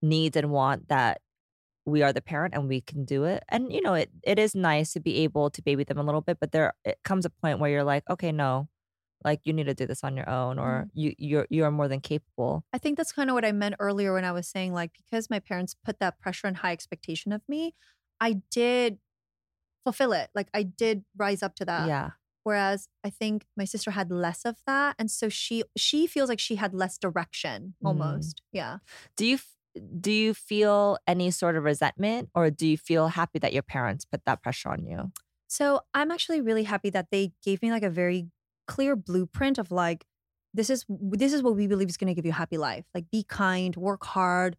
needs 0.02 0.38
and 0.38 0.52
want 0.52 0.88
that 0.90 1.22
we 1.86 2.04
are 2.04 2.14
the 2.14 2.22
parent 2.22 2.54
and 2.56 2.68
we 2.70 2.82
can 2.82 3.06
do 3.06 3.26
it. 3.26 3.44
And 3.50 3.74
you 3.74 3.82
know, 3.82 3.94
it 3.96 4.12
it 4.24 4.40
is 4.40 4.56
nice 4.56 4.94
to 4.94 5.00
be 5.02 5.20
able 5.20 5.50
to 5.52 5.62
baby 5.64 5.84
them 5.84 5.98
a 6.00 6.04
little 6.04 6.22
bit, 6.22 6.40
but 6.42 6.52
there 6.54 6.74
it 6.86 7.00
comes 7.04 7.26
a 7.26 7.30
point 7.32 7.60
where 7.60 7.72
you're 7.72 7.84
like, 7.86 8.04
okay, 8.10 8.32
no, 8.32 8.70
like 9.26 9.42
you 9.46 9.54
need 9.54 9.66
to 9.66 9.76
do 9.76 9.88
this 9.88 10.04
on 10.04 10.18
your 10.18 10.30
own, 10.30 10.60
or 10.60 10.88
Mm-hmm. 10.88 10.90
you 10.94 11.14
you're 11.20 11.48
you're 11.52 11.72
more 11.72 11.88
than 11.90 12.02
capable. 12.02 12.66
I 12.74 12.78
think 12.78 12.98
that's 12.98 13.12
kind 13.14 13.30
of 13.30 13.34
what 13.34 13.46
I 13.46 13.52
meant 13.52 13.76
earlier 13.80 14.14
when 14.14 14.26
I 14.26 14.32
was 14.32 14.48
saying 14.48 14.74
like 14.74 14.94
because 14.98 15.30
my 15.30 15.40
parents 15.40 15.74
put 15.74 16.00
that 16.00 16.20
pressure 16.20 16.48
and 16.48 16.58
high 16.58 16.74
expectation 16.74 17.32
of 17.32 17.42
me, 17.48 17.76
I 18.20 18.41
did 18.51 18.99
fulfill 19.84 20.11
it. 20.13 20.30
Like 20.36 20.47
I 20.53 20.63
did 20.63 21.03
rise 21.15 21.41
up 21.43 21.55
to 21.55 21.65
that. 21.65 21.88
yeah. 21.88 22.11
Whereas 22.43 22.88
I 23.03 23.09
think 23.09 23.45
my 23.57 23.65
sister 23.65 23.91
had 23.91 24.09
less 24.09 24.45
of 24.45 24.55
that, 24.65 24.95
and 24.97 25.11
so 25.11 25.28
she 25.28 25.63
she 25.76 26.07
feels 26.07 26.30
like 26.30 26.39
she 26.39 26.55
had 26.55 26.74
less 26.74 26.97
direction 26.97 27.76
Mm. 27.84 27.88
almost. 27.88 28.41
Yeah. 28.53 28.78
Do 29.18 29.26
you 29.26 29.39
do 29.99 30.11
you 30.11 30.34
feel 30.34 30.97
any 31.05 31.30
sort 31.30 31.57
of 31.57 31.63
resentment, 31.65 32.30
or 32.34 32.49
do 32.49 32.65
you 32.65 32.78
feel 32.78 33.09
happy 33.09 33.38
that 33.39 33.51
your 33.53 33.63
parents 33.63 34.05
put 34.05 34.24
that 34.26 34.41
pressure 34.41 34.70
on 34.70 34.86
you? 34.86 35.11
So 35.49 35.82
I'm 35.93 36.09
actually 36.09 36.39
really 36.41 36.63
happy 36.63 36.89
that 36.91 37.07
they 37.11 37.34
gave 37.43 37.61
me 37.61 37.70
like 37.72 37.84
a 37.84 37.89
very 37.89 38.28
clear 38.65 38.95
blueprint 38.95 39.57
of 39.57 39.70
like 39.72 40.05
this 40.53 40.70
is 40.70 40.86
this 40.89 41.34
is 41.34 41.43
what 41.43 41.55
we 41.57 41.68
believe 41.68 41.89
is 41.89 41.97
going 41.97 42.07
to 42.07 42.13
give 42.15 42.26
you 42.26 42.32
a 42.32 42.36
happy 42.36 42.57
life. 42.57 42.86
Like 42.95 43.11
be 43.11 43.24
kind, 43.24 43.76
work 43.76 44.05
hard, 44.05 44.55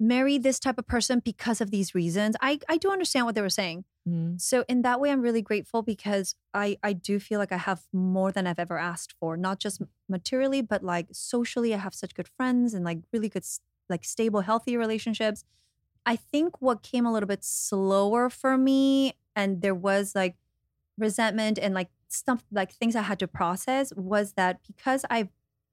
marry 0.00 0.38
this 0.38 0.60
type 0.60 0.78
of 0.78 0.86
person 0.86 1.20
because 1.24 1.60
of 1.60 1.70
these 1.70 1.94
reasons. 1.94 2.36
I 2.40 2.60
I 2.68 2.76
do 2.76 2.90
understand 2.90 3.26
what 3.26 3.34
they 3.34 3.42
were 3.42 3.50
saying. 3.50 3.84
Mhm. 4.08 4.40
So 4.40 4.64
in 4.68 4.82
that 4.82 5.00
way 5.00 5.10
I'm 5.10 5.20
really 5.22 5.42
grateful 5.42 5.82
because 5.82 6.34
I 6.54 6.78
I 6.82 6.92
do 6.92 7.18
feel 7.18 7.38
like 7.38 7.52
I 7.52 7.56
have 7.56 7.86
more 7.92 8.30
than 8.32 8.46
I've 8.46 8.58
ever 8.60 8.78
asked 8.78 9.12
for, 9.18 9.36
not 9.36 9.58
just 9.58 9.82
materially 10.08 10.62
but 10.62 10.82
like 10.84 11.08
socially 11.12 11.74
I 11.74 11.78
have 11.78 11.94
such 11.94 12.14
good 12.14 12.28
friends 12.28 12.74
and 12.74 12.84
like 12.84 12.98
really 13.12 13.28
good 13.28 13.44
like 13.88 14.04
stable 14.04 14.42
healthy 14.42 14.76
relationships. 14.76 15.44
I 16.06 16.16
think 16.16 16.62
what 16.62 16.82
came 16.82 17.04
a 17.06 17.12
little 17.12 17.26
bit 17.26 17.44
slower 17.44 18.30
for 18.30 18.56
me 18.56 19.14
and 19.36 19.62
there 19.62 19.74
was 19.74 20.14
like 20.14 20.36
resentment 20.96 21.58
and 21.58 21.74
like 21.74 21.90
stuff 22.08 22.44
like 22.50 22.72
things 22.72 22.96
I 22.96 23.02
had 23.02 23.18
to 23.20 23.28
process 23.28 23.92
was 23.94 24.32
that 24.34 24.60
because 24.66 25.04
I've 25.10 25.28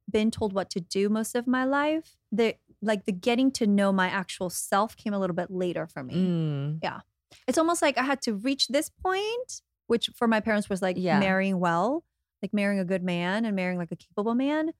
been 0.09 0.29
told 0.31 0.53
what 0.53 0.69
to 0.71 0.79
do 0.79 1.09
most 1.09 1.35
of 1.35 1.47
my 1.47 1.63
life, 1.65 2.17
the 2.31 2.55
like 2.85 3.05
the 3.05 3.11
getting 3.11 3.51
to 3.53 3.67
know 3.67 3.91
my 3.91 4.07
actual 4.07 4.49
self 4.49 4.95
came 4.95 5.13
a 5.13 5.19
little 5.19 5.35
bit 5.35 5.49
later 5.51 5.87
for 5.87 6.03
me. 6.03 6.15
Mm. 6.15 7.01
It's 7.47 7.57
almost 7.57 7.81
like 7.81 7.97
I 7.97 8.03
had 8.03 8.21
to 8.23 8.33
reach 8.35 8.67
this 8.69 8.89
point, 8.89 9.61
which 9.87 10.09
for 10.15 10.27
my 10.27 10.39
parents 10.39 10.69
was 10.69 10.81
like 10.81 10.95
Yeah. 10.97 11.19
marrying 11.19 11.59
well, 11.59 12.03
like 12.41 12.53
marrying 12.53 12.79
a 12.79 12.85
good 12.85 13.03
man 13.03 13.45
and 13.45 13.55
marrying 13.55 13.77
like 13.77 13.91
a 13.91 13.95
capable 13.95 14.35
man. 14.35 14.71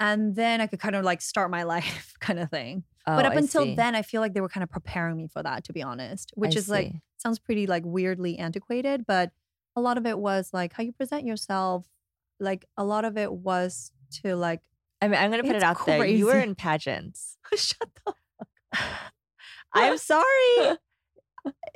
And 0.00 0.34
then 0.34 0.60
I 0.60 0.66
could 0.66 0.80
kind 0.80 0.96
of 0.96 1.04
like 1.04 1.20
start 1.20 1.50
my 1.50 1.62
life 1.74 2.14
kind 2.20 2.38
of 2.38 2.50
thing. 2.50 2.84
but 3.06 3.24
Oh, 3.24 3.28
up 3.28 3.32
I 3.34 3.36
until 3.36 3.64
see. 3.64 3.74
then, 3.74 3.94
I 3.94 4.02
feel 4.02 4.20
like 4.20 4.32
they 4.32 4.40
were 4.40 4.48
kind 4.48 4.64
of 4.64 4.70
preparing 4.70 5.16
me 5.16 5.26
for 5.28 5.42
that, 5.42 5.64
to 5.64 5.72
be 5.72 5.82
honest, 5.82 6.32
which 6.34 6.56
I 6.56 6.58
is 6.60 6.68
like, 6.68 6.92
sounds 7.18 7.38
pretty 7.38 7.66
like 7.66 7.84
weirdly 7.84 8.38
antiquated, 8.38 9.04
but 9.06 9.30
a 9.76 9.80
lot 9.80 9.96
of 9.98 10.06
it 10.06 10.18
was 10.18 10.50
like 10.52 10.72
how 10.72 10.82
you 10.82 10.92
present 10.92 11.24
yourself. 11.26 11.86
Like 12.40 12.64
a 12.76 12.84
lot 12.84 13.04
of 13.04 13.16
it 13.16 13.32
was 13.32 13.92
to 14.22 14.34
like, 14.36 14.60
I 15.02 15.08
mean, 15.08 15.20
I'm 15.20 15.30
gonna 15.30 15.42
put 15.42 15.56
It's 15.56 15.62
it 15.64 15.66
out 15.66 15.84
there. 15.84 16.04
You 16.06 16.26
were 16.26 16.38
in 16.38 16.54
pageants. 16.54 17.36
shut 17.56 17.88
the 18.06 18.14
I'm 19.74 19.98
sorry. 19.98 20.24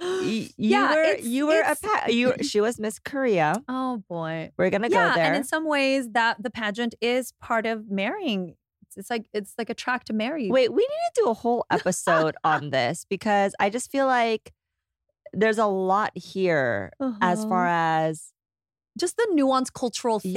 You 0.00 0.48
Yeah, 0.56 0.94
were 0.94 1.16
you 1.16 1.46
were 1.48 1.60
a 1.60 1.74
pa- 1.74 2.04
you 2.08 2.34
she 2.42 2.60
was 2.60 2.78
Miss 2.78 3.00
Korea. 3.00 3.62
Oh 3.68 4.04
boy. 4.08 4.52
We're 4.56 4.70
gonna 4.70 4.88
yeah, 4.88 5.08
go 5.08 5.14
there. 5.16 5.24
and 5.24 5.36
in 5.36 5.44
some 5.44 5.66
ways 5.66 6.10
that 6.12 6.40
the 6.40 6.50
pageant 6.50 6.94
is 7.00 7.32
part 7.40 7.66
of 7.66 7.90
marrying. 7.90 8.54
It's, 8.82 8.96
it's 8.96 9.10
like 9.10 9.26
it's 9.32 9.54
like 9.58 9.68
a 9.70 9.74
track 9.74 10.04
to 10.04 10.12
marry. 10.12 10.48
Wait, 10.50 10.70
we 10.72 10.82
need 10.82 11.10
to 11.16 11.22
do 11.24 11.28
a 11.30 11.34
whole 11.34 11.66
episode 11.70 12.36
on 12.44 12.70
this 12.70 13.04
because 13.10 13.54
I 13.58 13.68
just 13.70 13.90
feel 13.90 14.06
like 14.06 14.52
there's 15.32 15.58
a 15.58 15.66
lot 15.66 16.12
here 16.16 16.92
as 17.20 17.40
Uh-huh. 17.40 17.48
far 17.48 17.66
as 17.66 18.32
just 18.96 19.16
the 19.16 19.28
nuanced 19.32 19.72
cultural 19.74 20.18
things 20.20 20.36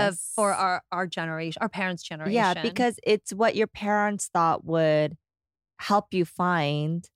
of 0.00 0.18
for 0.18 0.52
our 0.52 0.82
our 0.90 1.06
generation, 1.06 1.58
our 1.60 1.68
parents' 1.68 2.02
generation. 2.02 2.34
yeah, 2.34 2.54
because 2.60 2.98
it's 3.04 3.32
what 3.32 3.54
your 3.56 3.66
parents 3.66 4.28
thought 4.32 4.64
would 4.64 5.16
help 5.78 6.12
you 6.12 6.24
find 6.24 7.08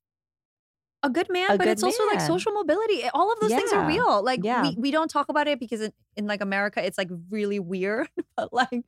a 1.03 1.09
good 1.09 1.27
man, 1.29 1.51
A 1.51 1.57
but 1.57 1.65
good 1.65 1.71
it's 1.73 1.83
also 1.83 2.05
like 2.07 2.19
social 2.21 2.51
mobility. 2.51 3.03
All 3.13 3.31
of 3.31 3.39
those 3.39 3.51
things 3.51 3.71
are 3.71 3.85
real. 3.87 4.23
Like 4.23 4.39
Yeah. 4.43 4.63
we, 4.63 4.75
we 4.77 4.91
don't 4.91 5.09
talk 5.09 5.29
about 5.29 5.47
it 5.47 5.59
because 5.59 5.79
in, 5.79 5.93
in 6.15 6.25
like 6.25 6.41
America, 6.41 6.83
it's 6.83 6.97
like 6.97 7.09
really 7.29 7.59
weird. 7.59 8.09
but 8.35 8.51
like 8.51 8.83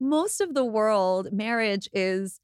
most 0.00 0.40
of 0.40 0.54
the 0.54 0.64
world, 0.64 1.32
marriage 1.32 1.88
is 1.92 2.40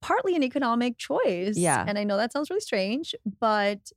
partly 0.00 0.36
an 0.36 0.42
economic 0.44 0.96
choice. 0.96 1.56
Yeah. 1.58 1.84
And 1.86 1.98
I 1.98 2.04
know 2.04 2.16
that 2.16 2.32
sounds 2.32 2.50
really 2.50 2.60
strange, 2.60 3.14
but 3.40 3.90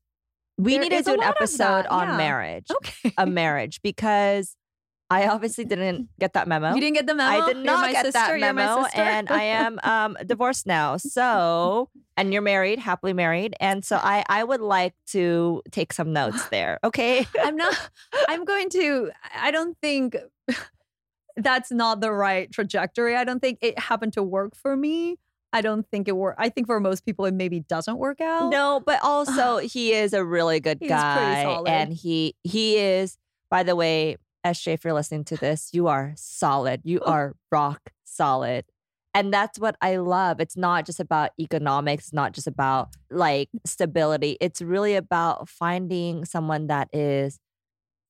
we 0.57 0.73
There 0.73 0.81
need 0.81 0.91
to 0.91 1.03
do 1.03 1.13
an 1.13 1.23
episode 1.23 1.85
on 1.87 2.09
yeah. 2.09 2.17
marriage. 2.17 2.67
okay. 2.71 3.13
A 3.17 3.25
marriage 3.27 3.81
because 3.81 4.55
I 5.09 5.27
obviously 5.27 5.63
didn't 5.63 6.09
get 6.19 6.33
that 6.33 6.47
memo. 6.47 6.73
You 6.73 6.81
didn't 6.81 6.95
get 6.95 7.07
the 7.07 7.15
memo. 7.15 7.43
I 7.43 7.53
did 7.53 7.63
not 7.63 7.81
my 7.81 7.91
get 7.93 8.05
sister. 8.05 8.19
that 8.19 8.39
memo, 8.39 8.85
and 8.93 9.29
I 9.29 9.43
am 9.43 9.79
um, 9.83 10.17
divorced 10.25 10.67
now. 10.67 10.97
So, 10.97 11.89
and 12.17 12.33
you're 12.33 12.41
married, 12.41 12.79
happily 12.79 13.13
married, 13.13 13.55
and 13.61 13.85
so 13.85 13.97
I 13.97 14.25
I 14.27 14.43
would 14.43 14.59
like 14.59 14.95
to 15.11 15.61
take 15.71 15.93
some 15.93 16.11
notes 16.11 16.47
there. 16.49 16.79
Okay. 16.83 17.25
I'm 17.41 17.55
not. 17.55 17.89
I'm 18.27 18.43
going 18.43 18.69
to. 18.71 19.11
I 19.33 19.51
don't 19.51 19.77
think 19.81 20.17
that's 21.37 21.71
not 21.71 22.01
the 22.01 22.11
right 22.11 22.51
trajectory. 22.51 23.15
I 23.15 23.23
don't 23.23 23.39
think 23.39 23.59
it 23.61 23.79
happened 23.79 24.13
to 24.13 24.23
work 24.23 24.55
for 24.57 24.75
me. 24.75 25.17
I 25.57 25.61
don't 25.61 25.87
think 25.89 26.07
it 26.07 26.15
worked. 26.15 26.39
I 26.39 26.49
think 26.49 26.67
for 26.67 26.79
most 26.79 27.05
people, 27.05 27.25
it 27.25 27.33
maybe 27.33 27.61
doesn't 27.61 27.97
work 27.97 28.21
out. 28.21 28.49
No, 28.49 28.81
but 28.85 28.99
also 29.03 29.57
he 29.75 29.93
is 29.93 30.13
a 30.13 30.23
really 30.23 30.59
good 30.59 30.77
He's 30.79 30.89
pretty 30.89 31.01
guy, 31.01 31.43
solid. 31.43 31.69
and 31.69 31.93
he 31.93 32.35
he 32.43 32.77
is. 32.77 33.17
By 33.49 33.63
the 33.63 33.75
way, 33.75 34.17
SJ, 34.45 34.73
if 34.73 34.83
you're 34.83 34.93
listening 34.93 35.23
to 35.25 35.37
this, 35.37 35.69
you 35.73 35.87
are 35.87 36.13
solid. 36.15 36.81
You 36.83 36.99
oh. 37.03 37.11
are 37.11 37.35
rock 37.51 37.91
solid. 38.03 38.65
And 39.13 39.33
that's 39.33 39.57
what 39.57 39.75
I 39.81 39.95
love. 39.97 40.39
It's 40.39 40.55
not 40.55 40.85
just 40.85 40.99
about 40.99 41.31
economics, 41.39 42.05
it's 42.05 42.13
not 42.13 42.33
just 42.33 42.45
about 42.45 42.89
like 43.09 43.49
stability. 43.65 44.37
It's 44.39 44.61
really 44.61 44.95
about 44.95 45.49
finding 45.49 46.23
someone 46.23 46.67
that 46.67 46.89
is 46.93 47.39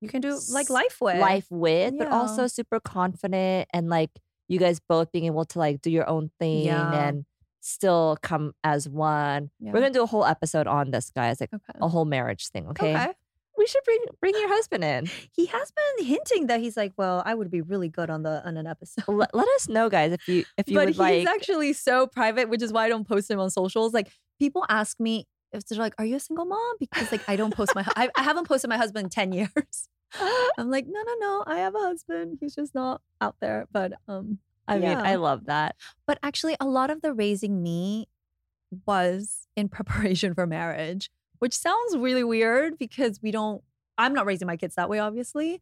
you 0.02 0.10
can 0.10 0.22
do 0.22 0.38
like 0.52 0.70
life 0.70 0.98
with 1.00 1.18
life 1.18 1.48
with, 1.50 1.98
but 1.98 2.10
also 2.10 2.48
super 2.48 2.80
confident 2.80 3.70
and 3.74 3.90
like 3.90 4.12
you 4.48 4.60
guys 4.60 4.80
both 4.88 5.12
being 5.12 5.26
able 5.26 5.46
to 5.46 5.60
like 5.60 5.82
do 5.82 5.90
your 5.90 6.08
own 6.10 6.30
thing 6.40 6.66
Yeah. 6.66 7.08
and 7.08 7.26
still 7.68 8.18
come 8.22 8.54
as 8.64 8.88
one. 8.90 9.50
Yeah. 9.60 9.72
We're 9.72 9.80
gonna 9.82 9.94
do 9.94 10.04
a 10.04 10.08
whole 10.08 10.26
episode 10.26 10.68
on 10.68 10.92
this, 10.92 11.12
guys, 11.12 11.40
like 11.42 11.54
Okay. 11.54 11.80
a 11.80 11.88
whole 11.88 12.06
marriage 12.06 12.48
thing. 12.50 12.68
Okay. 12.70 12.96
Okay. 12.96 13.14
We 13.58 13.66
should 13.66 13.84
bring 13.86 14.00
bring 14.22 14.34
your 14.36 14.48
husband 14.58 14.84
in. 14.84 15.08
He 15.32 15.48
has 15.48 15.72
been 15.72 16.06
hinting 16.06 16.48
that 16.48 16.60
he's 16.60 16.78
like, 16.78 16.94
well, 16.98 17.24
I 17.26 17.34
would 17.36 17.50
be 17.52 17.62
really 17.62 17.90
good 17.90 18.10
on 18.10 18.24
the 18.24 18.46
on 18.48 18.56
an 18.58 18.68
episode. 18.68 19.08
let, 19.08 19.34
let 19.34 19.48
us 19.56 19.68
know, 19.68 19.90
guys, 19.90 20.12
if 20.14 20.28
you 20.28 20.46
if 20.58 20.70
you 20.70 20.76
but 20.78 20.88
he's 20.90 20.98
like. 20.98 21.28
actually 21.28 21.74
so 21.74 22.08
private, 22.08 22.50
which 22.50 22.62
is 22.62 22.72
why 22.72 22.86
I 22.86 22.90
don't 22.90 23.08
post 23.08 23.30
him 23.32 23.40
on 23.40 23.50
socials. 23.50 23.94
Like 23.94 24.12
people 24.40 24.64
ask 24.70 25.00
me 25.00 25.28
if 25.54 25.66
they're 25.66 25.80
like, 25.80 25.96
"Are 25.98 26.06
you 26.06 26.18
a 26.18 26.20
single 26.20 26.46
mom?" 26.46 26.76
Because 26.80 27.12
like 27.12 27.28
I 27.28 27.36
don't 27.36 27.54
post 27.56 27.74
my 27.74 27.84
I, 27.96 28.10
I 28.16 28.22
haven't 28.24 28.48
posted 28.48 28.70
my 28.70 28.78
husband 28.78 29.06
in 29.06 29.10
ten 29.10 29.32
years. 29.40 29.90
I'm 30.58 30.70
like, 30.70 30.86
no, 30.88 31.02
no, 31.04 31.16
no, 31.20 31.44
I 31.48 31.58
have 31.60 31.76
a 31.76 31.80
husband. 31.80 32.38
He's 32.40 32.56
just 32.56 32.74
not 32.76 33.02
out 33.20 33.36
there. 33.42 33.68
But 33.72 33.94
um, 34.08 34.40
I 34.68 34.80
mean. 34.80 34.98
I 34.98 35.16
love 35.16 35.46
that. 35.46 35.76
but 36.06 36.20
actually, 36.24 36.56
a 36.60 36.66
lot 36.68 36.90
of 36.90 37.02
the 37.02 37.14
raising 37.14 37.62
me 37.64 38.08
was 38.86 39.48
in 39.56 39.70
preparation 39.78 40.34
for 40.34 40.46
marriage, 40.48 41.10
which 41.40 41.54
sounds 41.54 41.98
really 41.98 42.24
weird 42.24 42.78
because 42.78 43.22
we 43.22 43.32
don't. 43.32 43.64
I'm 43.98 44.14
not 44.14 44.26
raising 44.26 44.46
my 44.48 44.58
kids 44.58 44.76
that 44.76 44.90
way, 44.90 45.00
obviously. 45.00 45.62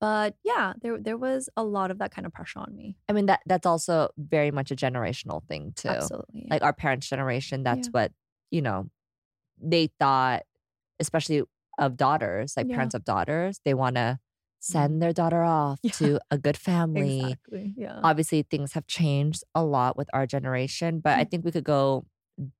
But 0.00 0.36
yeah, 0.44 0.74
there 0.82 0.98
there 1.00 1.16
was 1.16 1.48
a 1.56 1.64
lot 1.64 1.90
of 1.90 1.98
that 1.98 2.10
kind 2.10 2.26
of 2.26 2.32
pressure 2.32 2.58
on 2.58 2.74
me. 2.76 2.96
I 3.08 3.12
mean, 3.12 3.26
that 3.26 3.40
that's 3.46 3.64
also 3.66 4.10
very 4.18 4.50
much 4.50 4.70
a 4.70 4.76
generational 4.76 5.42
thing 5.46 5.72
too. 5.76 5.88
Absolutely. 5.88 6.46
Like 6.50 6.62
our 6.62 6.72
parents' 6.72 7.08
generation, 7.08 7.62
that's 7.62 7.88
Yeah. 7.88 7.92
what 7.92 8.12
you 8.50 8.60
know. 8.62 8.90
They 9.62 9.88
thought, 10.00 10.42
especially 11.00 11.42
of 11.78 11.96
daughters, 11.96 12.54
like 12.56 12.66
Yeah. 12.68 12.74
parents 12.74 12.94
of 12.94 13.04
daughters, 13.04 13.60
they 13.64 13.72
want 13.72 13.96
to 13.96 14.18
send 14.64 15.02
their 15.02 15.12
daughter 15.12 15.42
off 15.42 15.78
Yeah. 15.82 15.90
to 15.92 16.20
a 16.30 16.38
good 16.38 16.56
family. 16.56 17.20
exactly. 17.20 17.74
Yeah. 17.76 18.00
obviously 18.02 18.42
things 18.42 18.72
have 18.72 18.86
changed 18.86 19.44
a 19.54 19.62
lot 19.62 19.96
with 19.96 20.08
our 20.14 20.26
generation 20.26 21.00
but 21.00 21.16
Mm. 21.16 21.20
i 21.20 21.24
think 21.24 21.44
we 21.44 21.52
could 21.52 21.64
go 21.64 22.06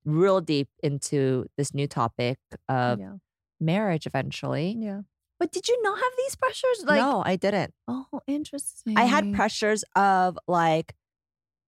real 0.04 0.40
deep 0.40 0.68
into 0.82 1.46
this 1.56 1.72
new 1.74 1.86
topic 1.88 2.38
of 2.68 3.00
yeah. 3.00 3.14
marriage 3.60 4.06
eventually 4.06 4.76
Yeah. 4.78 5.02
But 5.40 5.50
did 5.50 5.66
you 5.68 5.76
not 5.82 5.98
have 5.98 6.12
these 6.16 6.36
pressures? 6.36 6.78
Like, 6.86 7.00
no 7.00 7.22
i 7.26 7.36
didn't 7.36 7.72
oh, 7.88 8.06
interesting. 8.26 8.96
i 8.96 9.04
had 9.04 9.32
pressures 9.34 9.82
of 9.96 10.38
like 10.46 10.94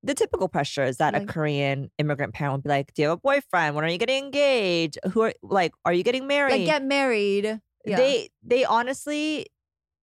the 0.03 0.14
typical 0.14 0.49
pressures 0.49 0.99
that 0.99 1.14
a 1.16 1.24
korean 1.26 1.91
immigrant 1.99 2.32
parent 2.34 2.53
would 2.55 2.62
be 2.62 2.68
like 2.68 2.93
do 2.95 3.03
you 3.03 3.09
have 3.09 3.18
a 3.18 3.20
boyfriend 3.20 3.74
when 3.74 3.84
are 3.84 3.89
you 3.89 3.99
getting 3.99 4.22
engaged 4.24 4.99
who 5.12 5.22
are 5.22 5.32
like 5.43 5.72
are 5.84 5.93
you 5.93 6.05
getting 6.05 6.26
married 6.28 6.53
like 6.53 6.64
get 6.66 6.84
married. 6.84 7.47
Yeah. 7.84 7.97
they 7.97 8.28
they 8.43 8.64
honestly 8.64 9.47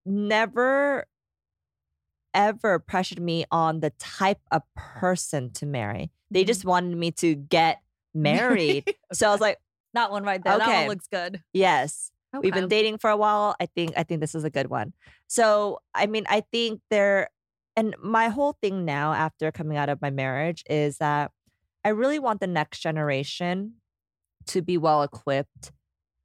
never 0.06 1.06
ever 2.34 2.78
pressured 2.80 3.20
me 3.20 3.44
on 3.50 3.80
the 3.80 3.90
type 3.98 4.40
of 4.50 4.62
person 4.74 5.50
to 5.52 5.66
marry. 5.66 6.10
They 6.30 6.42
Mhm. 6.42 6.46
just 6.48 6.64
wanted 6.64 6.96
me 6.96 7.12
to 7.12 7.34
get 7.36 7.80
married. 8.12 8.84
So 9.12 9.28
I 9.28 9.32
was 9.32 9.40
like, 9.40 9.58
that 9.92 10.10
one 10.10 10.24
right 10.24 10.42
there. 10.42 10.58
That 10.58 10.66
Okay. 10.68 10.80
one 10.80 10.88
looks 10.88 11.06
good. 11.06 11.42
yes. 11.52 12.10
We've 12.42 12.52
been 12.52 12.66
dating 12.66 12.98
for 12.98 13.10
a 13.10 13.16
while. 13.16 13.54
I 13.60 13.66
think 13.66 13.92
I 13.96 14.02
think 14.02 14.20
this 14.20 14.34
is 14.34 14.42
a 14.42 14.50
good 14.50 14.68
one. 14.68 14.92
So, 15.28 15.78
I 15.94 16.06
mean, 16.06 16.24
I 16.28 16.40
think 16.40 16.80
there 16.90 17.28
and 17.76 17.94
my 18.02 18.26
whole 18.28 18.54
thing 18.60 18.84
now 18.84 19.12
after 19.12 19.52
coming 19.52 19.76
out 19.76 19.88
of 19.88 20.02
my 20.02 20.10
marriage 20.10 20.64
is 20.68 20.98
that 20.98 21.30
I 21.84 21.90
really 21.90 22.18
want 22.18 22.40
the 22.40 22.48
next 22.48 22.80
generation 22.80 23.74
to 24.46 24.62
be 24.62 24.76
well 24.76 25.04
equipped 25.04 25.70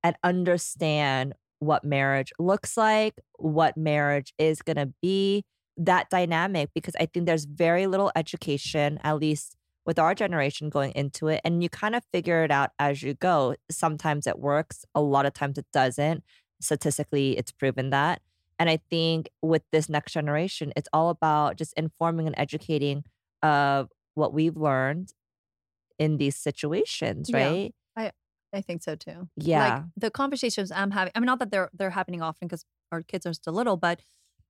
and 0.04 0.16
understand 0.24 1.36
what 1.60 1.84
marriage 1.84 2.32
looks 2.40 2.78
like, 2.78 3.16
what 3.38 3.78
marriage 3.78 4.34
is 4.38 4.62
going 4.62 4.78
to 4.78 4.92
be, 5.02 5.44
that 5.78 6.10
dynamic 6.10 6.70
because 6.74 6.96
I 7.00 7.06
think 7.06 7.26
there's 7.26 7.46
very 7.46 7.88
little 7.88 8.12
education 8.16 9.00
at 9.04 9.18
least 9.18 9.56
with 9.86 9.98
our 9.98 10.14
generation 10.14 10.70
going 10.70 10.92
into 10.92 11.28
it 11.30 11.42
and 11.46 11.64
you 11.64 11.70
kind 11.70 11.96
of 11.96 12.04
figure 12.12 12.44
it 12.44 12.52
out 12.52 12.72
as 12.78 13.02
you 13.02 13.14
go. 13.14 13.56
Sometimes 13.72 14.28
it 14.28 14.40
works, 14.40 14.86
a 14.94 15.02
lot 15.02 15.26
of 15.26 15.34
times 15.34 15.58
it 15.58 15.66
doesn't. 15.72 16.24
Statistically, 16.62 17.38
it's 17.38 17.52
proven 17.52 17.90
that. 17.92 18.22
And 18.60 18.70
I 18.70 18.80
think 18.90 19.30
with 19.42 19.64
this 19.72 19.88
next 19.88 20.12
generation, 20.12 20.74
it's 20.76 20.90
all 20.92 21.10
about 21.10 21.56
just 21.56 21.74
informing 21.78 22.28
and 22.28 22.36
educating 22.38 23.06
of 23.42 23.88
what 24.16 24.34
we've 24.34 24.58
learned 24.58 25.14
in 25.98 26.18
these 26.18 26.36
situations, 26.36 27.30
Yeah. 27.64 27.70
I 28.54 28.62
think 28.62 28.82
so 28.82 28.96
too. 28.96 29.30
Yeah. 29.36 29.60
Like 29.60 29.84
the 29.98 30.12
conversations 30.12 30.72
I'm 30.72 30.92
having, 30.92 31.12
I 31.16 31.20
mean, 31.20 31.28
not 31.28 31.40
that 31.40 31.52
they're 31.52 31.70
they're 31.74 31.92
happening 31.92 32.22
often 32.22 32.48
because 32.48 32.66
our 32.92 33.02
kids 33.04 33.26
are 33.26 33.34
still 33.34 33.54
little, 33.54 33.78
but 33.78 34.02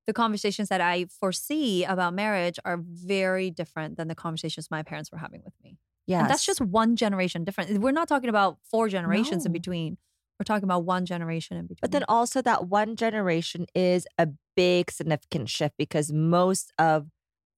the 0.08 0.14
conversations 0.14 0.70
that 0.70 0.82
I 0.82 1.06
foresee 1.06 1.84
about 1.84 2.14
marriage 2.14 2.58
are 2.66 2.80
very 2.82 3.52
different 3.52 3.97
than 3.97 4.08
the 4.08 4.16
conversations 4.16 4.72
my 4.72 4.82
parents 4.82 5.12
were 5.12 5.20
having 5.20 5.41
with 5.43 5.54
me. 5.64 5.78
yeah. 6.08 6.28
That's 6.28 6.45
just 6.45 6.62
one 6.62 6.95
generation 6.95 7.43
different. 7.43 7.78
We're 7.80 7.91
not 7.91 8.08
talking 8.08 8.30
about 8.30 8.58
four 8.64 8.89
generations 8.89 9.45
in 9.45 9.52
between. 9.52 9.97
We're 10.39 10.45
talking 10.45 10.64
about 10.64 10.86
one 10.86 11.06
generation 11.06 11.58
in 11.58 11.68
between. 11.68 11.80
But 11.82 11.91
then 11.91 12.06
also 12.08 12.41
that 12.41 12.68
one 12.70 12.95
generation 12.95 13.66
is 13.76 14.08
a 14.18 14.30
big 14.56 14.89
significant 14.89 15.50
shift 15.50 15.76
because 15.78 16.12
most 16.12 16.72
of 16.80 17.10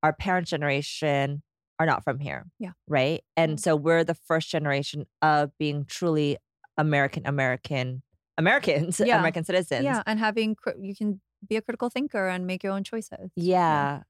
our 0.04 0.12
parents' 0.12 0.50
generation 0.50 1.44
are 1.82 1.86
not 1.86 2.04
from 2.04 2.20
here. 2.20 2.46
Yeah. 2.60 2.72
Right. 2.88 3.24
And 3.36 3.52
Yeah. 3.54 3.56
so 3.66 3.76
we're 3.76 4.04
the 4.04 4.14
first 4.16 4.50
generation 4.50 5.06
of 5.22 5.52
being 5.58 5.86
truly 5.86 6.38
American 6.78 7.24
American 7.26 8.04
Americans, 8.38 9.00
Yeah. 9.06 9.18
American 9.20 9.44
citizens. 9.44 9.84
yeah, 9.84 10.04
and 10.06 10.20
having 10.20 10.56
you 10.80 10.96
can 10.96 11.22
be 11.48 11.56
a 11.58 11.62
critical 11.62 11.90
thinker 11.90 12.28
and 12.28 12.46
make 12.48 12.64
your 12.64 12.74
own 12.74 12.84
choices. 12.84 13.32
Yeah. 13.36 14.04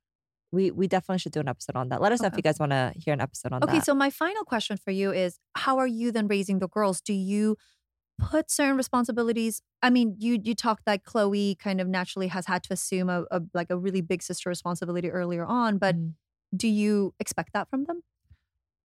We 0.51 0.69
we 0.71 0.87
definitely 0.87 1.19
should 1.19 1.31
do 1.31 1.39
an 1.39 1.47
episode 1.47 1.75
on 1.77 1.89
that. 1.89 2.01
Let 2.01 2.11
us 2.11 2.21
know 2.21 2.27
if 2.27 2.35
you 2.35 2.43
guys 2.43 2.59
want 2.59 2.73
to 2.73 2.91
hear 2.95 3.13
an 3.13 3.21
episode 3.21 3.53
on 3.53 3.63
Okay, 3.63 3.71
that. 3.71 3.77
Okay, 3.77 3.85
so 3.85 3.93
my 3.95 4.09
final 4.09 4.43
question 4.43 4.75
for 4.77 4.91
you 4.91 5.11
is 5.13 5.39
how 5.55 5.77
are 5.77 5.87
you 5.87 6.11
then 6.11 6.27
raising 6.27 6.59
the 6.59 6.67
girls? 6.67 6.99
Do 6.99 7.13
you 7.13 7.55
put 8.19 8.51
certain 8.51 8.75
responsibilities? 8.77 9.61
I 9.81 9.89
mean, 9.89 10.15
you 10.19 10.39
you 10.43 10.53
talked 10.55 10.83
that 10.85 11.05
Chloe 11.05 11.55
kind 11.55 11.79
of 11.81 11.87
naturally 11.87 12.27
has 12.27 12.45
had 12.47 12.63
to 12.63 12.73
assume 12.73 13.09
a, 13.09 13.23
a 13.31 13.41
like 13.53 13.69
a 13.69 13.77
really 13.77 14.01
big 14.01 14.21
sister 14.21 14.49
responsibility 14.49 15.09
earlier 15.09 15.45
on, 15.45 15.77
but 15.77 15.95
Mhm. 15.95 16.13
Do 16.55 16.67
you 16.67 17.13
expect 17.19 17.53
that 17.53 17.69
from 17.69 17.85
them? 17.85 18.01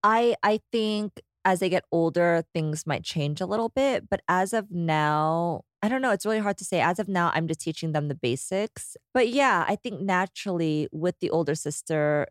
I 0.02 0.36
I 0.42 0.60
think 0.72 1.20
as 1.44 1.60
they 1.60 1.68
get 1.68 1.84
older, 1.92 2.42
things 2.52 2.86
might 2.86 3.04
change 3.04 3.40
a 3.40 3.46
little 3.46 3.68
bit. 3.68 4.08
But 4.10 4.20
as 4.28 4.52
of 4.52 4.72
now, 4.72 5.62
I 5.80 5.88
don't 5.88 6.02
know. 6.02 6.10
It's 6.10 6.26
really 6.26 6.40
hard 6.40 6.58
to 6.58 6.64
say. 6.64 6.80
As 6.80 6.98
of 6.98 7.08
now, 7.08 7.30
I'm 7.34 7.46
just 7.46 7.60
teaching 7.60 7.92
them 7.92 8.08
the 8.08 8.16
basics. 8.16 8.96
But 9.14 9.28
yeah, 9.28 9.64
I 9.68 9.76
think 9.76 10.00
naturally 10.00 10.88
with 10.90 11.20
the 11.20 11.30
older 11.30 11.54
sister, 11.54 12.26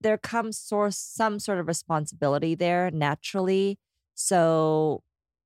there 0.00 0.18
comes 0.18 0.58
source 0.58 0.96
some 0.96 1.38
sort 1.38 1.58
of 1.58 1.68
responsibility 1.68 2.56
there 2.56 2.90
naturally. 2.90 3.78
So 4.14 5.02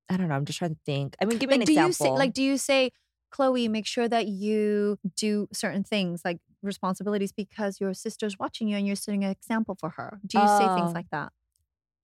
I 0.08 0.16
don't 0.16 0.28
know. 0.28 0.34
I'm 0.34 0.46
just 0.46 0.58
trying 0.58 0.74
to 0.74 0.80
think. 0.86 1.16
I 1.20 1.26
mean, 1.26 1.36
give 1.36 1.50
me 1.50 1.56
like 1.56 1.60
an 1.60 1.66
do 1.66 1.72
example. 1.72 1.88
you 1.88 1.92
say 1.92 2.18
like 2.18 2.32
do 2.32 2.42
you 2.42 2.56
say 2.56 2.90
Chloe, 3.30 3.68
make 3.68 3.86
sure 3.86 4.08
that 4.08 4.26
you 4.26 4.98
do 5.16 5.48
certain 5.52 5.84
things 5.84 6.22
like 6.24 6.38
responsibilities 6.62 7.32
because 7.32 7.80
your 7.80 7.94
sister's 7.94 8.38
watching 8.38 8.68
you 8.68 8.76
and 8.76 8.86
you're 8.86 8.96
setting 8.96 9.24
an 9.24 9.30
example 9.30 9.76
for 9.78 9.90
her. 9.90 10.20
Do 10.26 10.38
you 10.38 10.46
say 10.46 10.66
things 10.74 10.90
Oh. 10.90 10.94
like 10.94 11.10
that? 11.10 11.32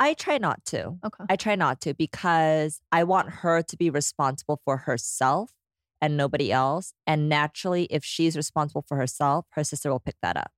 I 0.00 0.14
try 0.14 0.38
not 0.38 0.64
to. 0.66 0.98
Okay. 1.04 1.24
I 1.28 1.36
try 1.36 1.54
not 1.54 1.80
to 1.82 1.94
because 1.94 2.80
I 2.90 3.04
want 3.04 3.30
her 3.30 3.62
to 3.62 3.76
be 3.76 3.90
responsible 3.90 4.60
for 4.64 4.78
herself 4.78 5.52
and 6.00 6.16
nobody 6.16 6.50
else. 6.52 6.92
And 7.06 7.28
naturally, 7.28 7.84
if 7.84 8.04
she's 8.04 8.36
responsible 8.36 8.82
for 8.86 8.96
herself, 8.96 9.46
her 9.50 9.62
sister 9.64 9.90
will 9.90 10.00
pick 10.00 10.16
that 10.22 10.36
up 10.36 10.50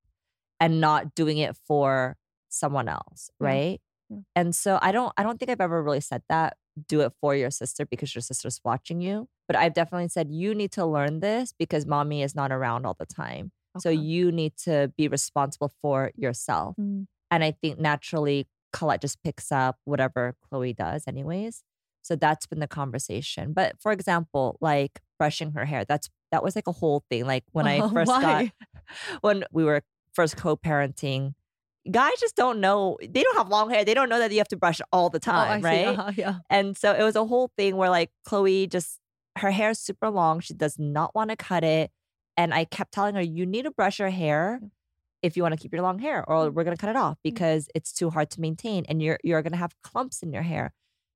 and 0.58 0.80
not 0.80 1.14
doing 1.14 1.38
it 1.38 1.56
for 1.66 2.16
someone 2.48 2.88
else, 2.88 3.30
right? 3.38 3.80
And 4.34 4.54
so 4.54 4.78
I 4.80 4.92
don't 4.92 5.12
I 5.16 5.22
don't 5.22 5.38
think 5.38 5.50
I've 5.50 5.60
ever 5.60 5.82
really 5.82 6.00
said 6.00 6.22
that 6.28 6.56
do 6.88 7.00
it 7.00 7.12
for 7.20 7.34
your 7.34 7.50
sister 7.50 7.84
because 7.84 8.14
your 8.14 8.22
sister's 8.22 8.60
watching 8.64 9.00
you, 9.00 9.28
but 9.48 9.56
I've 9.56 9.74
definitely 9.74 10.08
said 10.08 10.30
you 10.30 10.54
need 10.54 10.70
to 10.72 10.86
learn 10.86 11.20
this 11.20 11.52
because 11.58 11.86
mommy 11.86 12.22
is 12.22 12.34
not 12.34 12.52
around 12.52 12.86
all 12.86 12.94
the 12.98 13.04
time. 13.06 13.50
So 13.80 13.90
you 13.90 14.32
need 14.32 14.56
to 14.64 14.92
be 14.96 15.08
responsible 15.08 15.72
for 15.82 16.10
yourself. 16.16 16.76
Mm. 16.80 17.06
And 17.30 17.44
I 17.44 17.52
think 17.52 17.78
naturally 17.78 18.46
Colette 18.72 19.00
just 19.00 19.22
picks 19.22 19.50
up 19.50 19.76
whatever 19.84 20.34
Chloe 20.48 20.72
does, 20.74 21.04
anyways. 21.06 21.62
So 22.02 22.14
that's 22.14 22.46
been 22.46 22.60
the 22.60 22.68
conversation. 22.68 23.52
But 23.52 23.80
for 23.80 23.90
example, 23.92 24.58
like 24.60 25.00
brushing 25.18 25.52
her 25.52 25.64
hair, 25.64 25.84
that's 25.84 26.08
that 26.32 26.42
was 26.42 26.54
like 26.56 26.66
a 26.68 26.72
whole 26.72 27.02
thing. 27.10 27.26
Like 27.26 27.44
when 27.52 27.66
I 27.66 27.80
Oh, 27.80 27.88
first 27.94 28.08
got 28.10 28.46
when 29.22 29.44
we 29.52 29.64
were 29.64 29.82
first 30.12 30.36
co-parenting, 30.36 31.34
guys 31.90 32.12
just 32.20 32.36
don't 32.36 32.60
know. 32.60 32.96
They 33.00 33.22
don't 33.22 33.36
have 33.36 33.48
long 33.48 33.70
hair. 33.70 33.84
They 33.84 33.94
don't 33.94 34.08
know 34.08 34.18
that 34.18 34.30
you 34.30 34.38
have 34.38 34.48
to 34.48 34.56
brush 34.56 34.80
all 34.92 35.10
the 35.10 35.18
Oh, 35.18 35.20
time, 35.20 35.62
see. 35.62 35.66
right? 35.66 35.86
Uh-huh, 35.98 36.12
yeah. 36.16 36.34
And 36.50 36.76
so 36.76 36.92
it 36.92 37.02
was 37.02 37.16
a 37.16 37.24
whole 37.24 37.50
thing 37.56 37.76
where 37.76 37.90
like 37.90 38.10
Chloe 38.24 38.66
just 38.66 38.98
her 39.38 39.50
hair 39.50 39.70
is 39.70 39.78
super 39.80 40.08
long. 40.10 40.40
She 40.40 40.54
does 40.54 40.78
not 40.78 41.14
want 41.14 41.30
to 41.30 41.36
cut 41.36 41.64
it. 41.64 41.90
And 42.36 42.52
I 42.52 42.64
kept 42.64 42.92
telling 42.92 43.14
her, 43.14 43.22
you 43.22 43.46
need 43.46 43.62
to 43.62 43.70
brush 43.70 43.98
your 43.98 44.10
hair 44.10 44.60
mm. 44.62 44.70
if 45.22 45.36
you 45.36 45.42
want 45.42 45.54
to 45.54 45.60
keep 45.60 45.72
your 45.72 45.82
long 45.82 45.98
hair, 45.98 46.24
or 46.28 46.50
mm. 46.50 46.54
we're 46.54 46.64
gonna 46.64 46.76
cut 46.76 46.90
it 46.90 46.96
off 46.96 47.14
mm. 47.14 47.22
because 47.22 47.68
it's 47.74 47.92
too 47.92 48.10
hard 48.10 48.30
to 48.30 48.40
maintain 48.40 48.84
and 48.88 49.02
you're 49.02 49.18
you're 49.24 49.42
gonna 49.42 49.56
have 49.56 49.74
clumps 49.82 50.22
in 50.22 50.32
your 50.32 50.42
hair. 50.42 50.72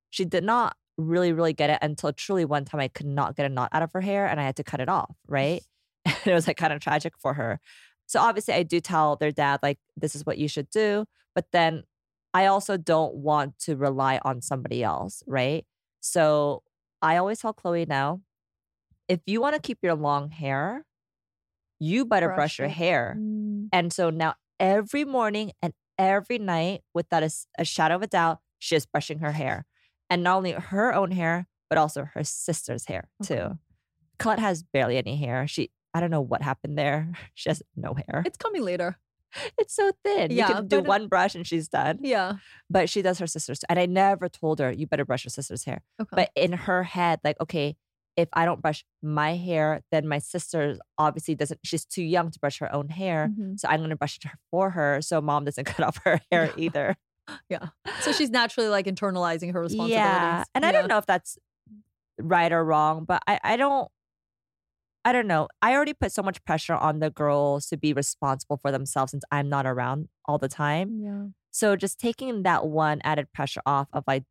She 0.09 0.25
did 0.25 0.43
not 0.43 0.75
really, 0.97 1.31
really 1.33 1.53
get 1.53 1.69
it 1.69 1.79
until 1.81 2.11
truly 2.13 2.45
one 2.45 2.65
time 2.65 2.81
I 2.81 2.87
could 2.87 3.05
not 3.05 3.35
get 3.35 3.45
a 3.45 3.49
knot 3.49 3.69
out 3.71 3.83
of 3.83 3.91
her 3.93 4.01
hair 4.01 4.25
and 4.27 4.39
I 4.39 4.43
had 4.43 4.55
to 4.57 4.63
cut 4.63 4.79
it 4.79 4.89
off, 4.89 5.15
right? 5.27 5.63
And 6.05 6.27
it 6.27 6.33
was 6.33 6.47
like 6.47 6.57
kind 6.57 6.73
of 6.73 6.79
tragic 6.79 7.13
for 7.17 7.35
her. 7.35 7.59
So 8.07 8.19
obviously 8.19 8.53
I 8.53 8.63
do 8.63 8.79
tell 8.79 9.15
their 9.15 9.31
dad, 9.31 9.59
like, 9.63 9.79
this 9.95 10.15
is 10.15 10.25
what 10.25 10.37
you 10.37 10.47
should 10.47 10.69
do. 10.69 11.05
But 11.33 11.45
then 11.51 11.83
I 12.33 12.47
also 12.47 12.75
don't 12.77 13.15
want 13.15 13.57
to 13.59 13.75
rely 13.75 14.19
on 14.23 14.41
somebody 14.41 14.83
else, 14.83 15.23
right? 15.27 15.65
So 15.99 16.63
I 17.01 17.17
always 17.17 17.39
tell 17.39 17.53
Chloe 17.53 17.85
now, 17.85 18.21
if 19.07 19.19
you 19.25 19.41
want 19.41 19.55
to 19.55 19.61
keep 19.61 19.79
your 19.81 19.95
long 19.95 20.29
hair, 20.29 20.85
you 21.81 22.05
better 22.05 22.27
brush, 22.27 22.37
Brush 22.37 22.59
your 22.59 22.67
hair. 22.67 23.17
Mm. 23.19 23.69
And 23.73 23.91
so 23.91 24.11
now 24.11 24.35
every 24.59 25.03
morning 25.03 25.51
and 25.61 25.73
every 25.97 26.37
night, 26.37 26.81
without 26.93 27.23
a 27.57 27.65
shadow 27.65 27.95
of 27.95 28.03
a 28.03 28.07
doubt, 28.07 28.39
she 28.59 28.75
is 28.75 28.85
brushing 28.85 29.19
her 29.19 29.31
hair. 29.31 29.65
And 30.09 30.23
not 30.23 30.37
only 30.37 30.51
her 30.51 30.93
own 30.93 31.11
hair, 31.11 31.47
but 31.69 31.77
also 31.79 32.05
her 32.13 32.23
sister's 32.23 32.85
hair 32.85 33.09
too. 33.23 33.33
Okay. 33.33 33.53
Colette 34.19 34.39
has 34.39 34.61
barely 34.61 34.97
any 34.97 35.17
hair. 35.17 35.47
She, 35.47 35.71
I 35.93 35.99
don't 35.99 36.11
know 36.11 36.21
what 36.21 36.43
happened 36.43 36.77
there. 36.77 37.11
She 37.33 37.49
has 37.49 37.63
no 37.75 37.95
hair. 37.95 38.21
It's 38.25 38.37
coming 38.37 38.63
later. 38.63 38.97
It's 39.57 39.73
so 39.73 39.91
thin. 40.03 40.29
Yeah, 40.29 40.49
you 40.49 40.53
can 40.55 40.67
do 40.67 40.77
it- 40.79 40.85
one 40.85 41.07
brush 41.07 41.33
and 41.33 41.47
she's 41.47 41.67
done. 41.69 41.99
Yeah. 42.01 42.33
But 42.69 42.89
she 42.89 43.01
does 43.01 43.17
her 43.19 43.27
sister's. 43.27 43.63
And 43.69 43.79
I 43.79 43.85
never 43.87 44.27
told 44.29 44.59
her, 44.59 44.71
you 44.71 44.85
better 44.85 45.05
brush 45.05 45.23
your 45.23 45.29
sister's 45.31 45.63
hair. 45.63 45.81
Okay. 46.01 46.15
But 46.15 46.29
in 46.35 46.51
her 46.53 46.83
head, 46.83 47.21
like, 47.23 47.39
okay, 47.39 47.77
if 48.17 48.27
I 48.33 48.45
don't 48.45 48.61
brush 48.61 48.83
my 49.01 49.35
hair, 49.35 49.81
then 49.91 50.07
my 50.07 50.19
sister 50.19 50.77
obviously 50.97 51.35
doesn't, 51.35 51.59
she's 51.63 51.85
too 51.85 52.03
young 52.03 52.29
to 52.31 52.39
brush 52.39 52.59
her 52.59 52.73
own 52.73 52.89
hair. 52.89 53.29
Mhm. 53.31 53.59
So 53.59 53.67
I'm 53.69 53.79
going 53.79 53.89
to 53.89 53.95
brush 53.95 54.17
it 54.17 54.29
for 54.49 54.71
her. 54.71 55.01
So 55.01 55.21
mom 55.21 55.45
doesn't 55.45 55.65
cut 55.65 55.85
off 55.85 55.97
her 56.03 56.19
hair 56.31 56.51
either. 56.57 56.97
Yeah. 57.49 57.67
So 58.01 58.11
she's 58.11 58.29
naturally 58.29 58.69
like 58.69 58.85
internalizing 58.85 59.53
her 59.53 59.61
responsibilities. 59.61 59.93
Yeah. 59.95 60.43
And 60.53 60.65
I 60.65 60.71
don't 60.71 60.87
know 60.87 60.97
if 60.97 61.05
that's 61.05 61.37
right 62.19 62.51
or 62.51 62.63
wrong, 62.65 63.05
but 63.05 63.21
I, 63.27 63.39
I 63.43 63.57
don't, 63.57 63.89
I 65.05 65.13
don't 65.13 65.27
know. 65.27 65.47
I 65.61 65.73
already 65.73 65.93
put 65.93 66.11
so 66.11 66.21
much 66.21 66.43
pressure 66.43 66.75
on 66.75 66.99
the 66.99 67.09
girls 67.09 67.67
to 67.67 67.77
be 67.77 67.93
responsible 67.93 68.57
for 68.57 68.71
themselves 68.71 69.11
since 69.11 69.23
I'm 69.31 69.49
not 69.49 69.65
around 69.65 70.09
all 70.25 70.37
the 70.37 70.49
time. 70.49 70.99
Yeah. 71.01 71.23
So 71.51 71.75
just 71.75 71.99
taking 71.99 72.43
that 72.43 72.67
one 72.67 73.01
added 73.03 73.31
pressure 73.33 73.61
off 73.65 73.87
of 73.93 74.03
like 74.05 74.23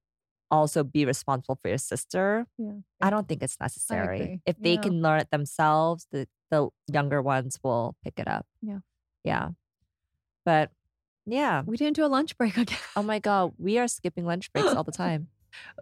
also 0.51 0.83
be 0.85 1.05
responsible 1.05 1.59
for 1.63 1.69
your 1.69 1.79
sister. 1.79 2.47
Yeah. 2.59 2.73
I 3.01 3.11
don't 3.11 3.29
think 3.29 3.43
it's 3.43 3.59
necessary. 3.61 4.41
If 4.47 4.57
they 4.59 4.75
Yeah. 4.75 4.81
can 4.81 5.03
learn 5.03 5.21
it 5.21 5.31
themselves, 5.31 6.07
the 6.13 6.27
the 6.51 6.69
younger 6.93 7.23
ones 7.23 7.59
will 7.63 7.95
pick 8.03 8.19
it 8.19 8.27
up. 8.27 8.45
Yeah. 8.61 8.79
Yeah. 9.25 9.51
But 10.45 10.71
yeah. 11.27 11.63
We 11.65 11.77
didn't 11.77 11.97
do 11.97 12.05
a 12.05 12.09
lunch 12.09 12.37
break 12.37 12.57
again. 12.65 12.79
Oh 12.97 13.03
my 13.03 13.19
god, 13.19 13.53
we 13.59 13.79
are 13.79 13.87
skipping 13.89 14.25
lunch 14.27 14.53
breaks 14.53 14.69
all 14.75 14.85
the 14.85 14.93
time. 15.07 15.29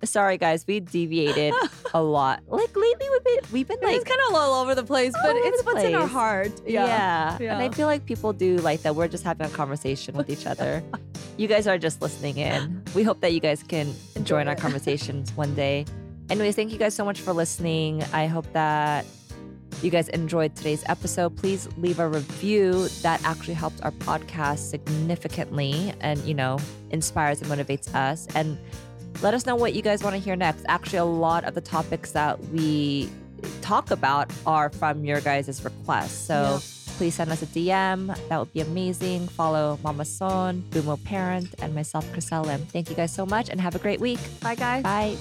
Sorry 0.02 0.38
guys, 0.38 0.66
we 0.66 0.80
deviated 0.80 1.52
a 1.94 2.02
lot. 2.02 2.42
Like 2.48 2.74
lately 2.74 3.06
we've 3.10 3.24
been 3.24 3.40
we've 3.52 3.68
been 3.68 3.78
like 3.82 3.96
it's 3.96 4.04
kind 4.04 4.20
of 4.28 4.34
all 4.34 4.62
over 4.62 4.74
the 4.74 4.82
place, 4.84 5.12
but 5.22 5.36
it's 5.36 5.62
what's 5.64 5.84
in 5.84 5.94
our 5.94 6.06
heart. 6.06 6.52
yeah. 6.66 7.36
yeah 7.40 7.52
And 7.54 7.62
I 7.62 7.68
feel 7.70 7.86
like 7.86 8.04
people 8.06 8.32
do 8.32 8.56
like 8.58 8.80
that. 8.82 8.94
We're 8.96 9.08
just 9.08 9.24
having 9.24 9.46
a 9.46 9.50
conversation 9.50 10.16
with 10.16 10.30
each 10.30 10.46
other. 10.46 10.82
You 11.38 11.48
guys 11.48 11.66
are 11.66 11.78
just 11.78 12.02
listening 12.02 12.36
in. 12.36 12.82
We 12.94 13.02
hope 13.02 13.20
that 13.20 13.32
you 13.32 13.40
guys 13.40 13.62
can 13.62 13.94
join 14.24 14.48
our 14.48 14.56
conversations 14.56 15.32
one 15.32 15.54
day. 15.54 15.86
Anyways, 16.30 16.56
thank 16.56 16.72
you 16.72 16.78
guys 16.78 16.94
so 16.94 17.04
much 17.04 17.20
for 17.20 17.32
listening. 17.32 18.02
I 18.12 18.26
hope 18.26 18.52
that 18.52 19.06
you 19.82 19.90
guys 19.90 20.08
enjoyed 20.08 20.56
today's 20.56 20.82
episode. 20.86 21.36
Please 21.36 21.68
leave 21.78 22.00
a 22.00 22.08
review 22.08 22.88
that 23.02 23.24
actually 23.24 23.54
helps 23.54 23.80
our 23.80 23.92
podcast 23.92 24.58
significantly 24.68 25.94
and, 26.00 26.18
you 26.20 26.34
know, 26.34 26.58
inspires 26.90 27.40
and 27.40 27.50
motivates 27.50 27.94
us. 27.94 28.26
And 28.34 28.58
let 29.22 29.34
us 29.34 29.46
know 29.46 29.56
what 29.56 29.74
you 29.74 29.82
guys 29.82 30.02
want 30.02 30.14
to 30.16 30.20
hear 30.20 30.36
next. 30.36 30.64
Actually, 30.68 30.98
a 30.98 31.04
lot 31.04 31.44
of 31.44 31.54
the 31.54 31.60
topics 31.60 32.12
that 32.12 32.38
we 32.48 33.08
talk 33.62 33.90
about 33.90 34.30
are 34.46 34.68
from 34.70 35.04
your 35.04 35.20
guys' 35.20 35.64
requests. 35.64 36.12
So 36.26 36.34
Yeah. 36.34 36.58
Please 36.98 37.14
send 37.14 37.30
us 37.30 37.42
a 37.42 37.46
DM. 37.46 38.08
That 38.28 38.40
would 38.40 38.52
be 38.52 38.58
amazing. 38.58 39.28
Follow 39.28 39.78
Momma 39.84 40.04
Sohn, 40.04 40.64
Bumo 40.70 41.02
Parent, 41.04 41.54
and 41.60 41.72
myself, 41.72 42.04
Chriselle 42.12 42.44
Lim. 42.44 42.66
Thank 42.66 42.90
you 42.90 42.96
guys 42.96 43.12
so 43.12 43.24
much 43.24 43.50
and 43.50 43.60
have 43.60 43.76
a 43.76 43.78
great 43.78 44.00
week. 44.00 44.18
Bye, 44.42 44.56
guys. 44.56 44.82
Bye. 44.82 45.16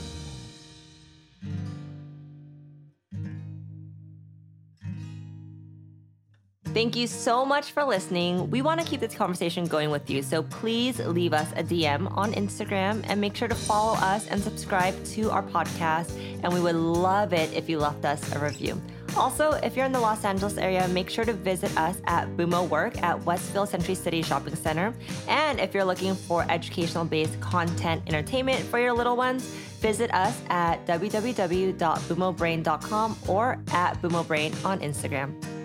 Thank 6.73 6.95
you 6.95 7.05
so 7.05 7.45
much 7.45 7.71
for 7.73 7.83
listening. 7.83 8.49
We 8.49 8.63
want 8.63 8.81
to 8.81 8.85
keep 8.85 8.99
this 8.99 9.13
conversation 9.13 9.65
going 9.65 9.91
with 9.91 10.09
you, 10.09 10.23
so 10.23 10.41
please 10.41 10.97
leave 10.99 11.33
us 11.33 11.51
a 11.55 11.63
DM 11.63 12.11
on 12.17 12.33
Instagram 12.33 13.05
and 13.07 13.21
make 13.21 13.35
sure 13.35 13.47
to 13.47 13.55
follow 13.55 13.93
us 13.99 14.27
and 14.27 14.41
subscribe 14.41 14.95
to 15.13 15.29
our 15.29 15.43
podcast. 15.43 16.11
And 16.41 16.51
we 16.51 16.59
would 16.59 16.75
love 16.75 17.33
it 17.33 17.53
if 17.53 17.69
you 17.69 17.77
left 17.77 18.03
us 18.03 18.33
a 18.33 18.39
review. 18.39 18.81
Also, 19.15 19.51
if 19.63 19.75
you're 19.75 19.85
in 19.85 19.91
the 19.91 19.99
Los 19.99 20.25
Angeles 20.25 20.57
area, 20.57 20.87
make 20.89 21.09
sure 21.09 21.25
to 21.25 21.33
visit 21.33 21.75
us 21.77 21.99
at 22.05 22.27
Bumo 22.37 22.69
Work 22.69 23.03
at 23.03 23.23
Westfield 23.25 23.69
Century 23.69 23.95
City 23.95 24.21
Shopping 24.21 24.55
Center. 24.55 24.93
And 25.27 25.59
if 25.59 25.73
you're 25.73 25.85
looking 25.85 26.13
for 26.15 26.45
educational 26.49 27.05
based 27.05 27.41
content 27.41 28.03
entertainment 28.07 28.63
for 28.65 28.79
your 28.79 28.93
little 28.93 29.15
ones, 29.15 29.47
visit 29.79 30.13
us 30.13 30.39
at 30.49 30.85
www.bumobrain.com 30.85 33.17
or 33.27 33.57
at 33.71 33.99
bumobrain 34.01 34.65
on 34.65 34.79
Instagram. 34.79 35.56